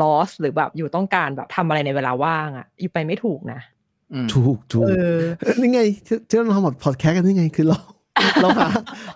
[0.00, 3.60] loss หรือแบบอยู่ต้องการแบบทำอะไรในเวลาว่างอะอยู่ไปไม่ถูกนะ
[4.12, 7.78] อืมถูกถูกเออเอ้ยนี่ไงที่ที่เราทำพอดแคสต์กันนี่ไงคือเรา
[8.42, 8.68] เราหา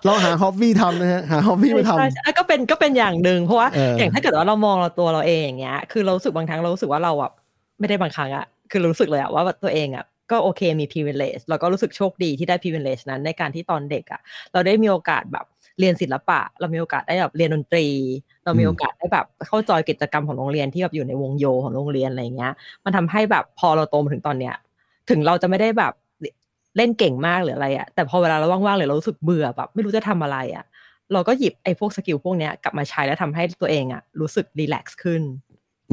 [0.05, 7.31] เราหาฮอบบี้ทำนะฮะหาฮอบบี้มาทใช่ใช่ก็เป็นก็เป็นอย่างหนึ่งเพราะว่าเออออย่างถ้าเกิดว่าเรามองเราตัวเราเองอย่างเงี้ย คือเรารู้สึกบางครั้งเรารู้สึกว่าเราอะ
[7.79, 14.21] ไม่ได้บางครั้งอะคือรู้สึกเลยอะว่าตัวเองอะ ก็โอเคมี privilege แล้วก็รู้สึกโชคดีที่ได้ privilege นั้นในการที่ตอนเด็กอะ
[14.53, 15.45] เราได้มีโอกาสแบบ
[15.79, 17.87] เรียนศิลปะ เรามีโอกาสได้แบบเรียนดนตรี
[18.45, 22.53] เรามีโอกาสได้แบบเข้าจอยกิจกรรมของโรงเรียนที่แบบอยู่ในวงโยของโรงเรียนอะไรเงี้ย
[22.85, 24.55] มันทำให้แบบพอเราโตมาถึงตอนเนี้ย
[25.09, 25.93] ถึงเราจะไม่ได้แบบ
[26.77, 30.65] เล่นเก่งมากหรืออะไรอะแต่พอเวลาเราว่างๆหรือเรารู้สึกเบื่อแบบไม่รู้จะทำอะไรอะ
[31.13, 35.21] เราก็หยิบไอ้พวกสกิลพวกเนี้ยกลับมาใช้แล้วทำให้ตัวเองอะรู้สึกรีแลกซ์ขึ้น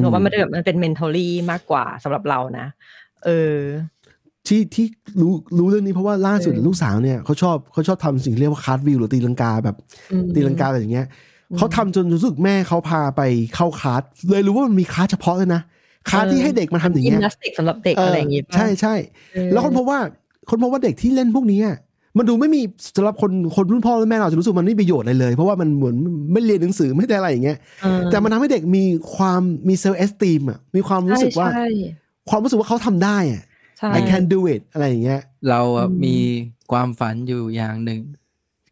[0.00, 2.66] หนูว่ามันเป็นแบบมันเป็น mentally มากกว่าสำหรับเรานะ
[3.24, 3.54] เออ
[4.46, 4.86] ที่ที่
[5.20, 9.76] รู้รู้เรื่องนี้เพราะว่าล่าสุดเออลูกสาวเนี่ยเขาชอบเขาชอบทำสิ่งที่เรียกว่าคาร์ดวิวหรือตีลังกาแบบ
[10.12, 11.06] อืมตีลังกาอะไรอย่างเงี้ย
[11.56, 13.22] เขาทำจนรู้สึกแม่เขาพาไป
[13.54, 15.62] เข้าคลาสเลยรู้ว่ามันมีคลาสเฉพาะเลยนะ
[16.10, 18.94] คลาสที่ให้เด็กมาทำอย่างยิเงี้มยนาสติกสำหรับเด็กอะไรอย่างงี้เใช่ใช่
[19.34, 19.98] เออแล้วคนพบว่า
[20.50, 21.76] คนพบว่าเด็กที่เล่นพวกนี้อะ
[22.18, 22.60] มันดูไม่มี
[22.96, 25.96] สำหรับคนคนรุ่นพ่อรุ่นแม่เราจะรู้สึกมันไม่มีประโยชน์อะไรเลย เพราะว่ามันเหมือน
[26.32, 28.84] ไม่เรียนหนังสือไม่ได้อะไรอย่างเงี้ยเออแต่มันทำให้เด็กมี
[29.14, 31.68] ความมีเซลล์เอสตีมอะมีความรู้สึกว่าใช่
[32.30, 33.47] ความรู้สึกว่าเขาทำได้อะใช่
[33.98, 36.16] I can do it อะไรอย่างเงี้ย เราอะอืมมี
[36.72, 38.00] ความฝันอยู่อย่างหนึ่ง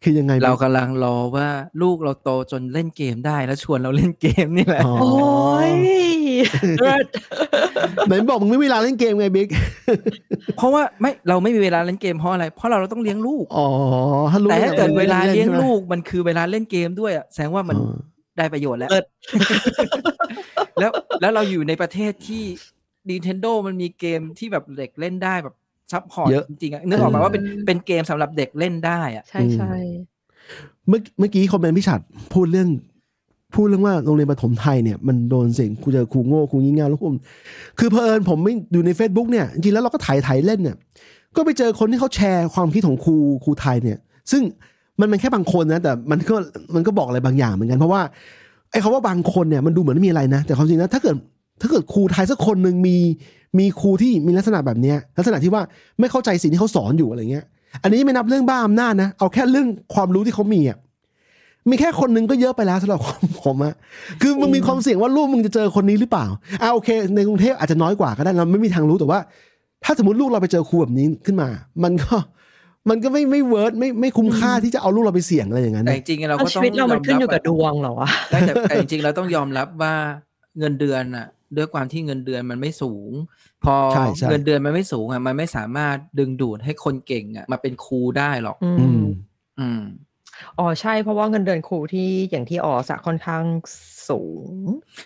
[0.03, 1.47] คือยังไง เรากำลังรอว่า
[1.81, 5.71] ลูกเราโตจนเล่นเกมได้แล้วชวนเราเล่นเกมนี่แหละอ๋อโอ้ย
[6.79, 7.05] เลิศ
[8.07, 9.47] ไหนบอกมึงไม่มีเวลาเล่นเกมไงบิ๊ก
[10.57, 13.67] เพราะว่าไม่เราไม่มีเวลาเล่นเกมเพราะอะไร เพราะเราเราต้องเลี้ยงลูก อ๋อ
[14.31, 17.95] ถ้ารู้แต่ถ้าเกิดเวลาเลี้ยงใช่ไหมลูกมันคือเวลาเล่นเกมด้วยอะแสดงว่ามันอ๋อ
[18.37, 19.05] ได้ประโยชน์แล้วเลิศ
[20.79, 20.91] แล้ว
[21.21, 22.43] แล้วเราอยู่ในประเทศที่
[23.09, 25.55] Nintendo มันมีเกมที่แบบเด็กเล่นได้แบบ
[25.91, 29.73] support เยอะจริงๆอะนึกออกมาเออว่าเป็นเป็นเกมสำหรับเด็กเล่นได้อะใช่ใช่
[30.87, 32.01] เมื่อเมื่อกี้ comment พี่ฉัด
[32.33, 32.69] พูดเรื่อง
[33.55, 37.15] พูดเรื่องว่าโรงเรียนประถมไทยเนี่ยมันโดนเสิ่งครูเจอครูโง่ครูงี่เง่าแล้วผม
[37.79, 40.75] คือเพอเอิญผมไม่อยู่ใน Facebook เนี่ยจริงๆแล้วเราก็ถ่ายถ่ายเล่นเนี่ย
[41.35, 43.97] ก็ไปเจอคนที่เขาแชร์ความคิดของครูครูไทยเนี่ย
[44.31, 44.41] ซึ่ง
[44.99, 46.35] มันเป็นแค่บางคนนะแต่มันก็
[46.75, 48.01] มันก็บอกอะไรบางอย่างเหมือนกันเพราะว่า
[48.71, 51.15] ไอ้คำว่าบางคนเนี่ยมันดูเหมือนไม่มีอะไรนะ แต่ความจริงนะถ้าเกิด
[51.61, 52.97] ถ้าเกิดครูไทยสักคนหนึ่งมี
[53.59, 55.63] มีครูที่มีลักษณะแบบเนี้ยลักษณะที่ว่า
[55.99, 57.45] ไม่เข้าใจสิ่งที่เขาสอนอยู่อะไรเงี้ย
[57.83, 60.77] อันนี้ไม่นับเรื่องบ้าอำนาจนะเอาแค่เรื่องความรู้ที่เขามีอะ
[61.69, 62.99] มีแค่คนหนึงก็เยอะไปแล้วสำหรับ
[63.45, 63.73] ผมอะ
[64.21, 66.25] คือมึงมีความเสี่ยงว่าลูกมึงจะเจอคนนี้หรือเปล่า
[66.61, 69.19] อ่าโอเค ในกรุงเทพอาจจะน้อยกว่าก็ได้เราไม่มีทางรู้แต่ว่า
[69.83, 71.49] ถ้าสมมติลูกเราไปเจอครูแบบนี้ขึ้นมา
[71.83, 72.15] มันก็
[72.89, 78.39] มันก็ไม่ไม่เวิร์ดไม่ไม่คุ้มค่าที่จะเอาลูกเราไปเสี่ยงอะไรอย่างนั้นแต่นะจริงๆเราเอาก็ชีต้องวิตเรามันขึ้นอยู่กับดววงเหรอวะแต่
[78.69, 79.93] แต่จริงๆเราต้องยอมรับว่า
[80.59, 81.27] เงินเดือนอะ
[81.57, 83.11] ด้วยความที่เงินเดือนมันไม่สูง
[83.63, 89.03] พอใช่ใช่เงินเดือนมันไม่สูงอะมันไม่สามารถดึงดูดให้คนเก่งอะมาเป็นครูได้หรอก อือืมม
[89.59, 89.81] อืม
[90.59, 93.43] อ๋อใช่เพราะว่าเงินเดือนครูที่อย่างที่ออสอะค่อนข้าง
[94.09, 94.49] สูง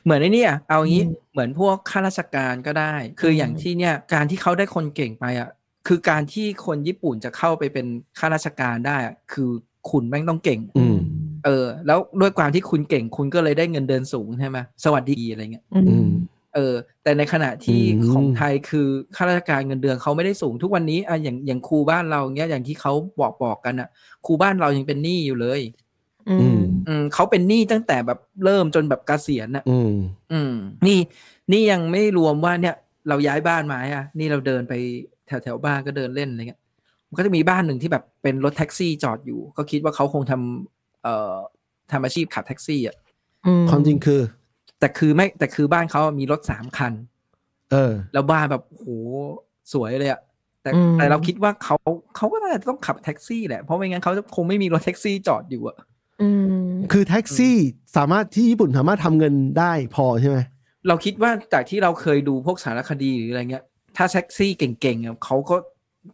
[0.04, 5.50] เหมือนไอ้เนี่ยเอางี้อืมเหมือนพวกข้าราชการก็ได้ คืออย่างที่เนี่ยการที่เขาได้คนเก่งไปอะ
[5.88, 7.86] คือการที่คนญี่ปุ่นจะเข้าไปเป็น
[8.20, 9.50] ข้าราชการได้อะคือ
[9.90, 10.98] คุณแม่งต้องเก่ง อืม
[11.46, 16.10] เออ แล้วด้วยความที่คุณเก่งคุณก็เลยได้เงินเดือนสูงใช่ไหมสวัสดีอะไรเงี้ย อืมอืม
[16.56, 16.74] เออ
[17.04, 23.90] แต่ในขณะที่อืมของไทยคือข้าราชการเงินเดือนเขาไม่ได้สูงทุกวันนี้อะอย่างอย่างครูบ้านเราเงี้ยอย่างที่เขาบอกบอกกันอะ
[24.26, 25.62] ครูบ้านเรายังเป็นหนี้อยู่เลย
[26.30, 29.94] อือืมมอืมเขาเป็นหนี้ตั้งแต่แบบเริ่มจนแบบเกษียณอะ อืม
[30.34, 30.54] อืม
[30.88, 31.00] นี่
[31.52, 32.76] นี่ยังไม่รวมว่าเนี่ย
[33.10, 34.74] เราย้ายบ้านมาอะ นี่เราเดินไป
[35.28, 36.62] แถวแถวบ้านก็เดินเล่นอะไรเงี้ย
[37.10, 41.36] มันก็จะมีบ้านหนึ่งที่แบบเป็นรถแท็กซี่จอดอยู่ ก็คิดว่าเขาคงทำเอ่อ
[41.92, 42.96] ทำอาชีพขับแท็กซี่อะ
[43.70, 44.22] ความจริงคือ
[44.82, 46.94] แต่คือไม่แต่คือบ้านเขามีรถสามคัน
[47.72, 48.86] เออ แล้วบ้านแบบโห
[49.74, 50.22] สวยเลยอะ
[50.62, 51.76] แต่อืมแต่เราคิดว่าเขา
[52.16, 55.78] เขาก็น่าจะต้องขับแท็กซี่แหละเพราะไม่งั้นเขาคงไม่มีรถแท็กซี่จอดอยู่อะ
[56.22, 56.30] อื
[56.72, 57.56] มคือแท็กซี่
[57.98, 60.38] สามารถที่ญี่ปุ่นสามารถทำเงินได้พอใช่ไหม
[60.88, 63.64] เราคิดว่าจากที่เราเคยดูพวกสารคดีหรืออะไรเงี้ย
[63.98, 65.56] ถ้าแท็กซี่เก่งๆอะเขาก็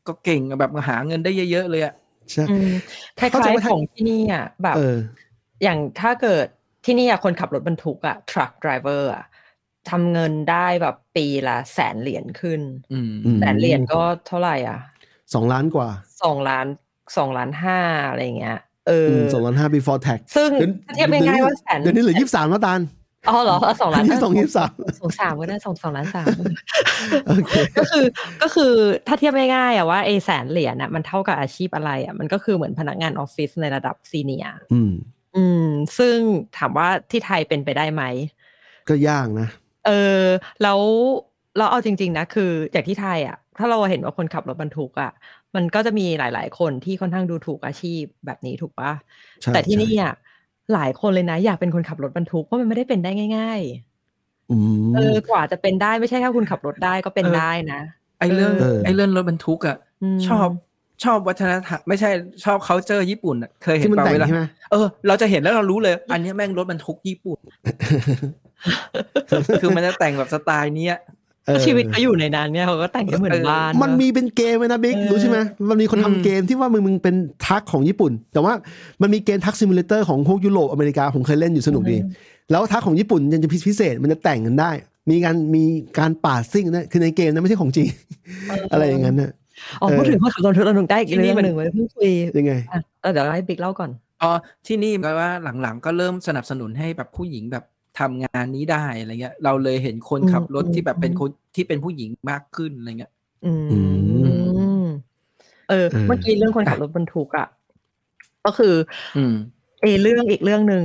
[0.08, 1.94] ก็เก่งอะแบบหาเงินได้เยอะๆเลยอะ
[2.32, 2.72] ใช่อืม
[3.20, 4.98] คล้าเข้าใจยว่าๆถ้าของที่นี่อะแบบเออ
[5.64, 6.48] อย่างถ้าเกิด
[6.86, 9.26] ที่นี่อะคนขับรถบรรทุกอะ truck driver อะ
[9.90, 12.62] ทำเงินได้แบบปีละแสนเหรียญขึ้น
[12.94, 14.80] อืมอืมแสนเหรียญก็เท่าไหร่อะ
[15.34, 15.90] สองล้านกว่า
[16.24, 16.68] สองล้าน
[17.18, 22.82] สองล้านห้าอะไรเงี้ยเออสองล้านห้า before tax ซึ่งเดี๋ยวถ้าเทียบง่ายๆว่าแสนเดี๋ยวนี้เหลือยี่สิบสามแล้วตาล
[23.30, 26.38] อ๋อเหรอสองล้านยี่สิบสองยี่สิบสามสองสามก็ได้สองสองล้านสาม
[27.28, 28.06] โอเคก็คือ
[28.42, 28.74] ก็คือ
[29.08, 34.60] ถ้าเทียบง่ายๆอะว่าไอแสนเหรียญอะมันเท่ากับอาชีพอะไรอะมันก็คือเหมือนพนักงานออฟฟิศในระดับซีเนียร์
[35.38, 35.64] อืมอืม
[35.98, 36.20] ซึ่ง
[36.58, 38.04] ถามว่าที่ไทยเป็นไปได้ไหม
[38.88, 39.48] ก็ยากนะ
[39.86, 39.92] เออ
[40.62, 40.82] แล้ว
[41.58, 45.10] เราเอาจริง ๆ นะ คืออย่างที่ไทยอะ ถ้าเราเห็นว่าคนขับรถบรรทุกอะ
[45.56, 48.92] มันก็จะมีหลาย ๆ คนที่ค่อนข้างดูถูกอาชีพแบบนี้ถูกปะ
[49.44, 50.14] ใช่แต่ที่นี่ใช่อะ
[50.74, 53.62] หลายคนเลยนะ อยากเป็นคนขับรถบรรทุกเพราะมันไม่ได้เป็นได้ง่าย
[54.50, 57.82] อืมๆเออกว่าจะเป็นได้ไม่ใช่แค่คุณขับรถได้ก็เป็นเออได้นะ
[58.20, 59.76] ไอเรื่องเออไอเรื่องรถบรรทุกอะ
[60.24, 60.50] มชอบ
[61.04, 62.10] ชอบวัฒนธรรมไม่ใช่
[62.44, 67.40] ชอบเขาเจอญี่ปุ่นอะเคยเห็ที่นมันเปล่าแต่งใช่ไหมเออเราจะเห็นแล้วเรารู้เลย อันเนี้ยแม่งรถบรรทุกญี่ปุ่น
[69.62, 70.98] คือมันจะแต่งแบบสไตล์เนี้ย
[71.46, 75.38] เออชีวิตเขาอยู่ในนั้นเนี่ยเขาก็แต่งให้เหมือนบ้าน มันมีเป็นเกมเลยนะบิ๊กเออรู้ใช่ไหม
[75.70, 77.16] มันมีคนอืมทำเกมที่ว่ามึงมึงเป็น
[77.48, 78.54] truck ของญี่ปุ่น แต่ว่า
[79.02, 81.98] มันมีเกม truck simulator ของพวกยุโรปอเมริกาผมเคยเล่นอยู่สนุกดี
[82.52, 84.72] แล้ว truck ของญี่ปุ่นยังจะพิเศษมันจะแต่งกันได้
[85.10, 85.64] มีการมี
[86.00, 87.88] การปาดซิ่งนะคือในเกมนะไม่ใช่ของจริง
[88.72, 89.32] อะไรอย่างนั้นนะ
[89.82, 93.92] อ๋อเออพูดถึงคนขับรถบรรทุกได้อีกที่นี่เรื่องมันหนึ่งไว้ยเพิ่งคุยยังไงอะเออเดี๋ยวให้บิ๊กเล่าก่อน
[94.22, 94.32] อ๋อ
[94.68, 95.30] ที่นี่ก็ว่า
[95.62, 97.64] หลังๆ ก็เริ่มสนับสนุนให้แบบผู้หญิงแบบ
[98.00, 103.12] ทำงานนี้ได้อะไรเงี้ย เราเลยเห็นคนขับรถอืมที่แบบเป็นอืมคนที่เป็นผู้หญิงมากขึ้นอะไรเงี้ย
[103.46, 103.80] อืมอื
[104.84, 104.86] ม
[105.70, 107.48] เออเออ เมื่อกี้เรื่องคนขับรถบรรทุกอะ
[108.46, 108.74] ก็คือ
[109.18, 109.36] อืม
[109.82, 110.84] เออเรื่องอีกเรื่องหนึ่ง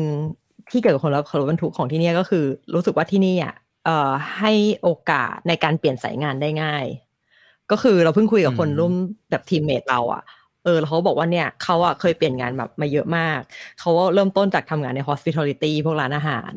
[0.71, 2.45] ที่เกี่ยวกับคนขับรถบรรทุกของที่เนี่ยก็คือ
[2.75, 3.55] รู้สึกว่าที่นี่อะ
[3.85, 4.53] เอ่อให้
[4.83, 6.85] โอกาสในการเปลี่ยนสายงานได้ง่าย
[7.73, 8.95] ก็คือเราเพิ่งคุยกับคนอืมร่วม
[9.31, 10.23] แบบทีมเมทเราอะ
[10.65, 13.41] เออแล้วเขาบอกว่าเนี่ยเขาอะเคยเปลี่ยนงานแบบมาเยอะมาก
[13.81, 16.53] เขาเริ่มต้นจากทำงานใน hospitality พวกร้านอาหาร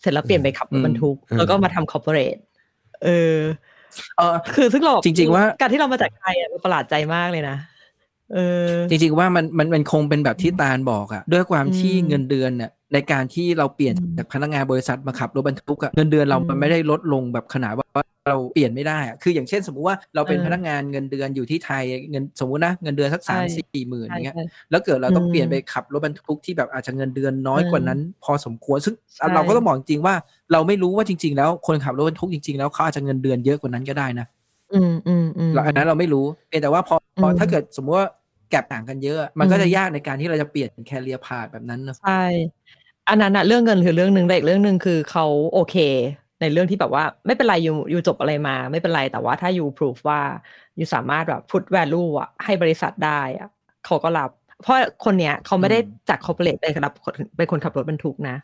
[0.00, 2.40] เสร็จแล้วเปลี่ยนไปขับรถบรรทุกอืมแล้วก็มาทำ corporate
[3.04, 3.36] เออ
[4.16, 7.56] เออคือซึ่งเราจริง ๆ ว่าการที่เรามาจากไทยอะมันประหลาดใจมากเลยนะ
[8.34, 8.38] เอ
[8.70, 17.86] อ จริง ๆ ว่ามันมันมันคงเป็นแบบที่ตาลบอกอะด้วยความที่อืมเงินเดือนเนี่ยในการที่เราเปลี่ยนอืมจากพนักงานบริษัทมาขับรถบรรทุกอะเงินเดือนเราอืมมันไม่ได้ลดลงแบบขนาดว่า
[18.28, 30.14] เราเปลี่ยนไม่ได้อะคืออย่างเช่นสมมุติว่าเราเป็นเออพนักงานเงินเดือนอยู่ที่ไทยเงินสมมุตินะเงินเดือนสักใช่สามสี่หมื่นอย่างเงี้ยใช่แล้วเกิดเราต้องอืมเปลี่ยนไปขับรถบรรทุกที่แบบอาจจะเงินเดือนน้อยกว่านั้น พอสมควรซึ่งใช่เราก็ต้องบอกจริงๆว่า
[30.52, 34.26] เราไม่รู้ว่าจริง ๆ แล้วคนขับรถบรรทุกจริงๆแล้วเขาอาจจะเงินเดือนเยอะกว่านั้นก็ได้นะ
[34.72, 38.08] อืมอืมอืมเราอันนั้นเราไม่รู้เพียงแต่ว่าพอพออืมถ้าเกิดสมมติว่า
[38.50, 42.12] แกลบต่างกันเยอะ มันก็อืมจะยากในการที่เราจะเปลี่ยนแคเรียพาธแบบนั้นเนอะใช่
[43.08, 45.74] อันนั้นอะเรื่องเงินคือเรื่องหนึ่งแต่อีกเรื่องหนึ่งคือเขาโอเค
[46.40, 50.20] ในเรื่องที่แบบว่าไม่เป็นไรอยู่อยู่จบอะไรมา ไม่เป็นไรแต่ว่าถ้าอยู่ proof ว่า
[50.76, 53.48] อยู่สามารถแบบ put value อะให้บริษัทได้อะ
[53.86, 54.30] เขาก็รับ
[54.62, 55.78] เพราะคนเนี้ยเขาไม่ได้
[56.08, 56.92] จาก corporate ไปรับ
[57.36, 58.36] เป็นคนขับรถบรรทุกนะ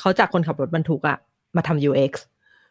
[0.00, 1.18] เขาจากคนขับรถบรรทุกอะ
[1.56, 2.12] มาทำ UX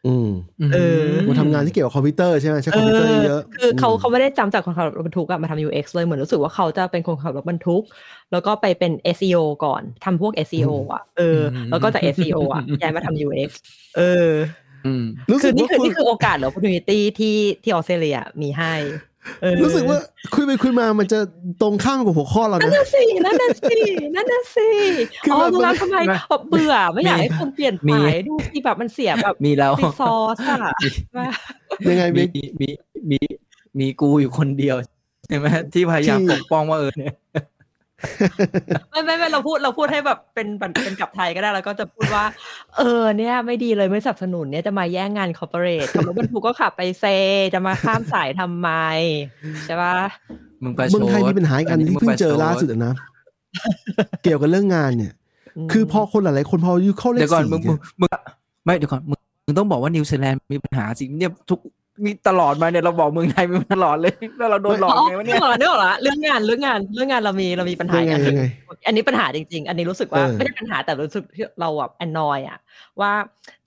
[0.06, 0.30] อืม
[0.74, 7.82] เออมาทำงานที่เกี่ยวกับคอมพิวเตอร์ใช่ไหมใช้คอมพิวเตอร์เยอะคือเขาเขาไม่ได้จำจากคนขับรถบรรทุกอะมาทำ UX เลยเหมือนรู้สึกว่าเขาจะเป็นคนขับรถบรรทุก
[8.32, 13.50] แล้วก็ไปเป็น SEO ก่อนทำพวก SEO อะเออ แล้วก็จาก SEO อะย้ายมาทำ UX
[13.96, 14.67] เอออืมรู้
[15.28, 18.74] คืสึอกนี่ว่าคือคุนี่ณคือโอกาสหรือ opportunity ที่ที่ออสเตรเลียมีให้
[19.40, 19.98] เออรู้สึกว่า
[20.34, 21.18] คุยไปคุยมามันจะ
[21.62, 23.78] ตรงข้ามกับหัวข้อเรานั่นนะน่ะสินั่นน่ะสิ
[24.14, 24.68] นั่นน่ะสิ
[25.24, 30.72] คืออ๋อแบบรู้แล้วมันทำไมแบบเบื่อไม่อยากให้คนเปลี่ยนมีสายดูสิแบบมันเสียแบบมีแล้วรีซอสอะ
[31.16, 31.28] ว่า
[31.90, 32.68] ยังไงมีบิ๊กมี
[33.10, 33.18] มี
[33.78, 34.76] มีกูอยู่คนเดียว
[35.26, 37.14] ใช่ไหมที่พยายามที่ปกป้องว่าเออเนี่ย
[38.90, 42.24] ไม่ไม่ไม่เราพูดเราพูดให้แบบเป็นเป็นเป็นกับไทยก็ได้แล้วก็จะพูดว่า
[42.78, 47.04] เออเนี่ย ไม่ดีเลยไม่สนับสนุนเนี่ยจะมาแย่งงาน corporate ขับรถบรรทุกก็ขับไปสิ
[47.54, 48.70] จะมาข้ามสายทำไม
[49.64, 49.96] ใช่ปะ
[50.62, 52.94] มึงประชดเมืองไทยมีปัญหาอีกอันที่เพิ่งเจอล่าสุดดอะนะ
[54.22, 55.12] เกี่ยวกับเรื่องงานเนี่ย
[55.72, 58.08] คือพอคนหลายๆคนพออายุเข้าเลขเดี๋ยวก่อนสี่มึงมึเนี่งยมึง
[58.64, 61.58] ไม่เดี๋ยวก่อนมึงมึงต้องบอกว่านิวซีแลนด์มีปัญหาสิเนี่ยทุก
[62.04, 68.44] มีตลอดมาเนี่ยเราบอกเมืองไทยมีตลอดเลยแล้วเราโดนหลอกไงวะนึเนี่กยออกแล้วนึกออกแล้วเรื่องงานเรื่องงานเรื่องงานเรามีเรามีปัญหายังไงอันหนึ่ยังไง
[68.86, 72.58] อันนี้ปัญหาจริง ๆ อันนี้รู้สึกว่าเออไม่ใช่ปัญหาแต่รู้สึกที่เราแบบแอนนอยอะ
[73.00, 73.12] ว่า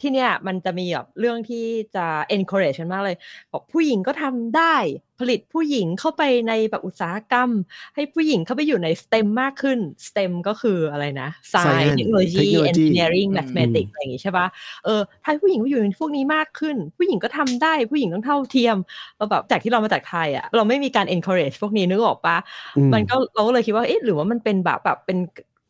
[0.01, 2.05] ที่เนี่ยมันจะมีแบบเรื่องที่จะ
[2.35, 3.17] encourage กันมากเลย
[3.51, 4.75] บอกผู้หญิงก็ทำได้
[5.19, 7.49] ผลิตผู้หญิงเข้าไปในแบบอุตสาหกรรม
[7.95, 14.47] ให้ผู้หญิงเข้าไปอยู่ใน STEM มากขึ้น STEM ก็คืออะไรนะ Science Science Technology Technology Engineering อืม Mathematics อะไรอย่างงี้ใช่ปะ
[14.85, 18.77] เออถ้าผู้หญิงไปอยู่ในพวกนี้มากขึ้น ผู้หญิงก็ทำได้ผู้หญิงต้องเท่าเทียม
[19.17, 22.37] เราแบบจากที่เรามาจากไทยอะเราไม่มีการ encourage พวกนี้นึกออกปะ
[22.77, 25.17] อืมันก็เราก็เลยคิดว่าเอ๊ะหรือว่ามันเป็นแบบแบบเป็น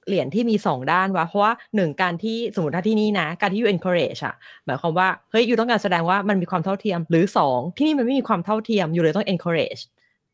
[0.08, 4.36] เหรียญที่มีสองด้านวะ เพราะว่าหนึ่งการที่สมมติถ้าที่นี่นะ การที่ you encourage อะ
[4.66, 9.82] หมายความว่า เฮ้ย you ต้องการแสดงว่ามันมีความเท่าเทียม หรือสองที่นี่มันไม่มีความเท่าเทียม อยู่เลยต้อง encourage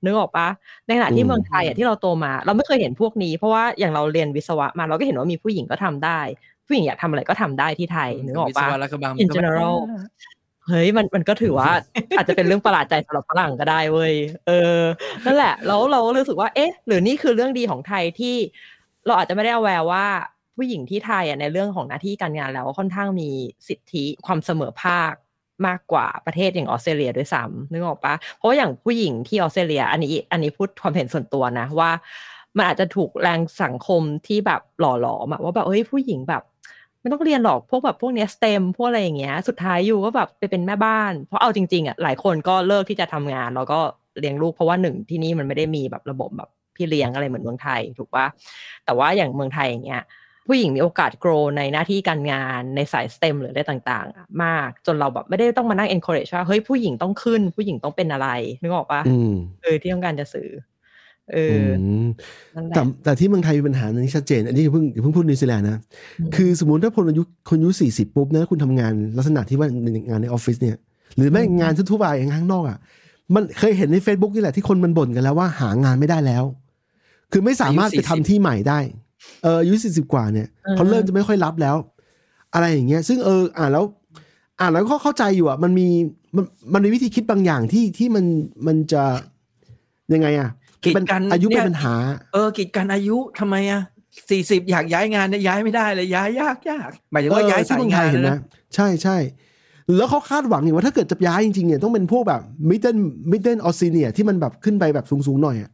[0.03, 0.47] นึกออกปะ
[0.87, 6.19] ในขณะที่เมืองไทยอะที่เราโตมา เราไม่เคยเห็นพวกนี้ เพราะว่าอย่างเราเรียนวิศวะมาเราก็เห็นว่ามีผู้หญิงก็ทำได้
[6.67, 9.75] ผู้หญิงอยากทำอะไรก็ทำได้ที่ไทยนึกออกปะวิศวะและกระบัง in general
[10.67, 11.71] เฮ้ยมันมันก็ถือว่า
[12.17, 14.13] อาจจะเป็นเรื่องประหลาดใจสำหรับฝรั่งก็ได้เว้ย
[14.47, 14.81] เออ
[15.25, 18.35] นั่นแหละ แล้วเราก็รู้สึกว่า เอ๊ะ หรือนี่คือเรื่องดีของไทยที่
[19.07, 20.05] เราอาจจะไม่ได้เอาแววว่า
[20.55, 23.29] ผู้หญิงที่ไทยอะในเรื่องของหน้าที่การงานแล้วค่อนข้างมี
[23.67, 25.13] สิทธิความเสมอภาค
[25.67, 31.91] มากกว่าประเทศอย่างออสเตรเลียด้วยซ้ำนึกออกปะเพราะาอย่างผู้หญิงที่ออสเตรเลีย อันนี้อันนี้พูดความเห็นส่วนตัวนะว่า
[32.57, 36.43] มันอาจจะถูกแรงสังคมที่แบบหล่อหลอมว่าแบบเฮ้ยผู้หญิงแบบ
[36.99, 43.79] ไม่ต้องเรียนหรอกพวกแบบพวกเนี้ยสเต็มพวกอะไรอย่างเงี้ย สุดท้ายอยู่ก็แบบไปเป็นแม่บ้าน เพราะเอาจริงๆอะหลายคนก็เลิกที่จะทำงานแล้วก็
[44.19, 48.25] เลี้ยงลูกเพราะว่าหนึ่งที่นี่มันไม่ได้มีแบบระบบแบบ พี่เลี้ยงอะไรเหมือนเมืองไทยถูกปะ
[48.85, 50.03] แต่ว่าอย่างเมืองไทยอย่างเงี้ย
[50.47, 58.29] ผู้หญิงมีโอกาส grow ในหน้าที่การงานในสาย STEM หรืออะไรต่างๆอะมากจนเราแบบไม่ได้ต้องมานั่ง encourage ว่าเฮ้ยผู้หญิงต้องขึ้น ผู้หญิงต้องเป็นอะไร
[58.61, 59.33] นึกออกปะอืม
[59.63, 60.49] เออที่ต้องการจะสื่อ
[61.33, 61.69] เออือ
[62.03, 62.05] ม
[62.55, 65.79] นั่นแหแต่ละแต่ที่เมืองไทยมีปัญหาหนึ่งที่ชัดเจน อันนี้อย่าเพิ่งอย่าเพิ่งพูดนิวซีแลนด์นะ
[66.19, 69.67] อืมคือสมมติถ้าคนอายุคนอายุสี่สิบปุ๊บนะคุณทำงานลักษณะที่ว่า
[70.09, 70.77] งานในออฟฟิศเนี่ย
[71.15, 72.77] หรือแม้อืมงานทั่วๆไปอย่างข้างนอกอะ
[73.35, 76.43] มันเคยเห็นใน Facebook นี่แหละที่คนมันบ่นกันแล้วว่าหางานไม่ได้แล้ว
[77.31, 78.79] คือไม่สามารถอายุไปทำ40ที่ใหม่ได้
[79.43, 81.75] เอออายุสี่สิบกว่าเนี่ยเขาเริ่มจะไม่ค่อยรับแล้ว
[82.53, 83.85] อะไรอย่างเงี้ย ซึ่งเอออ่านแล้ว
[84.59, 85.87] อ่านแล้วก็เข้าใจอยู่อะ มันมี
[86.35, 88.25] มันมันมีวิธีคิดบางอย่างที่ที่มัน
[88.67, 89.03] มันจะ
[90.13, 90.49] ยังไงอะ
[90.83, 91.93] กีดเป็นกันอายุเนี่เป็นยปัญหา
[92.33, 93.81] เออกีดกันอายุทำไมอะ
[94.29, 98.39] สี่สิบอยากย้ายงานเนี่ยย้ายไม่ได้เลยย้ายยากยากหมายถึงว่าย้ายที่สายงานเมืองไทยเห็นนะนะ
[98.75, 99.17] ใช่ใช่
[99.97, 102.97] แล้วเขาคาดหวังอย่างว่าถ้าเกิดจะย้ายจริงๆเนี่ยต้องเป็นพวกแบบ middle
[103.31, 105.71] middle or senior ที่มันแบบขึ้นไปแบบสูงๆหน่อยอะ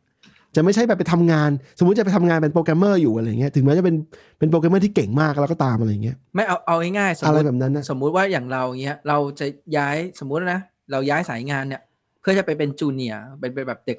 [0.56, 1.50] จะไม่ใช่แบบไปทำงาน
[1.80, 3.96] สมมุติจะไปทำงานเป็นโปรแกรมเมอร์อยู่อะไรเงี้ยถึงแม้จะเป็น
[4.40, 9.46] เป็นโปรแกรมเมอร์ที่เก่งมากแล้วก็ตามอะไรเงี้ยไม่เอาเอาง่ายๆสมมติอะไรแบบนั้นนะสมมุติว่าอย่างเราเงี้ยเราจะ
[9.78, 10.62] ย้ายสมมุตินะ
[10.92, 11.82] เราย้ายสายงานเนี่ย
[12.22, 13.98] เพื่อจะไปเป็น junior เป็นเป็นแบบเด็ก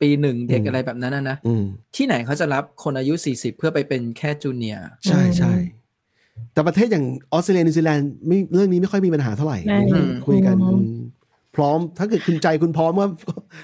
[0.00, 1.64] ปีหนึ่งเด็กอะไรแบบนั้นนะนะอืม
[1.96, 5.52] ที่ไหนเขาจะรับคนอายุสี่สิบเพื่อไปเป็นแค่ junior ใช่ใช่
[6.52, 11.02] แต่ประเทศอย่างออสเตรเลียนิวซีแลนด์ไม่เรื่องนี้ไม่ค่อยมีปัญหาเท่าไหร่ไม่อืมคุยกันอืมอืม
[11.56, 13.08] พร้อม ถ้าเกิดคุณใจคุณพร้อมว่า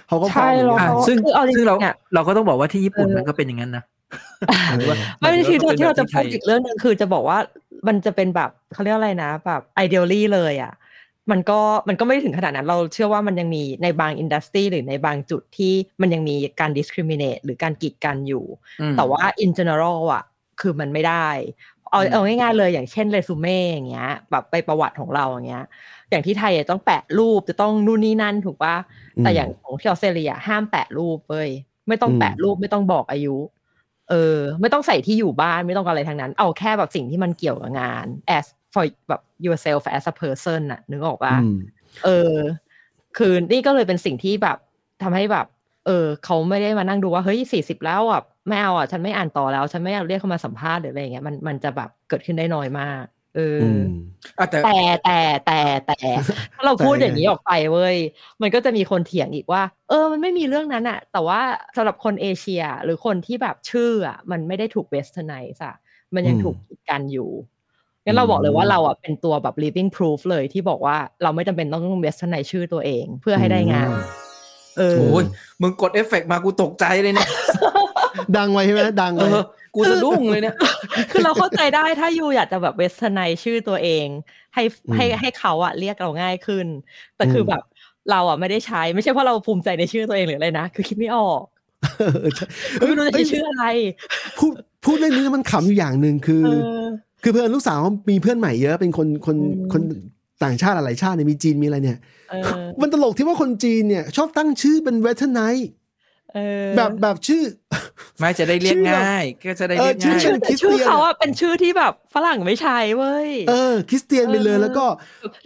[0.09, 3.85] เขาก็พร้อใช่มอยู่เราอะแล้วซึ่งคือเอาจริงๆซึ่งเราอะเราก็ต้องบอกว่าที่ญี่ปุ่นเออมันก็เป็นอย่างนั้นนะ
[4.71, 7.39] เออไม่ไม่ที่เราที่เราจะพูดไทยอีกเรื่องหนึ่งคือจะบอกว่า
[7.87, 10.73] มันจะเป็นแบบเขาเรียกอะไรนะ แบบ ideally เลยอะ
[11.31, 18.45] มันก็มันก็ไม่ได้ถึงขนาดนั้น เราเชื่อว่ามันยังมีในบาง industry หรือในบางจุดที่มันยังมีการ discriminate หรือการกีดกันอยู่
[18.81, 20.25] อืมแต่ว่า in general อะ
[20.61, 21.29] คือมันไม่ได้
[21.93, 25.65] เอาอืมเอาง่ายๆเลยอย่างเช่นเรซูเม่อย่างเงี้ย แบบไปประวัติของเราอย่างเงี้ย
[26.11, 28.77] อย่างที่ไทยอะต้องแปะรูปจะต้องนู่นนี่นั่นถูกปะ
[29.21, 31.51] แต่อย่างของที่ออสเตรเลียห้ามแปะรูปเว้ย
[31.89, 33.37] ไม่ต้องแปะรูปไม่ต้องบอกอายุ
[34.11, 38.07] เออ ไม่ต้องใส่ที่อยู่บ้านไม่ต้องอะไรทั้งนั้น เอาแค่แบบสิ่งที่มันเกี่ยวกับงาน
[38.37, 41.57] as for แบบ yourself as a person น่ะนึกออกปะอืม
[42.05, 42.37] เออ
[43.17, 44.59] คือนี่ก็เลยเป็นสิ่งที่แบบ
[45.03, 45.47] ทำให้แบบ
[45.87, 53.05] เออเขาไม่ได้มานั่งดูว่าเฮ้ยสี่สิบแล้วอะไม่เอาอะฉันไม่อ่านต่อแล้ว ฉันไม่อยากเรียกเขามาสัมภาษณ์หรืออะไรอย่างเงี้ยมันมันจะแบบเกิดขึ้นได้น้อยมาก
[53.35, 53.83] เออออืม
[54.39, 55.97] อะแต่แต่แต่แต่แต่
[56.55, 57.97] ถ้าเราพูดแต่อย่างนี้ออกไปเว้ย
[58.43, 61.41] มันก็จะมีคนเถียงอีกว่า เออ มันไม่มีเรื่องนั้นอะแต่ว่า
[61.77, 65.75] สำหรับคนเอเชียหรือคนที่แบบชื่ออะมันไม่ได้ถูกเวสเท r ร์ไนซ์อะ
[66.15, 67.31] มันยังอืมถูกกีดกันอยู่
[68.05, 73.91] งั้นเราบอกเลยว่าเราอะเป็นตัวแบบ living proof เลยที่บอกว่าเราไม่จำเป็นต้องเวสเท r ร์ไนซ์ชื่อตัวเองเพื่อให้ได้งาน
[74.79, 75.25] เออโอ้ย
[75.61, 77.29] มึงกดเอฟเฟกต์มากูตกใจเลยเนี่ย
[78.37, 80.57] ดังไว้ใช่ไหมดังเอไว้เออกูสะดุ้งเลยเนี่ย
[81.13, 84.07] คือเราเข้าใจได้ถ้ายูอยากจะแบบเวสเท r ร์ไนซ์ชื่อตัวเอง
[84.55, 86.67] ให้อืมให้ให้เขาอะเรียกเราง่ายขึ้น
[87.17, 87.63] แต่คืออมแบบ
[88.11, 91.43] เราอะไม่ได้ใช้ไม่ใช่เพราะเราภูมิใจในชื่อตัวเองหรืออะไรนะ คือคิดไม่ออก
[91.99, 92.47] เออใช่
[92.87, 93.65] ไม่รู้จะใช้เอ้ยชื่ออะไร
[94.39, 94.53] พูด
[94.85, 96.51] พูดเรื่องนี้แล้วมันขำอยู่อย่างหนึ่งคือเอ
[96.83, 96.85] อ
[97.23, 97.79] คือเพื่อนลูกสาว
[98.11, 99.83] มีเพื่อนใหม่เยอะเป็นคนคนอืมคน
[100.45, 101.99] ต่างชาติหลายชาติเนี่ยมีจีนมีอะไรเนี่ย
[102.31, 102.45] เออ
[102.81, 105.71] มันตลกที่ว่าคนจีนเนี่ย ชอบตั้งชื่อเป็น westernize
[106.35, 107.43] เออแบบแบบชื่อ
[108.19, 114.85] ไม่จะได้เรียกชื่อแบบง่าย ก็จะได้เออเรียกชื่อง่ายคริสเตีชื่อยนเขาอะเป็นชื่อที่แบบฝรั่งไม่ใช้เว้ยเออคริสเตียนไปเลยเออแล้วก็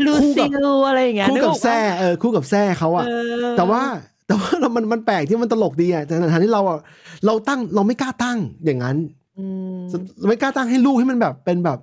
[0.07, 3.11] ลูคู่ซิกับลอะไรอย่างเงี้ยคู่นึกับออปะแซ่เออคู่กับแซ่เขาอะเอ
[3.51, 3.83] อแต่ว่า
[4.27, 6.79] แต่ว่าเรามันมันแปลกที่มันตลกดีอะแต่ในฐานะที่เราอะ
[7.27, 8.97] เราตั้งเราไม่กล้าตั้งอย่างนั้น
[9.39, 9.79] อืม
[10.29, 11.79] ไม่กล้าตั้งให้ลูกให้มันแบบเป็นแบบ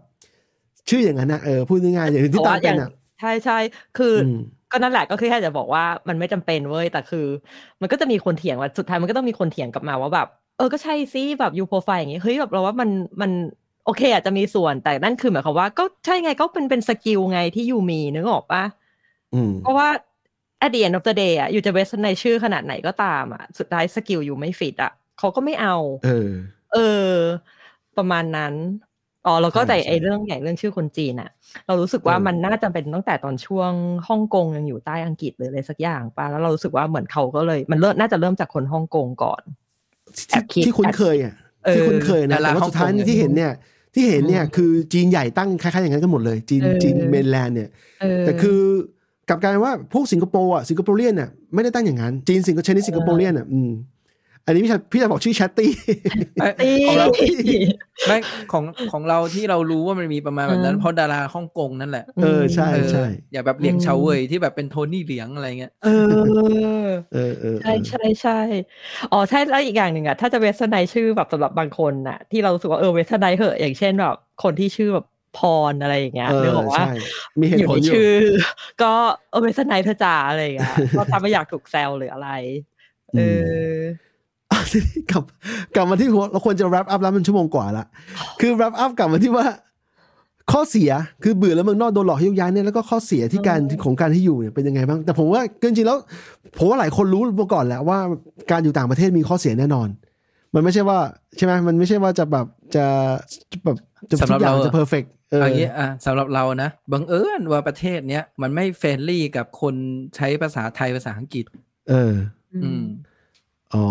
[0.89, 3.57] ชื่ออย่างนั้นนะเออพูดง่ายๆอย่างที่แต่ตั้ว่างอเป็ย่านงอะใช่ใช่
[3.97, 4.39] คืออม
[4.71, 7.27] ก็นั่นแหละก็คือแค่จะบอกว่ามันไม่จำเป็นเว้ยแต่คือ
[7.81, 10.27] มันก็จะมีคนเถียงว่าสุดท้ายมันก็ต้องมีคนเถียงกลับมาว่าแบบ
[10.57, 12.89] เออก็ใช่สิแบบ you โปรไฟล์อย่างงี้เฮ้ยแบบเราว่ามัน
[13.21, 13.31] มัน
[13.85, 18.63] โอเคอาจจะมีส่วนแต่นั่นคือหมายความว่า ก็ใช่ไงก็เป็นเป็น skill ไงที่ you มีนึกออกปะ
[19.33, 19.87] อืมเพราะว่า
[20.65, 25.75] at the end of the day อะ you จะ westernize ชื่อขนาดไหนก็ตามอะสุดท้าย skill you ไม่ฟิตอะเขาก็ไม่เอา
[26.05, 26.29] เออ
[26.73, 26.77] เอ
[27.07, 27.11] อ
[27.97, 28.53] ประมาณนั้น
[29.25, 31.29] อ๋อแล้วก็ใช่แต่ใช่ไอ้เรื่องใหญ่เรื่องชื่อคนจีนอะ
[31.67, 33.71] เรารู้สึกว่าเออมันน่าจะเป็นตั้งแต่ตอนช่วง
[34.07, 39.41] ฮ่องกงยังอยู่ใต้อังกฤษหรืออะไรสักอย่างป่ะแล้วเรารู้สึกว่าเหมือนเขาก็เลยมันเริ่มน่าจะเริ่มจากคนฮ่องกงก่อน
[40.29, 41.35] แอบคิที่ดที่คุ้นเคยอะ
[41.65, 43.51] เออที่คุ้นเคยนะดาราแต่ว่าสุดท้ายฮ่องกงนี่ที่เห็นเนี่ย
[43.95, 47.69] ที่เห็นเนี่ยคือจีนใหญ่ตั้งคล้ายๆอย่างนั้นกันหมดเลย จีนเออจีนเมนแลนด์เนี่ย
[48.01, 48.59] เออแต่คือ
[49.29, 53.45] กลับกลายเป็นว่าพวกสิงคโปร์อะสิงคโปร์เรียนอะไม่ได้ตั้งอย่างนั้นจีนสิงคโปร์ชนิดสิงคโปร์เรียนอะ
[54.47, 55.69] อืมอันนี้พี่ชายพี่จะบอกชื่อแชตตี้
[56.39, 57.07] เอ้ยตีของเรา
[58.07, 58.17] ไม่
[58.51, 65.89] ของของเราที่เรารู้ว่ามันมีประมาณแบบนั้นเออเพราะดาราฮ่องกงนั่นแหละ เออใช่เออใช่อย่าแบบเหลียงอืมเฉาเว่ยที่แบบเป็นโทนี่เหลียงอะไรเงี้ย เอ
[66.87, 68.39] อ เออเออเอใช่อใช่ใช่
[69.11, 75.05] อ๋อใช่แล้วอีกอย่างหนึ่งอะถ้าจะเวสไนชื่อแบบสำหรับบางคนน่ะ ที่เรารู้สึกว่าเออเวสไนเหอะอย่างเช่นแบบคนที่ชื่อแบบ
[75.37, 75.39] พ
[75.71, 76.93] รอะไรอย่างเงี้ยเอนึกอออกว่าใช่
[77.39, 78.15] มีเหอตุยู่ผลในอยู่ชื่อ
[78.81, 78.93] ก็
[79.29, 82.29] เออเวสไนเธอจ่าอะไรอย่างเงี้ยก็ทำไม่อยากถูกแซวหรืออะไร
[83.17, 83.49] เออ
[84.63, 85.23] อะทีนี้กลับ
[85.75, 87.85] กลับมาที่หัวเราควรจะ wrap up แล้วมันชั่วโมงกว่าละ
[88.39, 89.45] คือ wrap up กลับมาที่ว่า
[90.51, 90.91] ข้อเสีย
[91.23, 95.97] คือเบื่อแล้วเมืองนอกโดนหลอกให้โยกย้ายเนี่ยแล้วก็ข้อเสียที่การอืมของการที่อยู่เนี่ยเป็นยังไงบ้าง แต่ผมว่าจริงๆแล้ว
[96.57, 97.97] ผมว่าหลายคนรู้มาก่อนแหละว่า
[98.51, 99.87] การอยู่ต่างประเทศมีข้อเสียแน่นอน
[100.55, 100.99] มันไม่ใช่ว่า
[101.37, 102.45] ใช่ไหมมันไม่ใช่ว่าจะแบบ
[102.75, 102.85] จะ
[103.63, 103.77] แบบ
[104.09, 109.75] จะสำหรับทุกอย่างเราจะ perfect เออเอางี้อะสำหรับเรานะบังเอิญว่าประเทศเนี้ยมันไม่ friendly กับคน
[110.15, 111.45] ใช้ภาษาไทยภาษาอังกฤษ
[111.89, 112.13] เออ
[112.63, 112.83] อืม
[113.75, 113.87] อ๋อ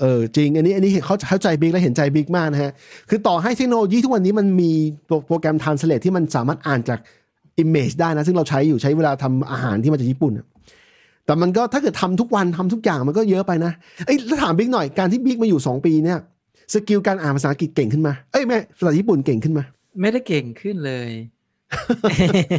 [0.00, 2.72] เออจริง อันนี้อันนี้เขาเข้าใจบิ๊กและเห็นใจบิ๊กมากนะฮะ
[3.08, 4.72] คือต่อให้เทคโนโลยีทุกวันนี้มันมี
[5.06, 6.98] โปรโปรแกรม translate ที่มันสามารถอ่านจาก
[7.62, 10.46] image ได้นะ ซึ่งเราใช้อยู่ใช้เวลาทำอาหารที่มาจากญี่ปุ่นอะ
[11.26, 13.72] แต่มันก็ถ้าเกิดทำทุกวันทำทุกอย่างมันก็เยอะไปนะ
[14.06, 16.18] เอ้ยแล้วถามบิ๊กหน่อยการที่บิ๊กมาอยู่ 2 ปีเนี่ย
[16.74, 19.64] skill การอ่านภาษาอังกฤษเก่งขึ้นมาเอ้ยไม่ภาษาญี่ปุ่นเก่งขึ้นมา
[20.00, 21.10] ไม่ได้เก่งขึ้นเลย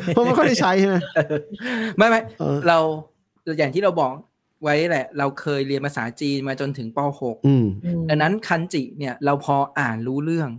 [0.07, 0.95] เพราะไม่ค่อยได้ใช้ใช่ไหม
[1.97, 2.77] ไม่ไม่เออเรา
[3.59, 4.11] อย่างที่เราบอก
[4.63, 7.65] ไว้แหละ เราเคยเรียนภาษาจีนมาจนถึงป .6 อืม
[8.09, 10.49] ดังนั้นคันจิเนี่ยเราพออ่านรู้เรื่อง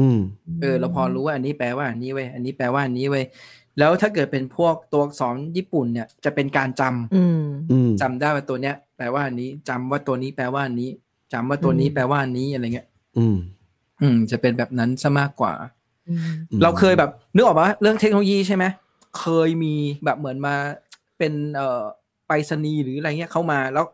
[0.00, 0.18] อืม
[0.60, 3.24] เออ เราพอรู้ว่าอันนี้แปลว่าอันนี้เว้ยอันนี้แปลว่าอันนี้เว้ย
[3.78, 7.40] แล้วถ้าเกิดเป็นพวกตัวอักษรญี่ปุ่นเนี่ยจะเป็นการจำอืม
[7.70, 10.90] อืมจำได้ว่าตัวเนี้ย แปลว่าอันนี้จำว่าตัวนี้แปลว่าอันนี้
[11.32, 12.88] จำว่าตัวนี้แปลว่าอันนี้อะไรเงี้ย
[13.18, 13.36] อืม
[14.02, 15.52] อืม จะเป็นแบบนั้นซะมากกว่า
[16.08, 16.20] อืม
[16.62, 18.64] เราเคยแบบนึกออกปะเรื่องเทคโนโลยีใช่ไหม
[19.18, 19.74] เคยมี
[20.04, 20.54] แบบเหมือนมา
[21.18, 21.82] เป็นเอ่อ
[22.26, 23.86] ไปรษณีย์หรืออะไรเงี้ยเข้ามาแล้ว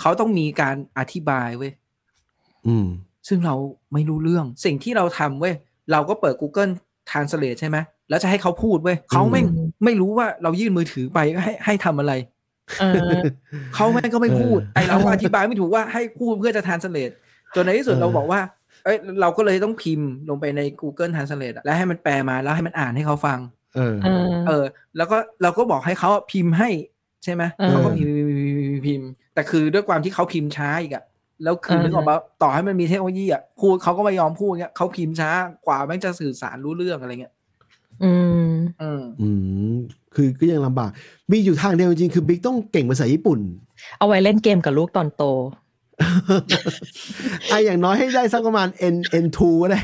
[0.00, 1.72] เขาต้องมีการอธิบายเว้ย
[2.66, 2.86] อืม
[3.28, 3.56] ซึ่งเรา
[3.92, 5.54] ไม่รู้เรื่อง สิ่งที่เราทำเว้ย
[5.92, 6.72] เราก็เปิด Google
[7.10, 7.78] Translate ใช่ไหม
[8.08, 9.44] แล้วจะให้เขาพูดเว้ยเขาไม่ง
[9.84, 12.12] ไม่รู้ว่าเรายื่นมือถือไปให้ให้ทำอะไร
[12.80, 12.84] เอ
[13.18, 13.20] อ
[13.74, 17.14] เขาแม่งก็ไม่พูดเออไอเราก็อธิบายไม่ถูกว่าให้พูดเพื่อจะ translate
[17.54, 18.40] จนในที่สุดเออเราบอกว่า
[18.84, 23.38] เอ้ยเราก็เลยต้องพิมพ์ลงไปใน Google Translate อะแล้วให้มันแปลมาแล้วให้มันอ่านให้เขาฟัง
[23.76, 24.64] เออ เออเออ
[24.96, 26.68] แล้วก็เราก็บอกให้เขาพิมพ์ให้
[27.24, 31.04] ใช่ไหมเออเขาก็พิมพ์พิมพ์พิมพ์พิมพ์พิมพ์ แต่คือด้วยความที่เขาพิมพ์ช้าอีกอะ
[31.42, 35.30] แล้วคือเออนึกออกปะต่อให้มันมีเทคโนโลยีอะพูดเขาก็ไม่ยอมพูดเงี้ยเขาพิมพ์ช้า
[35.66, 37.34] กว่าแม่งจะสื่อสารรู้เรื่องอะไรเงี้ย
[38.04, 38.12] อื
[38.46, 39.28] มอืมอื
[39.74, 39.76] ม
[40.14, 40.90] คือก็ยังลำบาก
[41.30, 43.40] มีอยู่ทางเดียวจริงๆคือบิ๊กต้องเก่งภาษาญี่ปุ่น
[43.98, 45.22] เอาไว้เล่นเกมกับลูกตอนโต
[47.48, 49.80] ไออย่างน้อยให้ได้สักประมาณ N N2 ก็ได้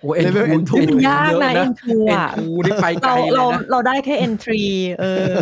[0.00, 4.46] โอ้เอ็น Level N2 มันยากนะเอ็ N2 อะนทูนี่ไปไกลเราเลยเรานะเราได้แค่ N3
[5.00, 5.34] เออ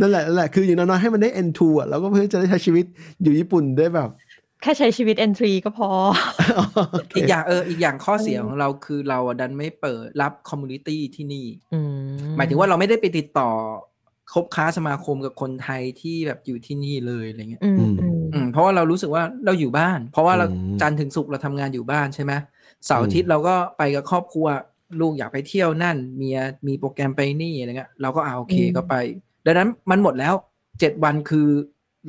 [0.00, 2.84] นั่นแหละนั่นแหละคืออย่างน้อยๆให้มันได้ N2 อะแล้วก็เพื่อจะได้ใช้ชีวิต
[3.22, 4.10] อยู่ญี่ปุ่นได้แบบ
[4.62, 5.88] แค่ใช้ชีวิต N3 ก็พอ
[7.16, 13.50] อีกอย่างเอออีกอย่างข้อเสียของเราคือเราอะดันไม่เปิดรับคอมมูนิตี้ที่นี่อืมหมายถึงว่าเราไม่ได้ไปติดต่อ
[14.32, 18.15] คบค้าสมาคมกับคนไทยที่แบบอยู่ที่นี่เลยอะไรเงี้ยอืมอืมอืมอืม
[18.56, 22.32] เพราะว่าเรารู้สึกว่าเราอยู่บ้าน เพราะว่าเราอืมจันทร์ถึงศุกร์เราทำงานอยู่บ้านใช่ไหม
[22.86, 24.46] เสาร์อาทิตย์เราก็ไปกับครอบครัว
[25.00, 28.94] ลูกอยากไปเที่ยวนั่นเมียมีโปรแกรมไปนี่อะไรเงี้ยเราก็เอาโอเคก็ไป
[29.46, 30.34] ดังนั้นมันหมดแล้ว
[30.80, 31.48] เจ็ดวันคือ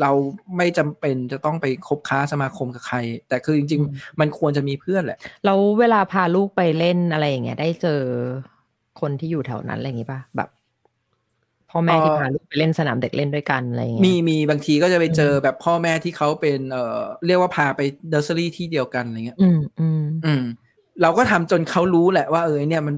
[0.02, 0.12] เรา
[0.58, 2.98] ไม่จำเป็นจะต้องไปคบค้าสมาคมกับใคร
[3.30, 8.02] แต่คือจริง ๆ มันควรจะมีเพื่อนแหละแล้วเวลาพาลูกไปเล่นอะไรอย่างเงี้ยได้เจอ
[9.00, 10.57] คนที่อยู่แถวนั้นอะไรอย่างงี้ป่ะแบบพ่
[11.78, 20.44] อแม่ที่เอ่อพาลูกไปเล่นสนามเด็กเล่นด้วยกันอะไรอย่างเงี้ยมีมีบางทีก็จะไปเจอแบบพ่อแม่ที่เขาเป็นเอ่อเรียกว่าพาไปเดอร์เซอรี่ที่เดียวกันอะไรเงี้ย อืมอืมอืม
[21.02, 22.96] เราก็ทำจนเขารู้แหละว่าเออเนี่ยมัน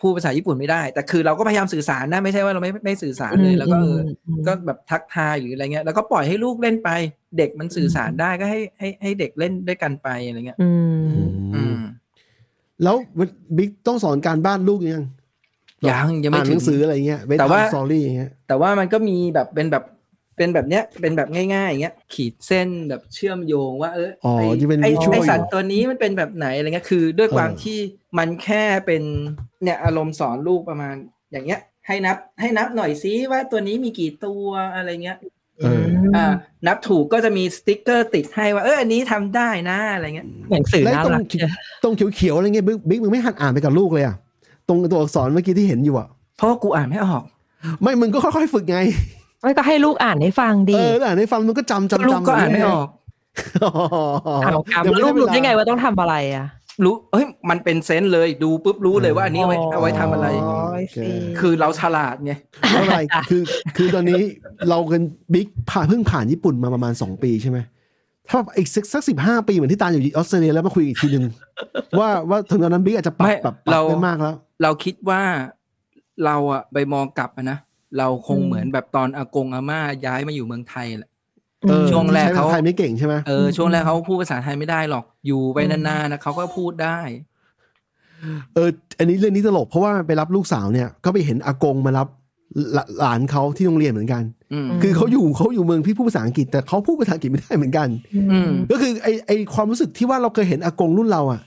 [0.00, 6.90] พูดภาษาญี่ปุ่นไม่ได้ แต่คือเราก็พยายามสื่อสารนะไม่ใช่ว่าเราไม่ไม่สื่อสารเลย แล้วก็เอออมก็แบบทักทายหรืออะไรเงี้ยแล้วก็ปล่อยให้ลูกเล่นไป
[7.38, 10.70] เด็กมันสื่อสารได้ก็ให้ให้ให้เด็กเล่นด้วยกันไปอะไรเงี้ย อื
[11.06, 11.08] ม
[11.54, 11.78] อืม
[12.82, 12.96] แล้ว
[13.56, 15.04] บิ๊กต้องสอนการบ้านลูกยัง
[15.90, 19.84] ยังยังไม่อ่านหถึนังสืออะไรเงี้ยเวทแต่ว่าสตอรี่อย่างเงี้ยแต่ว่ามันก็มีแบบเป็นแบบ
[20.36, 27.78] เป็นแบบเนี้ยเป็นแบบง่ายๆอย่างเงี้ยขีดเส้นแบบเชื่อมโยงว่าเอออ๋อไอ้จะเป็นไอ้ช่วยไอสัตว์ตัวนี้มันเป็นแบบไหนอะไรเงี้ยคือด้วยความเออที่
[28.18, 29.02] มันแค่เป็น
[29.62, 30.94] เนี่ยอารมณ์สอนลูกประมาณ
[31.32, 35.18] อย่างเงี้ย ให้นับให้นับหน่อยซิว่าตัวนี้มีกี่ตัวอะไรเงี้ย
[35.60, 35.84] เออ
[36.16, 36.26] อ่า
[36.66, 41.22] นับถูกก็จะมีสติ๊กเกอร์ติดให้ว่าเอออันนี้ทำได้นะอะไรเงี้ยหนังสือแล้วน่าตรงรัก
[41.82, 44.16] ตรงเขียวๆอะไรเงี้ยบิ๊กบิ๊กมึงไม่หัดอ่านไปกับลูกเลยอะ
[44.68, 47.22] ตรงตัวอักษรเมื่อกี้ที่เห็นอยู่อะเพราะว่ากูอ่านไม่ออก
[47.82, 48.78] ไม่มึงก็ค่อยๆฝึกไง
[49.42, 52.88] ไม่ก็ให้ลูกอ่านให้ฟังดีเออแล้วอ่านให้ฟังมึงก็จำจำจำลูกก็อ่านไม่ออก
[54.44, 56.46] อ่านกรรมเดี๋ยวแล้วลูกรู้ได้ไงม่ว่าต้องทำอะไรอะ
[56.84, 61.08] รู้เฮ้ยมันเป็นเซนส์เลยดูปุ๊บรู้เลยว่าอันนี้เอาไว้เอาไว้ทำอะไรอ๋อโอ้ยโอเคสิ
[61.40, 62.32] คือเราฉลาดไง
[62.72, 63.00] ไม่เป็นไร
[63.30, 63.42] คือ
[63.76, 64.22] คือตอนนี้
[64.68, 65.02] เรากัน
[65.34, 67.58] บิ๊กผ่านเพิ่งผ่านญี่ปุ่นมาประมาณสองปีใช่ไหม
[68.30, 71.24] ถ้าอีกสักสักสิบห้าปีเหมือนที่ตาอยู่ออสเตรเลียแล้วมาคุยอีกทีหนึ่ง
[71.98, 75.22] ว่าว่าถึงตอนนั้นบิ๊กอาจจะปรับไม่ปรับปรับเราได้มากแล้ว เราคิดว่า
[76.24, 77.58] เราอะไปมองกลับอะนะ
[77.98, 81.10] เราคงเหมือนแบบตอนอากงอาม่าย้ายมาอยู่เมืองไทยแหละ
[81.70, 86.98] เออช่วงแรกใช้ภาเขาษาไทยไม่เก่งใช่ไหมเออช่วงแรกเขาพูดภาษาไทยไม่ได้หรอกอยู่ไปนานๆนะเขาก็พูดได้
[88.54, 88.68] เออ
[88.98, 92.08] อันนี้เรื่องนี้ตลกเพราะว่าไปรับลูกสาวเนี่ย ก็ไปเห็นอากงมารับ
[92.74, 94.22] หลหลานเขาที่โรงเรียนเหมือนกัน
[94.52, 97.88] อืมคือเขาอยู่เขาอยู่เมืองพี่พูดภาษาอังกฤษแต่เขาพูดภาษาอังกฤษไม่ได้เหมือนกัน
[98.32, 101.40] อืมก็คือไอไอความรู้สึกที่ว่าเราเคยเห็นอากงรุ่นเราอะ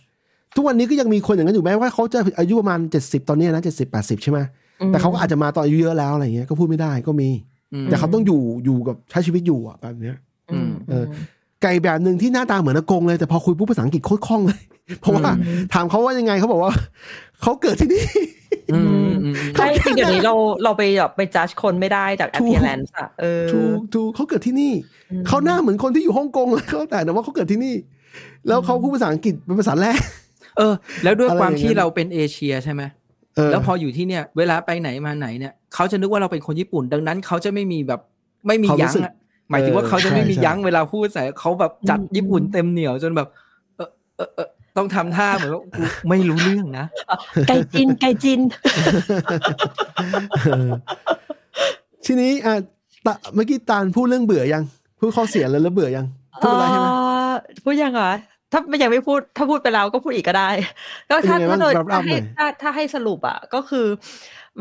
[0.57, 4.39] ทุกวันนี้ก็ยังมีคนอย่างนั้นอยู่แม้ว่าเขาจะอายุประมาณเจ็ดสิบตอนเนี้ยนะเจ็ดสิบแปดสิบใช่ไหม
[4.88, 7.29] แต่เขาก็อาจจะมาตอนอายุเยอะแล้วอะไรเงี้ยก็พูดไม่ได้ก็มี
[7.73, 10.17] อืมแต่เขาต้องอยู่อยู่กับใช้ชีวิตอยู่อะแบบเนี้ย
[10.51, 11.05] อืมเออ
[11.63, 14.61] ไก่แบบหนึ่งที่หน้าตาเหมือนอากงเลย แต่พอคุยพูดภาษาอังกฤษโคตรคล่องเลย
[15.01, 15.29] เพราะว่า
[15.73, 16.73] ถามเขาว่ายังไงเขาบอกว่า
[17.41, 18.05] เขาเกิดที่นี่
[18.73, 24.73] อืมอืมใช่จริงเดี๋ยวนี้เราเราไปแบบไปจัดคนไม่ได้จากถูก appearance อะเออถูกถูกเขาเกิดที่นี่
[25.27, 27.75] เขาหน้าเหมือนคนที่อยู่ฮ่องกงเลยเขาแต่แต่ว่าเขาเกิดที่นี่
[28.47, 29.99] แล้วเขาพูดภาษาอังกฤษเป็นภาษาแรก
[30.57, 30.73] เออ
[31.03, 32.81] แล้วด้วยอะไรความอย่างที่นั้นเราเป็นเอเชียใช่ไหม
[33.35, 37.99] เออแล้วพออยู่ที่เนี่ย เวลาไปไหนมาไหนเนี่ยเขาจะนึกว่าเราเป็นคนญี่ปุ่น ดังนั้นเขาจะไม่มีแบบ
[38.47, 39.13] ไม่มีความรู้ยั้งสึกอะ
[39.49, 43.27] หมายถึงว่าเออเขาจะไม่มีใช่ยั้งเวลาพูดใส่เขาแบบจัดญี่ปุ่นเต็มเหนียวจนแบบ
[43.77, 44.47] เออเออเออ
[44.77, 46.85] ต้องทำท่าเหมือนว่ากูไม่รู้เรื่องนะ
[47.47, 48.39] ไก่จินไก่จิน
[50.45, 50.69] เออ
[52.05, 52.53] ทีนี้อะ
[53.05, 54.63] ตะเมื่อกี้ตาลพูดเรื่องเบื่อยัง
[54.99, 56.05] พูดข้อเสียเลยแล้วเบื่อยัง
[56.41, 56.95] พูดอะไรใช่ไหมเอ่
[57.31, 58.11] อพูดยังเหรอ
[58.51, 60.49] ถ้าไม่ยังไม่พูดถ้าพูดไปแล้วก็พูดอีกก็ได้
[61.09, 63.85] ก็ถ้าเป็นยังไงถ้าโดยบ้างถ้ารับๆหน่ให้อยถ้าถ้าให้สรุปอะก็คือ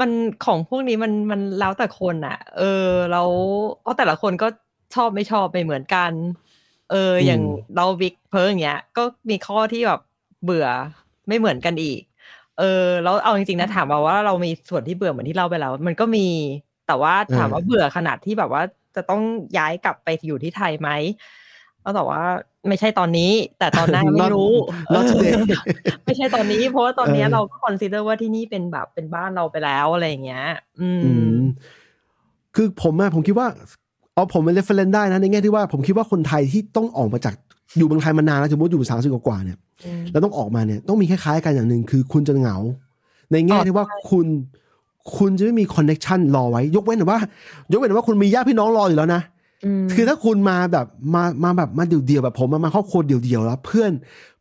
[0.01, 0.11] มัน
[0.45, 3.29] ของพวกนี้มันมันแล้วแต่คนอะ เออแล้ว
[3.83, 4.49] เพราะแต่ละคนก็
[4.95, 6.13] ชอบไม่ชอบไม่เหมือนกัน
[6.91, 7.43] เออ อย่าง
[7.77, 10.01] เราวิกเพิร์ธอย่างเงี้ย ก็มีข้อที่แบบ
[10.45, 10.67] เบื่อ
[11.29, 12.01] ไม่เหมือนกันอีก
[12.59, 16.27] เออ แล้วเอาจริงๆนะถามมาว่าเรามีส่วนที่เบื่อเหมือนที่เล่าไปแล้ว มันก็มี
[16.87, 18.63] แต่ว่าถามว่าเบื่อขนาดที่แบบว่า
[18.97, 19.23] จะต้อง
[19.59, 20.91] ย้ายกลับไปอยู่ที่ไทยไหม
[21.87, 22.25] ก็ตอบว่า
[22.69, 24.53] ไม่ใช่ตอนนี้ แต่ตอนหน้าไม่ Not- รู้
[24.95, 25.45] not today เออ
[26.05, 30.47] ไม่ใช่ตอนนี้ เพราะว่าตอนเนี้ยเออเราก็ consider ว่าที่นี่เป็นแบบเป็นบ้านเราไปแล้วอะไรอย่างเงี้ย
[30.81, 31.37] อืมอืม
[32.55, 33.47] คือผมอะผมคิดว่า
[34.15, 37.35] เอาผมเป็น reference ได้นะในแง่ที่ว่าผมคิดว่าคนไทยที่ต้องออกมาจาก
[37.77, 42.57] อยู่เมืองไทยมานานแล้วสมมติอยู่สามสิบกว่าๆเนี่ยอืมแล้วต้องออกมาเนี่ยต้องมีคล้ายๆกันอย่างหนึ่งคือคุณจะเหงา
[43.33, 44.27] ในแง่อ๋อที่ว่าคุณ
[45.17, 47.21] คุณจะไม่มี connection รอไว้ ยกเว้นแต่ว่า
[47.73, 49.36] ยกเว้นแต่ว่าคุณมีญาติพี่น้องรออยู่แล้วนะม
[49.93, 53.93] คือถ้าคุณมาแบบมามาแบบมาเดี่ยวๆแบบผมมามาครอบครัวเดี่ยวๆแล้วเพื่อน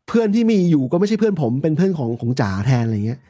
[0.08, 3.20] เพื่อนที่มีอยู่ก็ไม่ใช่เพื่อนผมเป็นเพื่อนของของจ๋าแทนอะไรเงี้ย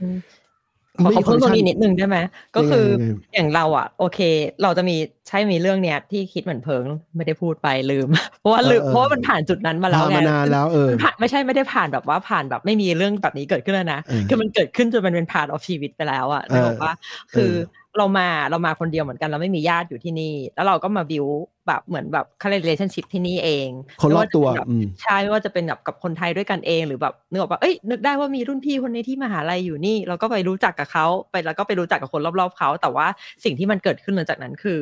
[1.00, 2.18] ขอขอเพิ่มตรงนี้ connection นิดนึงได้ไหม
[2.56, 4.18] ก็คือยังไงยังไงอย่างเราอะ โอเค
[4.62, 4.96] เราจะมี
[5.28, 6.84] ใช่มีเรื่องเนี้ยที่คิดเหมือนเพิง
[7.16, 8.08] ไม่ได้พูดไปลืม
[8.40, 16.92] เพราะว่าลืมเออเออเพราะว่ามันผ่านจุดนั้นมาแล้วผ่านไงมานานแล้วเออมันผ่านไม่ใช่ไม่ได้ผ่านแบบว่าผ่านแบบไม่มีเรื่องแบบนี้เกิดขึ้นแล้วนะเออคือมันเกิดขึ้นจนมันเป็นผ่านออฟชีวิตไปแล้วอะเออนึกออกปะ
[17.34, 17.52] คือ
[17.96, 21.26] เออเรามาเรามาคนเดียวเหมือนกันเราไม่มีญาติอยู่ที่นี่ แล้วเราก็มาบิว
[21.66, 23.68] แบบเหมือนแบบคาเร relationship ที่นี่เอง
[24.02, 33.06] คนรอบตัวไม่าจะเป็นแบบอืมใช่ไม่ว่าจะเป็นแบบกับคนไทยด้วยกันเองหรือแบบนึกออกปะเอ้ยนึกได้ว่ามีรุ่นพี่คนนี้ที่มหาลัยอยู่นี่ เราก็ไปรู้จักกับเขาไปแล้วก็ไปรู้จักกับคนรอบๆเขาแต่ว่า
[33.44, 34.78] สิ่งที่มันเกิดขึ้นหลังจากนั้นคือ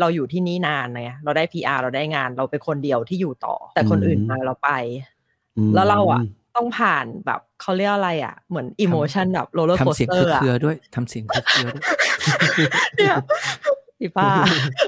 [0.00, 4.70] เราอยู่ที่นี่นานไงเราได้ PR เราได้งาน เราเป็นคนเดียวที่อยู่ต่อ แต่คนอื่นอืมมาเราไป
[5.56, 6.22] อืมแล้วเราอะ
[6.56, 11.84] ต้องผ่านแบบเขาเรียกอะไรอะ เหมือน emotion แบบโรลเลอร์โคทำสเสียงเตอร์อะเครือๆด้วยทำเสียงเครือๆด้วย
[12.96, 13.16] เนี่ย
[14.00, 14.28] พี่ป้า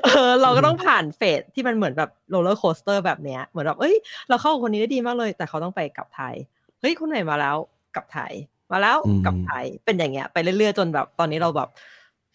[0.05, 3.95] เออเราก็ต้องผ่าน phase ที่มันเหมือนแบบ roller coaster แบบเนี้ยเหมือนแบบเอ้ย
[4.29, 6.35] เราเข้ากับคนนี้ได้ดีมากเลย แต่เขาต้องไปกลับไทย
[6.81, 7.57] เฮ้ยคนไหนมาแล้ว
[7.95, 8.33] กลับไทย
[8.73, 11.69] มาแล้วอืมกลับไทยเป็นอย่างเงี้ย ไปเรื่อยๆจนแบบตอนนี้เราแบบ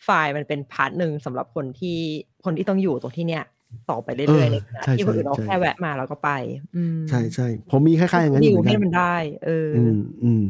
[0.03, 1.97] fine มันเป็น part หนึ่งสำหรับคนที่
[2.45, 3.43] คนที่ต้องอยู่ตรงที่เนี้ย
[3.90, 6.30] ต่อไปเรื่อยๆในขณะใช่ที่คนอื่นใช่เราใช่แค่แวะมาแล้วก็ไป
[6.76, 9.16] อืมใช่ใช่ผมมีคล้ายๆอย่างนั้นอดิยู่วเหมือนให้กันมันได้
[9.46, 10.44] เออออืมอืม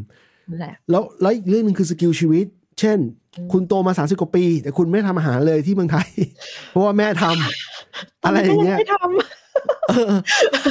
[0.50, 2.46] นั่นแหละแล้วแล้วอีกเรื่องหนึ่งคือ skill ชีวิต
[2.80, 3.00] เช่น
[3.38, 6.08] อืมคุณโตมาสามสิบกว่าปี แต่คุณไม่ทำอาหารเลยที่เมืองไทย
[6.70, 10.14] เพราะว่าแม่ทำอะไรอย่างเงี้ยไม่ทำเออ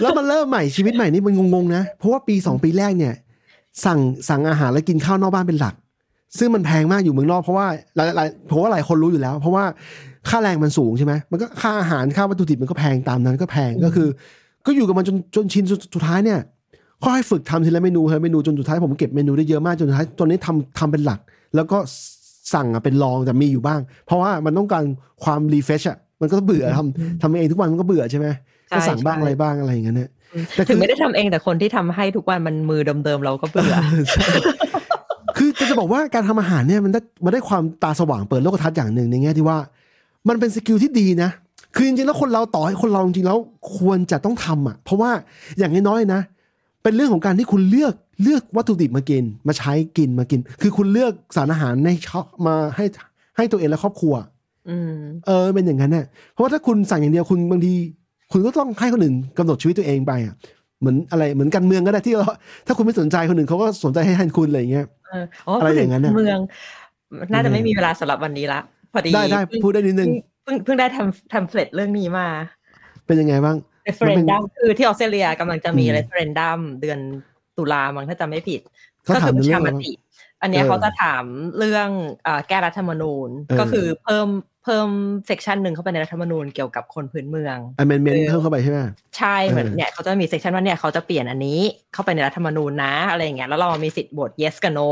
[0.03, 3.15] แล้วมันเริ่มใหม่ชีวิตใหม่นี่มันงงๆนะ เพราะว่าปีสองปีแรกเนี่ย
[3.85, 5.75] สั่งสั่งอาหารแล้วกินข้าวนอกบ้านเป็นหลัก
[6.39, 9.65] ซึ่งมันแพงมากอยู่เมืองนอกเพราะว่าหลายหลายผมว่าหลายคนรู้อยู่แล้ว เพราะว่า
[10.29, 14.09] ค่าแรงมันสูงใช่ไหมมันก็ค่าอาหารค่าวัตถุดิบมันก็แพงตามนั้นก็แพงก็คือ
[14.67, 16.41] ก็อยู่กับมันจนจนชินจนสุดท้ายเนี่ย
[17.03, 21.21] ค่อยๆฝึกทำทีละเมนูทีละเมนูจนสุดท้ายผมเก็บเมนูได้เยอะมากจนสุดท้ายตอนนี้ทำทำเป็นหลัก
[21.57, 21.79] แล้วก็
[22.55, 24.85] สั่งอะเป็นรองแต่มีอยู่บ้าง เพราะว่ามันต้องการ
[25.25, 28.27] ความรีเฟชอะมันก็เบื่อทำทำเองทุกวันมันก็เบื่อใช่ไหม
[28.69, 30.11] ใช่ก็สั่งบ้างใช่อะไรบ้างอะไรอย่างเงี้ยเนี่ย
[30.55, 33.75] แต่คือถึงไม่ได้ทำเองแต่คนที่ทำให้ทุกวันมันมือเดิมๆเราก็เบื่อ
[35.59, 39.59] ใช่คือจะบอกว่าการทำอาหารเนี่ยมันได้มันได้ความตาสว่างเปิดโลกทัศน์อย่างหนึ่งในแง่ที่ว่า
[40.29, 41.31] มันเป็นสกิลที่ดีนะ
[41.75, 43.39] คือจริงๆแล้วคนเราต่อให้คนเราจริงๆแล้ว
[43.77, 45.11] ควรจะต้องทำอะ เพราะว่า
[45.59, 46.21] อย่างน้อยๆนะ
[46.83, 52.85] เป็นเรื่องของการที่คุณเลือกเลือกวัตถุดิบมากิน มาใช้กินมากิน คือคุณเลือกสารอาหารในช็อมาให้
[53.37, 54.15] ให้ตัวเองและครอบครัว
[54.69, 54.93] อืม
[55.27, 57.75] เออเป็นอย่างนั้นเนี่ยเพราะว่าถ้าคุณสั่งอย่างเดียวคุณบางที
[58.33, 60.35] คุณก็ต้องให้คนอื่นกำหนดชีวิตตัวเองไปอะ
[60.81, 62.27] เหมือนอะไรเหมือนการเมืองก็ได้ที่เรา
[62.67, 66.41] ถ้าคุณไม่สนใจคนอื่นเขาก็สนใจให้แทนคุณอะไรอย่างเงี้ย เอออ๋ออะไรอย่างนั้นพูดน่ะถึเมือง
[67.33, 68.61] น่าจะยังไงไม่มีเวลาสำหรับวันนี้ละ
[68.93, 70.11] พอดีได้ได้เพิ่งพูดได้นิดนึง
[70.45, 72.27] เพิ่งเพิ่งได้ทำทำเฟลตเรื่องนี้มา
[73.07, 76.99] เป็นยังไงบ้างเรฟเฟรนดัมมันเป็นคือที่ออสเตรเลียกำลังจะมีอืมเรฟเฟรนดัมเดือน
[77.59, 78.61] ตุลามั้งถ้าจำไม่ผิด
[79.03, 79.93] เขาก็ถามคือประเรื่ชาองมอะไรบ้างติ
[80.43, 81.25] อันเนี้ยเออเขาจะถาม
[81.59, 81.89] เรื่อง
[82.25, 84.29] เอ่อแก้รัฐธรรมนูญเออก็คือเพิ่ม
[84.65, 84.89] เพิ่ม
[85.27, 88.79] section หนึ่งเข้าไปในรัฐธรรมนูญเกี่ยวกับคนพื้นเมือง amendment เออเพิ่มเข้าไปใช่ไหม
[89.17, 91.61] ใช่เหมือนเออเนี่ยเขาจะมี section ว่าเนี่ยเขาจะเปลี่ยนอันนี้
[91.95, 94.91] เข้าไปในรัฐธรรมนูญนะอะไรอย่างเงี้ยแล้วเรามีสิทธิ์โหวต yes กับ no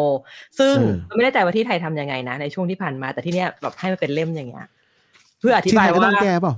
[0.59, 0.75] ซึ่ง
[1.07, 4.67] เราไม่แน่ใจว่าที่ไทยทำยังไงนะในช่วงที่ผ่านมา แต่ที่เนี่ยแบบให้มันเป็นเล่มอย่างเงี้ย
[5.41, 6.55] เพื่ออธิบาไทยยก็ว่าต้องแก้ ที่ไทยก็เปล่า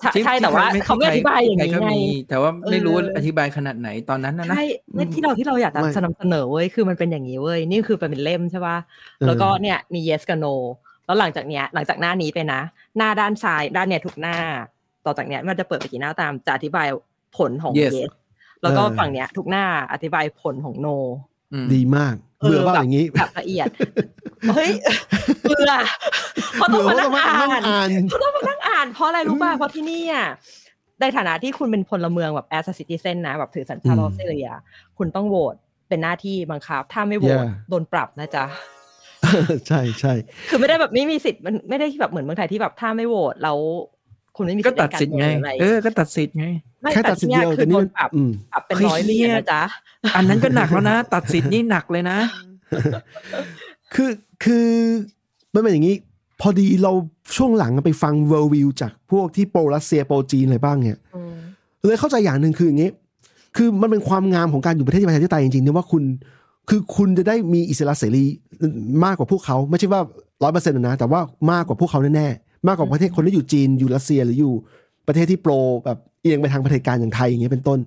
[0.00, 4.64] ใช่ใช่แต่ว่าเขาไม่อธิบายอย่างนี้ไทก็ไงมีแต่ว่าไม่รู้เออออธิบายขนาดไหนตอนนั้นนะนะใช่
[4.94, 8.76] เนี่ยที่เราที่เราอยากจะไม่นำเสนอเว้ยคือมันเป็นอย่างนี้เว้ยนี่คือเป็นเล่มใช่ป่ะ
[9.18, 10.54] เออแล้วก็เนี่ยมี yes กับ no
[11.06, 12.60] แล้วหลังจากเนี้ยหลังจากหน้านี้ไปนะ
[12.96, 14.36] หน้าด้านซ้ายด้านเนี่ยทุกหน้า
[15.04, 16.86] ต่อจากเนี้ยมันจะเปิดไปกี่หน้าตามจะอธิบาย
[17.36, 18.10] ผลของ Yes yes
[18.62, 20.96] แล้วก็ฝั่งเนี้ยทุกหน้าอธิบายผลของ no
[21.52, 23.68] อืมดีมาก เออเบื่อเปล่าแบบอย่างนี้แบบละเอียด
[24.54, 24.70] เฮ้ย
[25.42, 25.72] เบื่อ
[26.54, 30.28] เขาต้องเบื่อมาว่านั่ต้องงมานั่งอ่านอ่านเขาต้องมานั่งอ่าน เพราะอะไรรู้ป่ะเพราะที่นี่อะ
[31.00, 34.48] ในฐานะที่คุณเป็นพลเมืองแบบ as a citizen นะแบบถือสัญชาติอืมออสเตรเลีย
[34.98, 35.54] คุณต้องโหวต
[35.88, 38.44] เป็นหน้าที่บังคับ ถ้าไม่โหวต Yeah โดนปรับนะจ๊ะ
[39.68, 40.12] ใช่ใช่
[40.50, 43.58] คือไม่ได้แบบไม่มีสิทธิ์มันไม่ได้แบบเหมือนเมืองไทยที่แบบถ้าไม่โหวตแล้ว
[44.36, 46.52] คุณไม่มีก็สิทธิ์ตัดสิทธิ์ไงในการเมืออะไรเออก็ตัดสิทธิ์ไงไม่
[46.92, 49.62] แค่ตัดสินเดียวคืแต่อโดนี่นมันปรับอืมปรับเป็นร้อยเหรียญนะจ๊ะ
[50.16, 52.18] อันนั้นก็หนักแล้วนะ ตัดสิทธิ์นี่หนักเลยนะ
[53.94, 54.10] คือ
[54.44, 54.68] คือ
[55.54, 55.96] มันเป็นอย่างนี้
[56.40, 56.92] พอดีเรา
[57.36, 61.34] ช่วงหลังไปฟังเวอร์วิวจากพวกที่โปรรัสเซียโปรจีนอะไรบ้างเนี่ยอืม
[61.84, 62.90] เลยเข้าใจอย่างหนึ่งคืออย่างนี้
[63.56, 66.02] คือมันเป็นความงามของการอยู่ประเทศที่ประชาธิปไตยจริงๆเนี่ยว่าคุณ
[66.68, 68.24] คือคุณจะได้มีอิสระเสรี
[69.04, 70.00] มากกว่าพวกเขา ไม่ใช่ว่า
[70.42, 71.20] ร้อยเปอร์เซ็นต์นะ แต่ว่า
[71.50, 74.52] มากกว่าพวกเขาแน่ๆ มากกว่าประเทศคนที่อยู่จีนอยู่รัสเซียหรืออยู่
[75.06, 75.52] ประเทศที่โปร
[75.84, 77.78] แบบ เอียงไปทางเผด็จการอย่างไทยอย่างเงี้ยเป็นต้น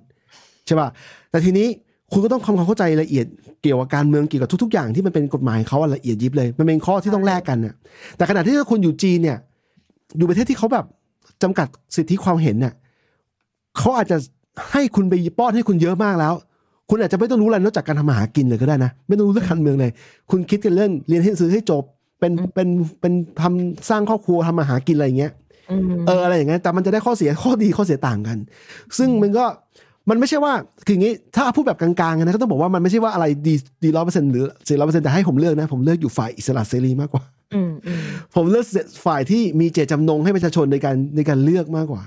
[0.66, 0.88] ใช่ป่ะ
[1.30, 1.66] แต่ทีนี้
[2.12, 3.26] คุณก็ต้องทำความเข้าใจละเอียด
[3.62, 7.74] เกี่ยวกับการเมืองเกี่ยวกับทุก ๆ อย่างที่มันเป็นกฎหมายเขาอะละเอียดยิบเลย มันเป็นข้อที่ต้องแลกกันน่ะ
[8.16, 9.38] แต่ขณะที่ถ้าคุณอยู่จีนเนี่ย
[10.18, 10.84] อยู่ประเทศที่เขาแบบ
[11.42, 11.66] จำกัด
[11.96, 12.72] สิทธิความเห็นเนี่ย
[13.78, 14.16] เขาอาจจะ
[14.72, 16.34] ให้คุณไปป้อนให้คุณเยอะมากแล้ว
[16.90, 19.92] คุณอาจจะไม่ต้องรู้อะไรนอกจากการทำมาหากินเลยก็ได้นะ ไม่ต้องรู้เรื่องการเมืองเลย
[20.30, 21.82] คุณคิดกันเรื่องเรียนให้หนังสือให้จบ
[22.20, 22.68] เป็นเป็น
[23.00, 25.32] เป็นทำสร้างครอบครัวทำมาหากินอะไรอย่างเงี้ย
[26.06, 28.38] เอออะไรอย่างเงี้ยแต่มันจะได้ข้อเสียข้อดีข้อเสียต่างกัน
[28.98, 29.44] ซึ่งมันก็
[30.10, 30.52] มันไม่ใช่ว่า
[30.86, 33.54] คืออย่างงี้ถ้าพูดแบบกลางๆนะก็ต้องบอกว่ามันไม่ใช่ว่าอะไรดี
[33.84, 37.24] ดีร้อยเปอร์เซ็นต์หรือสี่ร้อยเปอร์เซ็นต์แต่ให้ผมเลือกนะ ผมเลือกอยู่ฝ่ายอิสระเสรีมากกว่า
[37.54, 38.00] อืมอืม
[38.34, 38.66] ผมเลือก
[39.06, 42.02] ฝ่ายที่มีเจตจำนงให้ประชาชนในการในการเลือกมากกว่า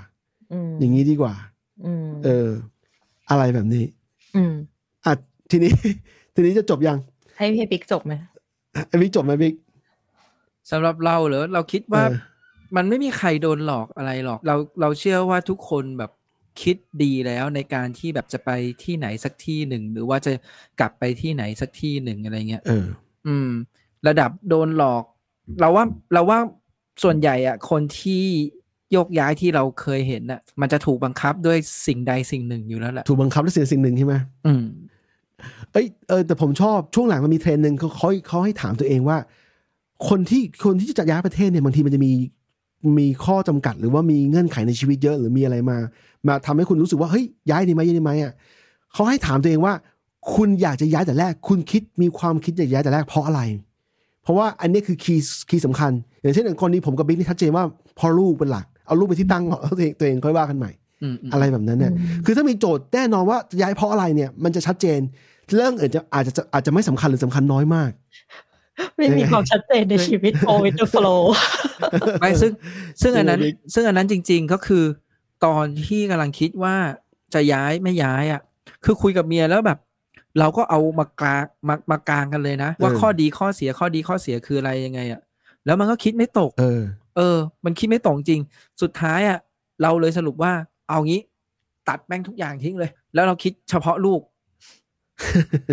[0.52, 1.34] อืมอย่างนี้ดีกว่า
[1.84, 2.48] อืมเออ
[3.30, 3.84] อะไรแบบนี้
[4.36, 4.52] อืม
[5.04, 5.12] อะ
[5.50, 5.72] ทีนี้
[6.34, 6.98] ทีนี้จะจบยัง
[7.38, 8.12] ให้พี่ปิ๊กจบไหม
[8.88, 9.54] ไอ้บิ๊กจบไหมบิ๊ก
[10.70, 12.16] สำหรับเราเหรอเราคิดว่าเออ
[12.76, 16.10] มันไม่มีใครโดนหลอกอะไรหรอก เราเราเชื่อว่าทุกคนแบบ
[16.62, 18.50] คิดดีแล้วในการที่แบบจะไป
[18.84, 20.32] ที่ไหนสักที่หนึ่ง หรือว่าจะ
[20.80, 22.86] กลับไปที่ไหนสักที่หนึ่งอะไรเงี้ยเออ
[23.26, 23.50] อืม
[24.08, 25.04] ระดับโดนหลอก
[25.60, 26.38] เราว่าเราว่า
[27.02, 28.24] ส่วนใหญ่อะคนที่
[28.92, 34.14] โยกย้ายที่เราเคยเห็นน่ะ มันจะถูกบังคับด้วยสิ่งใดสิ่งหนึ่งอยู่แล้วแหละถูกบังคับด้วยสิ่งสิ่งหนึ่งใช่ไหม
[34.46, 34.64] อืม
[35.72, 39.18] เอ้ยเออแต่ผมชอบช่วงหลังมันมีเทรนด์หนึ่งเขาเขาเขาให้ถามตัวเองว่า
[40.08, 42.12] คนที่คนที่จะย้ายประเทศเนี่ยบางทีมันจะมี
[42.98, 45.76] มีข้อจำกัด หรือว่ามีเงื่อนไขในชีวิตเยอะ หรือมีอะไรมา
[46.26, 48.32] มาทำให้คุณรู้สึกว่าเฮ้ยย้ายดีไหมย้ายดีไหมอะ
[48.92, 49.74] เขาให้ถามตัวเองว่า
[50.34, 53.40] คุณอยากจะย้ายแต่แรก คุณคิดมีความคิดอยากย้ายแต่แรกเพราะอะไร
[54.22, 55.92] เพราะว่าอันนี้คือ key key สำคัญ
[56.22, 57.64] อย่างเช่นอย่างกรณีผมกับบิ๊กนี่ชัดเจนว่า
[57.98, 60.70] พอลูกเป็นหลักเอาลูกเป็นที่ตั้งเอาตัวเองตัวเองค่อยว่ากันใหม่
[61.02, 61.92] อืมอืมอะไรแบบนั้นเนี่ย
[62.24, 65.00] คือถ้ามีโจทย์แน่นอนว่าย้ายเพราะอะไรเนี่ย มันจะชัดเจน
[65.56, 67.90] เรื่องอื่นจะอาจจะอาจจะไม่สำคัญหรือสำคัญน้อยมาก
[68.96, 71.22] ไม่มีความชัดเจนในชีวิต go with the flow
[72.20, 72.52] ไม่ซึ่ง
[73.02, 74.84] ซึ่งอันนั้นยังไงบิ๊กซึ่งอันนั้นจริง ๆก็คือ
[75.44, 76.76] ตอนที่กำลังคิดว่า
[77.34, 78.40] จะย้ายไม่ย้ายอะ
[78.84, 79.78] คือคุยกับเมียแล้วแบบ
[80.38, 85.20] เราก็เอามากลางมามากลางกันเลยนะ ว่าข้อดีข้อเสียข้อดีข้อเสียคืออะไรยังไง อะ
[85.66, 86.82] แล้วมันก็คิดไม่ตก เออ
[87.16, 88.40] เออ มันคิดไม่ตรงจริง
[88.82, 89.38] สุดท้ายอะ
[89.82, 90.52] เราเลยสรุปว่า
[90.88, 91.20] เอางี้
[91.88, 94.20] ตัดแม่งทุกอย่างทิ้งเลย แล้วเราคิดเฉพาะลูก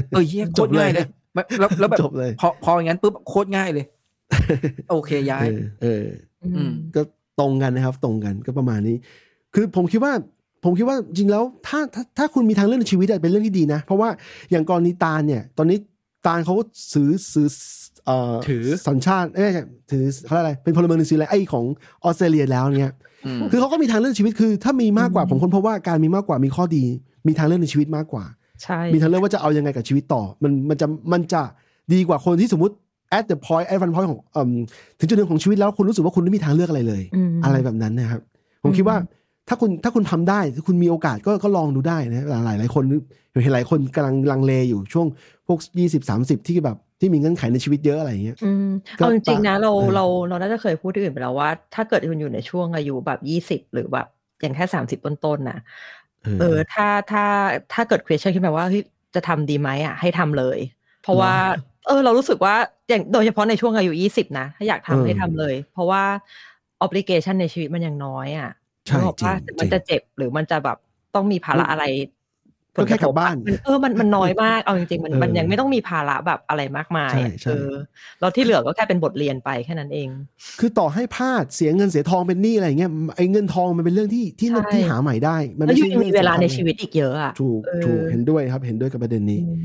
[0.10, 1.24] เออเฮียโคตรง่ายเลยไม่
[1.59, 3.85] แล้วแล้วแบบจบเลย พอพออย่างนั้นปุ๊บโคตรง่ายเลย
[4.91, 6.05] โอเคย้าย เออเออ
[6.45, 7.01] อืมก็
[7.39, 8.97] ตรงกันนะครับ ตรงกันก็ประมาณนี้
[9.53, 10.13] คือผมคิดว่า
[10.63, 14.09] ผมคิดว่าจริงแล้วถ้าถ้าถ้าคุณมีทางเลือกในชีวิตอะเป็นเรื่องที่ดีนะ เพราะว่า
[14.51, 15.77] อย่างกรณีตาลเนี่ย ตอนนี้
[16.27, 16.55] ตาลเขา
[16.93, 17.47] ซื้อซื้อ
[18.05, 21.65] เอ่อถือสัญชาติเอ้ยไม่ใช่ถือเขาเรียกอะไร เป็นพลเมืองนิวซีแลนด์ไอ้ของ
[22.03, 22.93] ออสเตรเลียแล้วเนี่ย
[23.25, 26.83] อืมคือเขาก็มีทางเลือกชีวิตคือ ถ้ามีมากกว่าผมค้นพบว่าการมีมากกว่ามีข้อดี
[27.27, 28.25] มีทางเลือกในชีวิตมากกว่า
[28.64, 31.41] ใช่มีทางเลือกว่าจะเอายังไงกับชีวิตต่อ มันมันจะมันจะ
[31.94, 32.73] ดีกว่าคนที่สมมติ
[33.18, 34.49] at the point at one point ของเอิ่ม
[34.99, 37.02] ถึงจุดหนึ่งของชีวิตแล้วคุณรู้สึกว่าคุณไม่มีทางเลือกอะไรเลย
[37.36, 38.22] มอะไรแบบนั้นนะครับ
[38.64, 38.98] ผมคิดว่า
[39.49, 42.84] ถ้าคุณถ้าคุณทำได้ถ้าคุณมีโอกาสก็ก็ลองดูได้นะหลายหลายคน
[43.44, 45.07] เห็นหลายคนกำลังลังเลอยู่ช่วง
[45.48, 48.69] พวกยี่สิบสามสิบที่แบบที่มีเงื่อนไขในชีวิตเยอะอะไรอย่างเงี้ยอืม
[48.99, 54.07] ก็เอาจริงๆนะเราเออเราเราน่าจะเคยพูดที่อื่นไปแล้วว่า ถ้าเกิดคุณอยู่ในช่วงอายุแบบยี่สิบหรือแบบ
[54.41, 55.60] อย่างแค่สามสิบต้นๆนะ
[56.39, 57.23] เออ ถ้าถ้า
[57.73, 58.84] ถ้าเกิด question ขึ้นมาว่าเฮ้ย
[59.15, 60.60] จะทำดีไหมอะ ให้ทำเลย
[61.03, 61.34] เพราะว่า
[61.88, 62.56] เออ เรารู้สึกว่า
[62.89, 66.03] อย่างโดยเฉพาะในช่วงอายุยี่สิบนะถ้าอยากทำเออให้ทำเลย เพราะว่า
[66.85, 68.52] obligation ในชีวิตมันยังน้อยอะ
[68.88, 70.77] ใช่นึกออกปะจริงมันจะเจ็บหรือมันจะแบบ
[71.15, 71.85] ต้องมีภาระอะไร
[72.76, 77.72] ก็แค่กลับบ้านมันเออมันมันน้อยมากเอาจริงๆมันเออมันยังไม่ต้องมีภาระแบบอะไรมากมายใช่อะใช่เออ
[78.19, 80.10] แล้วที่เหลือก็แค่เป็นบทเรียนไปแค่นั้นเอง
[80.60, 89.64] คือต่อให้พลาดเสียเงินเสียทองเป็นหนี้อะไรอย่างเงี้ยไอ้เงินทองมันเป็นเรื่องที่ที่ใช่ที่หาใหม่ได้ มันแล้วไม่ยูใช่ยังมีเวลาในรื่องสำคัญชีวิตอีกเยอะอะถูกเออถูกเห็นด้วยครับ เห็นด้วยกับประเด็นนี้อืม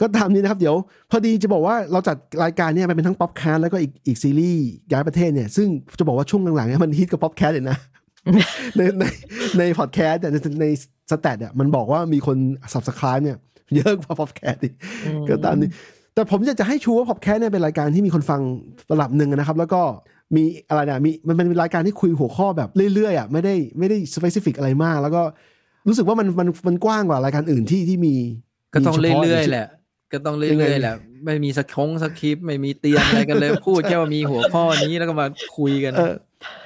[0.00, 0.76] ก็ตามนี้นะครับ เดี๋ยว
[1.10, 7.78] พอดีจะบอกว่าเราจัดรายการเนี่ยมันเป็นทั้ง POPcast แล้วก็อีกอีกซีรีส์ย้ายประเทศเนี่ยซึ่งจะบอกว่าช่วงหลังๆเนี่ยมันฮิตกับ POPcast เลยนะ
[8.76, 9.04] ในใน
[9.58, 10.66] ในพอดแคสต์เนี่ยในใน
[11.10, 12.36] stat เนี่ยมันบอกว่ามีคน
[12.72, 13.38] subscribe เนี่ย
[13.76, 14.74] เยอะกว่า POPcast อีก
[15.06, 15.70] อืมก็ตามนี้
[16.14, 18.40] แต่ผมอยากจะให้ชูว่าพอดแคสต์เนี่ยเป็นรายการที่มีคนฟัง
[18.92, 19.82] ระดับหนึ่งนะครับ แล้วก็
[20.36, 25.22] มีอะไรนะมีมันเป็นรายการที่คุยหัวข้อแบบเรื่อยๆอะไม่ได้ไม่ได้ specific อะไรมาก แล้วก็
[25.88, 28.14] รู้สึกว่ามันมันมันกว้างกว่ารายการอื่นที่ที่มี
[28.74, 29.66] ก็ต้องมีฉพาะเรื่อยๆแหละ
[30.12, 30.94] ก็ต้องเรื่อยๆแหละ
[31.24, 35.26] ไม่มีสคงสคริปต์ไม่มีเตรียมอะไรกันเลยพูดแค่ว่ามีหัวข้อนี้แล้วก็มา
[35.56, 35.92] คุยกัน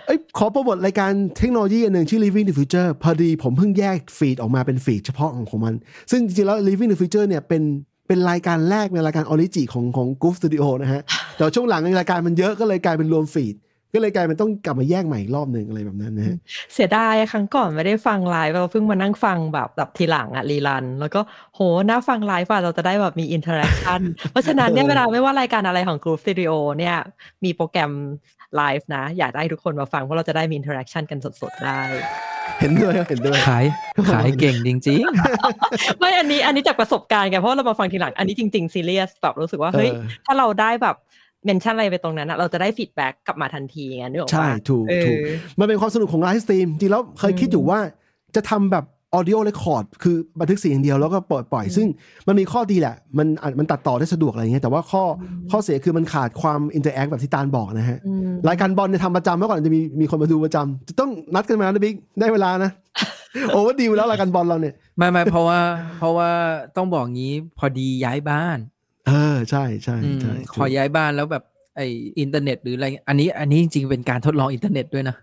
[0.07, 5.74] เอ้ยขอโปรโมทรายการเทคโนโลยีอันหนึ่งชื่อ Living the Future พอดีผมเพิ่งแยก feed ออกมาเป็น feed เฉพาะของของมัน
[6.11, 7.62] ซึ่งจริงๆแล้ว Living the Future เนี่ยเป็น
[8.09, 11.03] เป็นรายการแรกในรายการ original ของของ Goof Studio นะฮะ
[11.36, 13.56] แต่ช่วงหลังรายการมันเยอะก็เลยกลายเป็นรวม feed
[13.94, 16.36] ก็เลยกลายเป็นต้องกลับมาแยกใหม่อีกรอบหนึ่งอะไรแบบนั้นนะฮะ
[16.74, 21.20] เสียดายครั้งก่อนไม่ได้ฟังไลฟ์เราเพิ่งมานั่งฟังแบบแบบทีหลังอะ rerun แล้วก็
[21.55, 24.01] โหน่าฟังไลฟ์อะเราจะได้แบบมี interaction
[24.31, 26.97] เพราะฉะนั้นเนี่ยเวลาไม่ว่ารายการอะไรของ Goof Studio เนี่ย
[27.44, 27.93] มีโปรแกรม
[28.56, 31.81] ไลฟ์นะ อยากได้ทุกคนมาฟังเพราะเราจะได้มี interaction กันสดๆได้
[32.60, 33.64] เห็นด้วยเห็นด้วยขาย
[34.12, 35.02] ขายเก่งจริง
[35.98, 40.97] ไม่อันนี้อันนี้จากประสบการณ์ไงเพราะเรามาฟังทีหลังอันนี้จริงๆซีเรียสแบบรู้สึกว่าเฮ้ยเออถ้าเราได้แบบ
[41.44, 45.18] mention อะไรไปตรงนั้นอะเราจะได้ feedback กลับมาทันทีไงนึกออกปะใช่ถูกเออถูก
[45.59, 47.78] มันเป็นความสนุกของ live stream จริงแล้วเคยคิดอยู่ว่า
[48.36, 51.87] จะทำแบบ audio record คือบันทึกเสียงอย่างเดียวแล้วก็ปล่อยปล่อย ซึ่ง
[52.27, 55.03] มันมีข้อดีแหละ มันอาจมันตัดต่อได้สะดวกอะไรเงี้ยแต่ว่าข้อ
[55.51, 62.70] ข้อเสียคือมันขาดความ interact แบบที่ตาลบอกนะฮะอืมรายการบอลเนี่ยทำประจำเมื่อก่อนจะมีมีคนมาดูประจำจะต้องนัดกันมานะบิ๊กได้เวลานะ
[63.51, 65.61] โอ้ว่าดีลแล้วรายการบอลเราเนี่ยๆไม่ไม่เพราะว่า
[65.99, 66.31] เพราะว่า
[66.77, 68.59] ต้องบอกงี้พอดีย้ายบ้าน
[69.09, 71.45] เออใช่ใช่อืมใช่ขอย้ายบ้านแล้วแบบ
[71.77, 71.81] ไอ
[72.20, 75.16] อินเทอร์เน็ตหรืออะไรอันนี้อันนี้จริงๆเป็นการทดลองอินเทอร์เน็ตด้วยนะ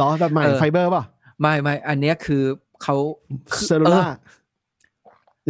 [0.00, 1.04] ล้อแบบใหม่เออไฟเบอร์ป่ะ
[1.40, 2.42] ไม่ไม่อันเนี้ยคือ
[2.82, 2.96] เขา
[3.66, 4.04] เซลลูล่า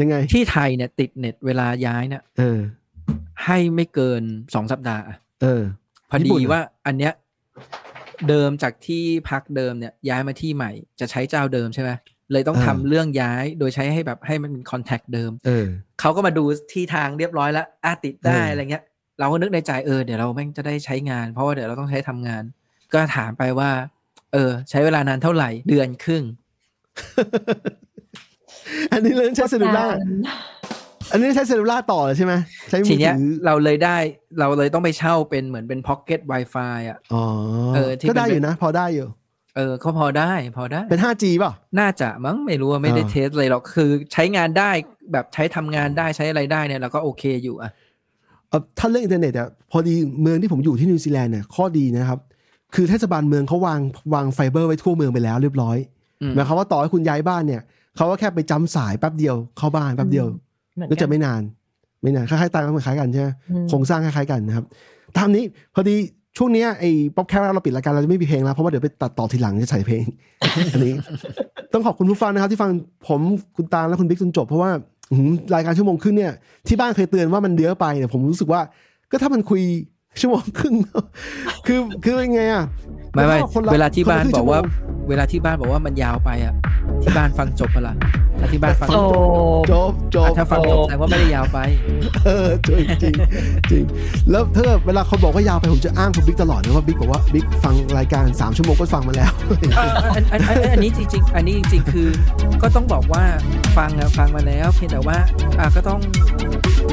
[0.01, 2.61] ยังไง ที่ไทยเนี่ยติดเน็ตเวลาย้ายเนี่ยเออ
[3.45, 4.23] ให้ไม่เกิน
[4.55, 5.63] สองสัปดาห์อะเออ
[6.11, 7.13] พอญี่ดีปุ่นเหรอว่าอันเนี้ย
[8.29, 11.91] เดิมจากที่พักเดิมเนี่ย ย้ายมาที่ใหม่ จะใช้เจ้าเดิมใช่ไหม
[12.33, 15.67] เลยต้องทำเรื่องย้ายโดยใช้ให้แบบให้มันเป็นคอนแทคเดิมเออ
[16.01, 18.85] เขาก็มาดูที่ทางเรียบร้อยแล้วอะติดได้เออออะไรเงี้ย
[19.19, 22.43] เราก็นึกในใจเออเดี๋ยวเราแม่งจะได้ใช้งาน เพราะว่าเดี๋ยวเราต้องใช้ทำงาน
[22.93, 23.71] ก็ถามไปว่า
[24.33, 26.23] เออ ใช้เวลานานเท่าไหร่เดือนครึ่ง
[28.93, 29.85] อันนี้เลยใช้เซลลูล่า
[31.13, 32.35] อันนี้ใช้ cellular ต่อเลยใช่ไหม
[32.71, 33.97] ใช้มืทีอเนี้ยถือเราเลยได้
[34.39, 37.25] เราเลยต้องไปเช่าเป็นเหมือนเป็นพ็อกเก็ต Wi-Fi อะอ๋อ
[37.75, 39.07] เออที่ก็ได้เป็นอยู่นะ พอได้อยู่
[39.57, 44.71] เออเขาพอได้ พอได้เป็น 5G ป่ะ น่าจะมั้งไม่รู้ว่าไม่ได้อ่า test เลยหรอกคือใช้งานได้
[45.13, 47.71] แบบใช้ทำงานได้ใช้อะไรได้เนี่ยเราก็โอเคอยู่อะ
[48.49, 52.21] เอ่อถ้าเรื่องอินเทอร์เน็ตอะพอดีเมืองที่ผมอยู่ที่นิวซีแลนด์เนี่ยข้อดีนะครับ
[52.75, 53.81] คือเทศบาลเมืองเขาวาง
[54.15, 55.98] วางไฟเบอร์ไว้ทั่วเมืองไปแล้วเรียบร้อยอืม
[56.35, 57.63] หมายความว่าต่อให้คุณย้ายบ้านเนี่ย
[57.97, 60.27] เขาก็แค่ไปจำสายแป๊บเดียวเข้าบ้านแป๊บเดียว
[60.75, 61.43] เหมือนก็กัจะไม่นาน
[62.03, 64.65] ไม่นานคล้ายๆตามคล้ายๆกันใช่ไหมอืมโครงสร้างคล้ายๆกันนะครับ
[65.17, 65.97] ตามนี้พอดี
[66.37, 70.05] ช่วงเนี้ยไอ้ POPcast เราปิดรายการเราจะไม่มีเพลงแล้วเพราะว่าเดี๋ยวไปตัดต่อทีหลังจะใส่เพลง
[70.73, 70.95] อันนี้
[71.73, 72.71] ต้องขอบคุณผู้ฟังนะครับ ที่ฟัง
[73.09, 73.21] ผม
[73.57, 74.71] คุณตาลและคุณบิ๊กจนจบเพราะว่า
[75.11, 76.33] อื้อหือรายการชั่วโมงครึ่งเนี่ย
[76.69, 78.61] ที่บ้านเคยเตือนว่ามันเยอะไปเนี่ยผมรู้สึกว่า
[79.11, 79.63] ก็ถ้ามันคุย
[80.21, 80.75] ชั่วโมงครึ่ง
[81.67, 82.65] คือคือเป็นไงอะ
[83.15, 86.55] ไม่ไม่คนละเวลาที่บ้านคนละครึ่งบอกว่าชั่โมงเวลาที่บ้านบอกว่ามันยาวไปอะ
[87.03, 87.97] ที่บ้านฟังจบปะล่ะ
[88.41, 89.01] ถ้าที่บ้านฟังโอ้
[89.71, 91.59] จบจบถ้าฟังจบแสดงว่าไม่ได้ยาวไป
[92.25, 93.15] เออจริงจริง
[93.71, 93.85] จริง
[94.31, 99.33] แล้วถ้าเกิดเวลาเขาบอกว่ายาวไปผมจะอ้างคุณบิ๊กตลอดนะว่าบิ๊กบอกว่าบิ๊กฟังรายการสามชั่วโมงก็ฟังมาแล้ว
[99.77, 102.09] เอออันอันอันอันนี้จริง ๆ อันนี้จริง ๆ คือ
[102.63, 103.23] ก็ต้องบอกว่า
[103.79, 105.19] ฟังอะฟังมาแล้ว เพียงแต่ว่า
[105.59, 106.01] อะก็ต้อง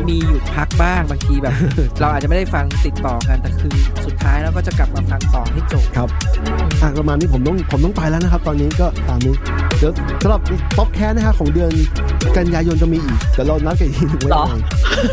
[0.10, 1.54] มีหยุดพักบ้างบางทีแบบ
[2.02, 3.76] เราอาจจะไม่ได้ฟังติดต่อกันแต่คือ
[4.06, 6.12] สุดท้ายแล้วก็จะกลับมาฟังต่อให้จบครับ
[6.82, 9.36] อะประมาณนี้ผมต้องผมต้องไปแล้วนะครับ ตอนนี้ก็ตามนี้
[9.80, 9.92] เดี๋ยว
[10.22, 10.42] สำหรับ
[10.78, 11.72] POPcast นะฮะของเดือน
[12.38, 14.56] กันยายนจะมีอีกเดี๋ยวเรานัดกันอีกทีหนึงไว้หรอยังไง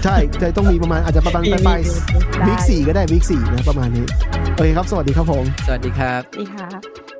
[0.04, 4.04] ใช่จะต้องมีประมาณอาจจะประมาณมีปลายมีๆบิ๊กสี่ก็ได้บิ๊กสี่นะประมาณนี้
[4.54, 7.11] โอเคครับ สวัสดีครับผม สวัสดีครับดีค่ะ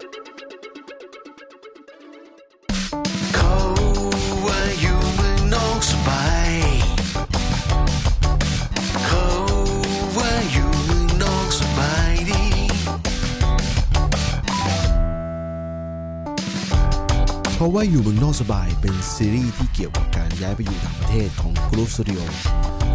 [17.63, 22.21] เขาว่าอยู่เมืองนอกสบายเป็นซีรีส์ที่เกี่ยวกับการย้ายไปอยู่ต่างประเทศของกรุ๊ปสตูดิโอ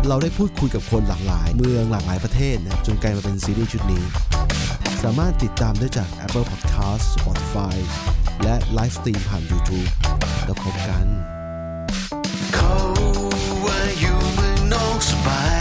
[0.08, 4.04] เราได้พูดคุยกับคนหลากหลาย เมืองหลากหลายประเทศนะจนกลายมาเป็นซีรีส์ชุดนี้
[5.04, 7.76] สามารถติดตามได้จาก Apple Podcast Spotify
[8.44, 9.90] และ live stream ผ่าน YouTube
[10.46, 11.06] แล้วพบกัน
[12.56, 12.76] เขา
[13.66, 15.57] ว่าอยู่เมืองนอกสบาย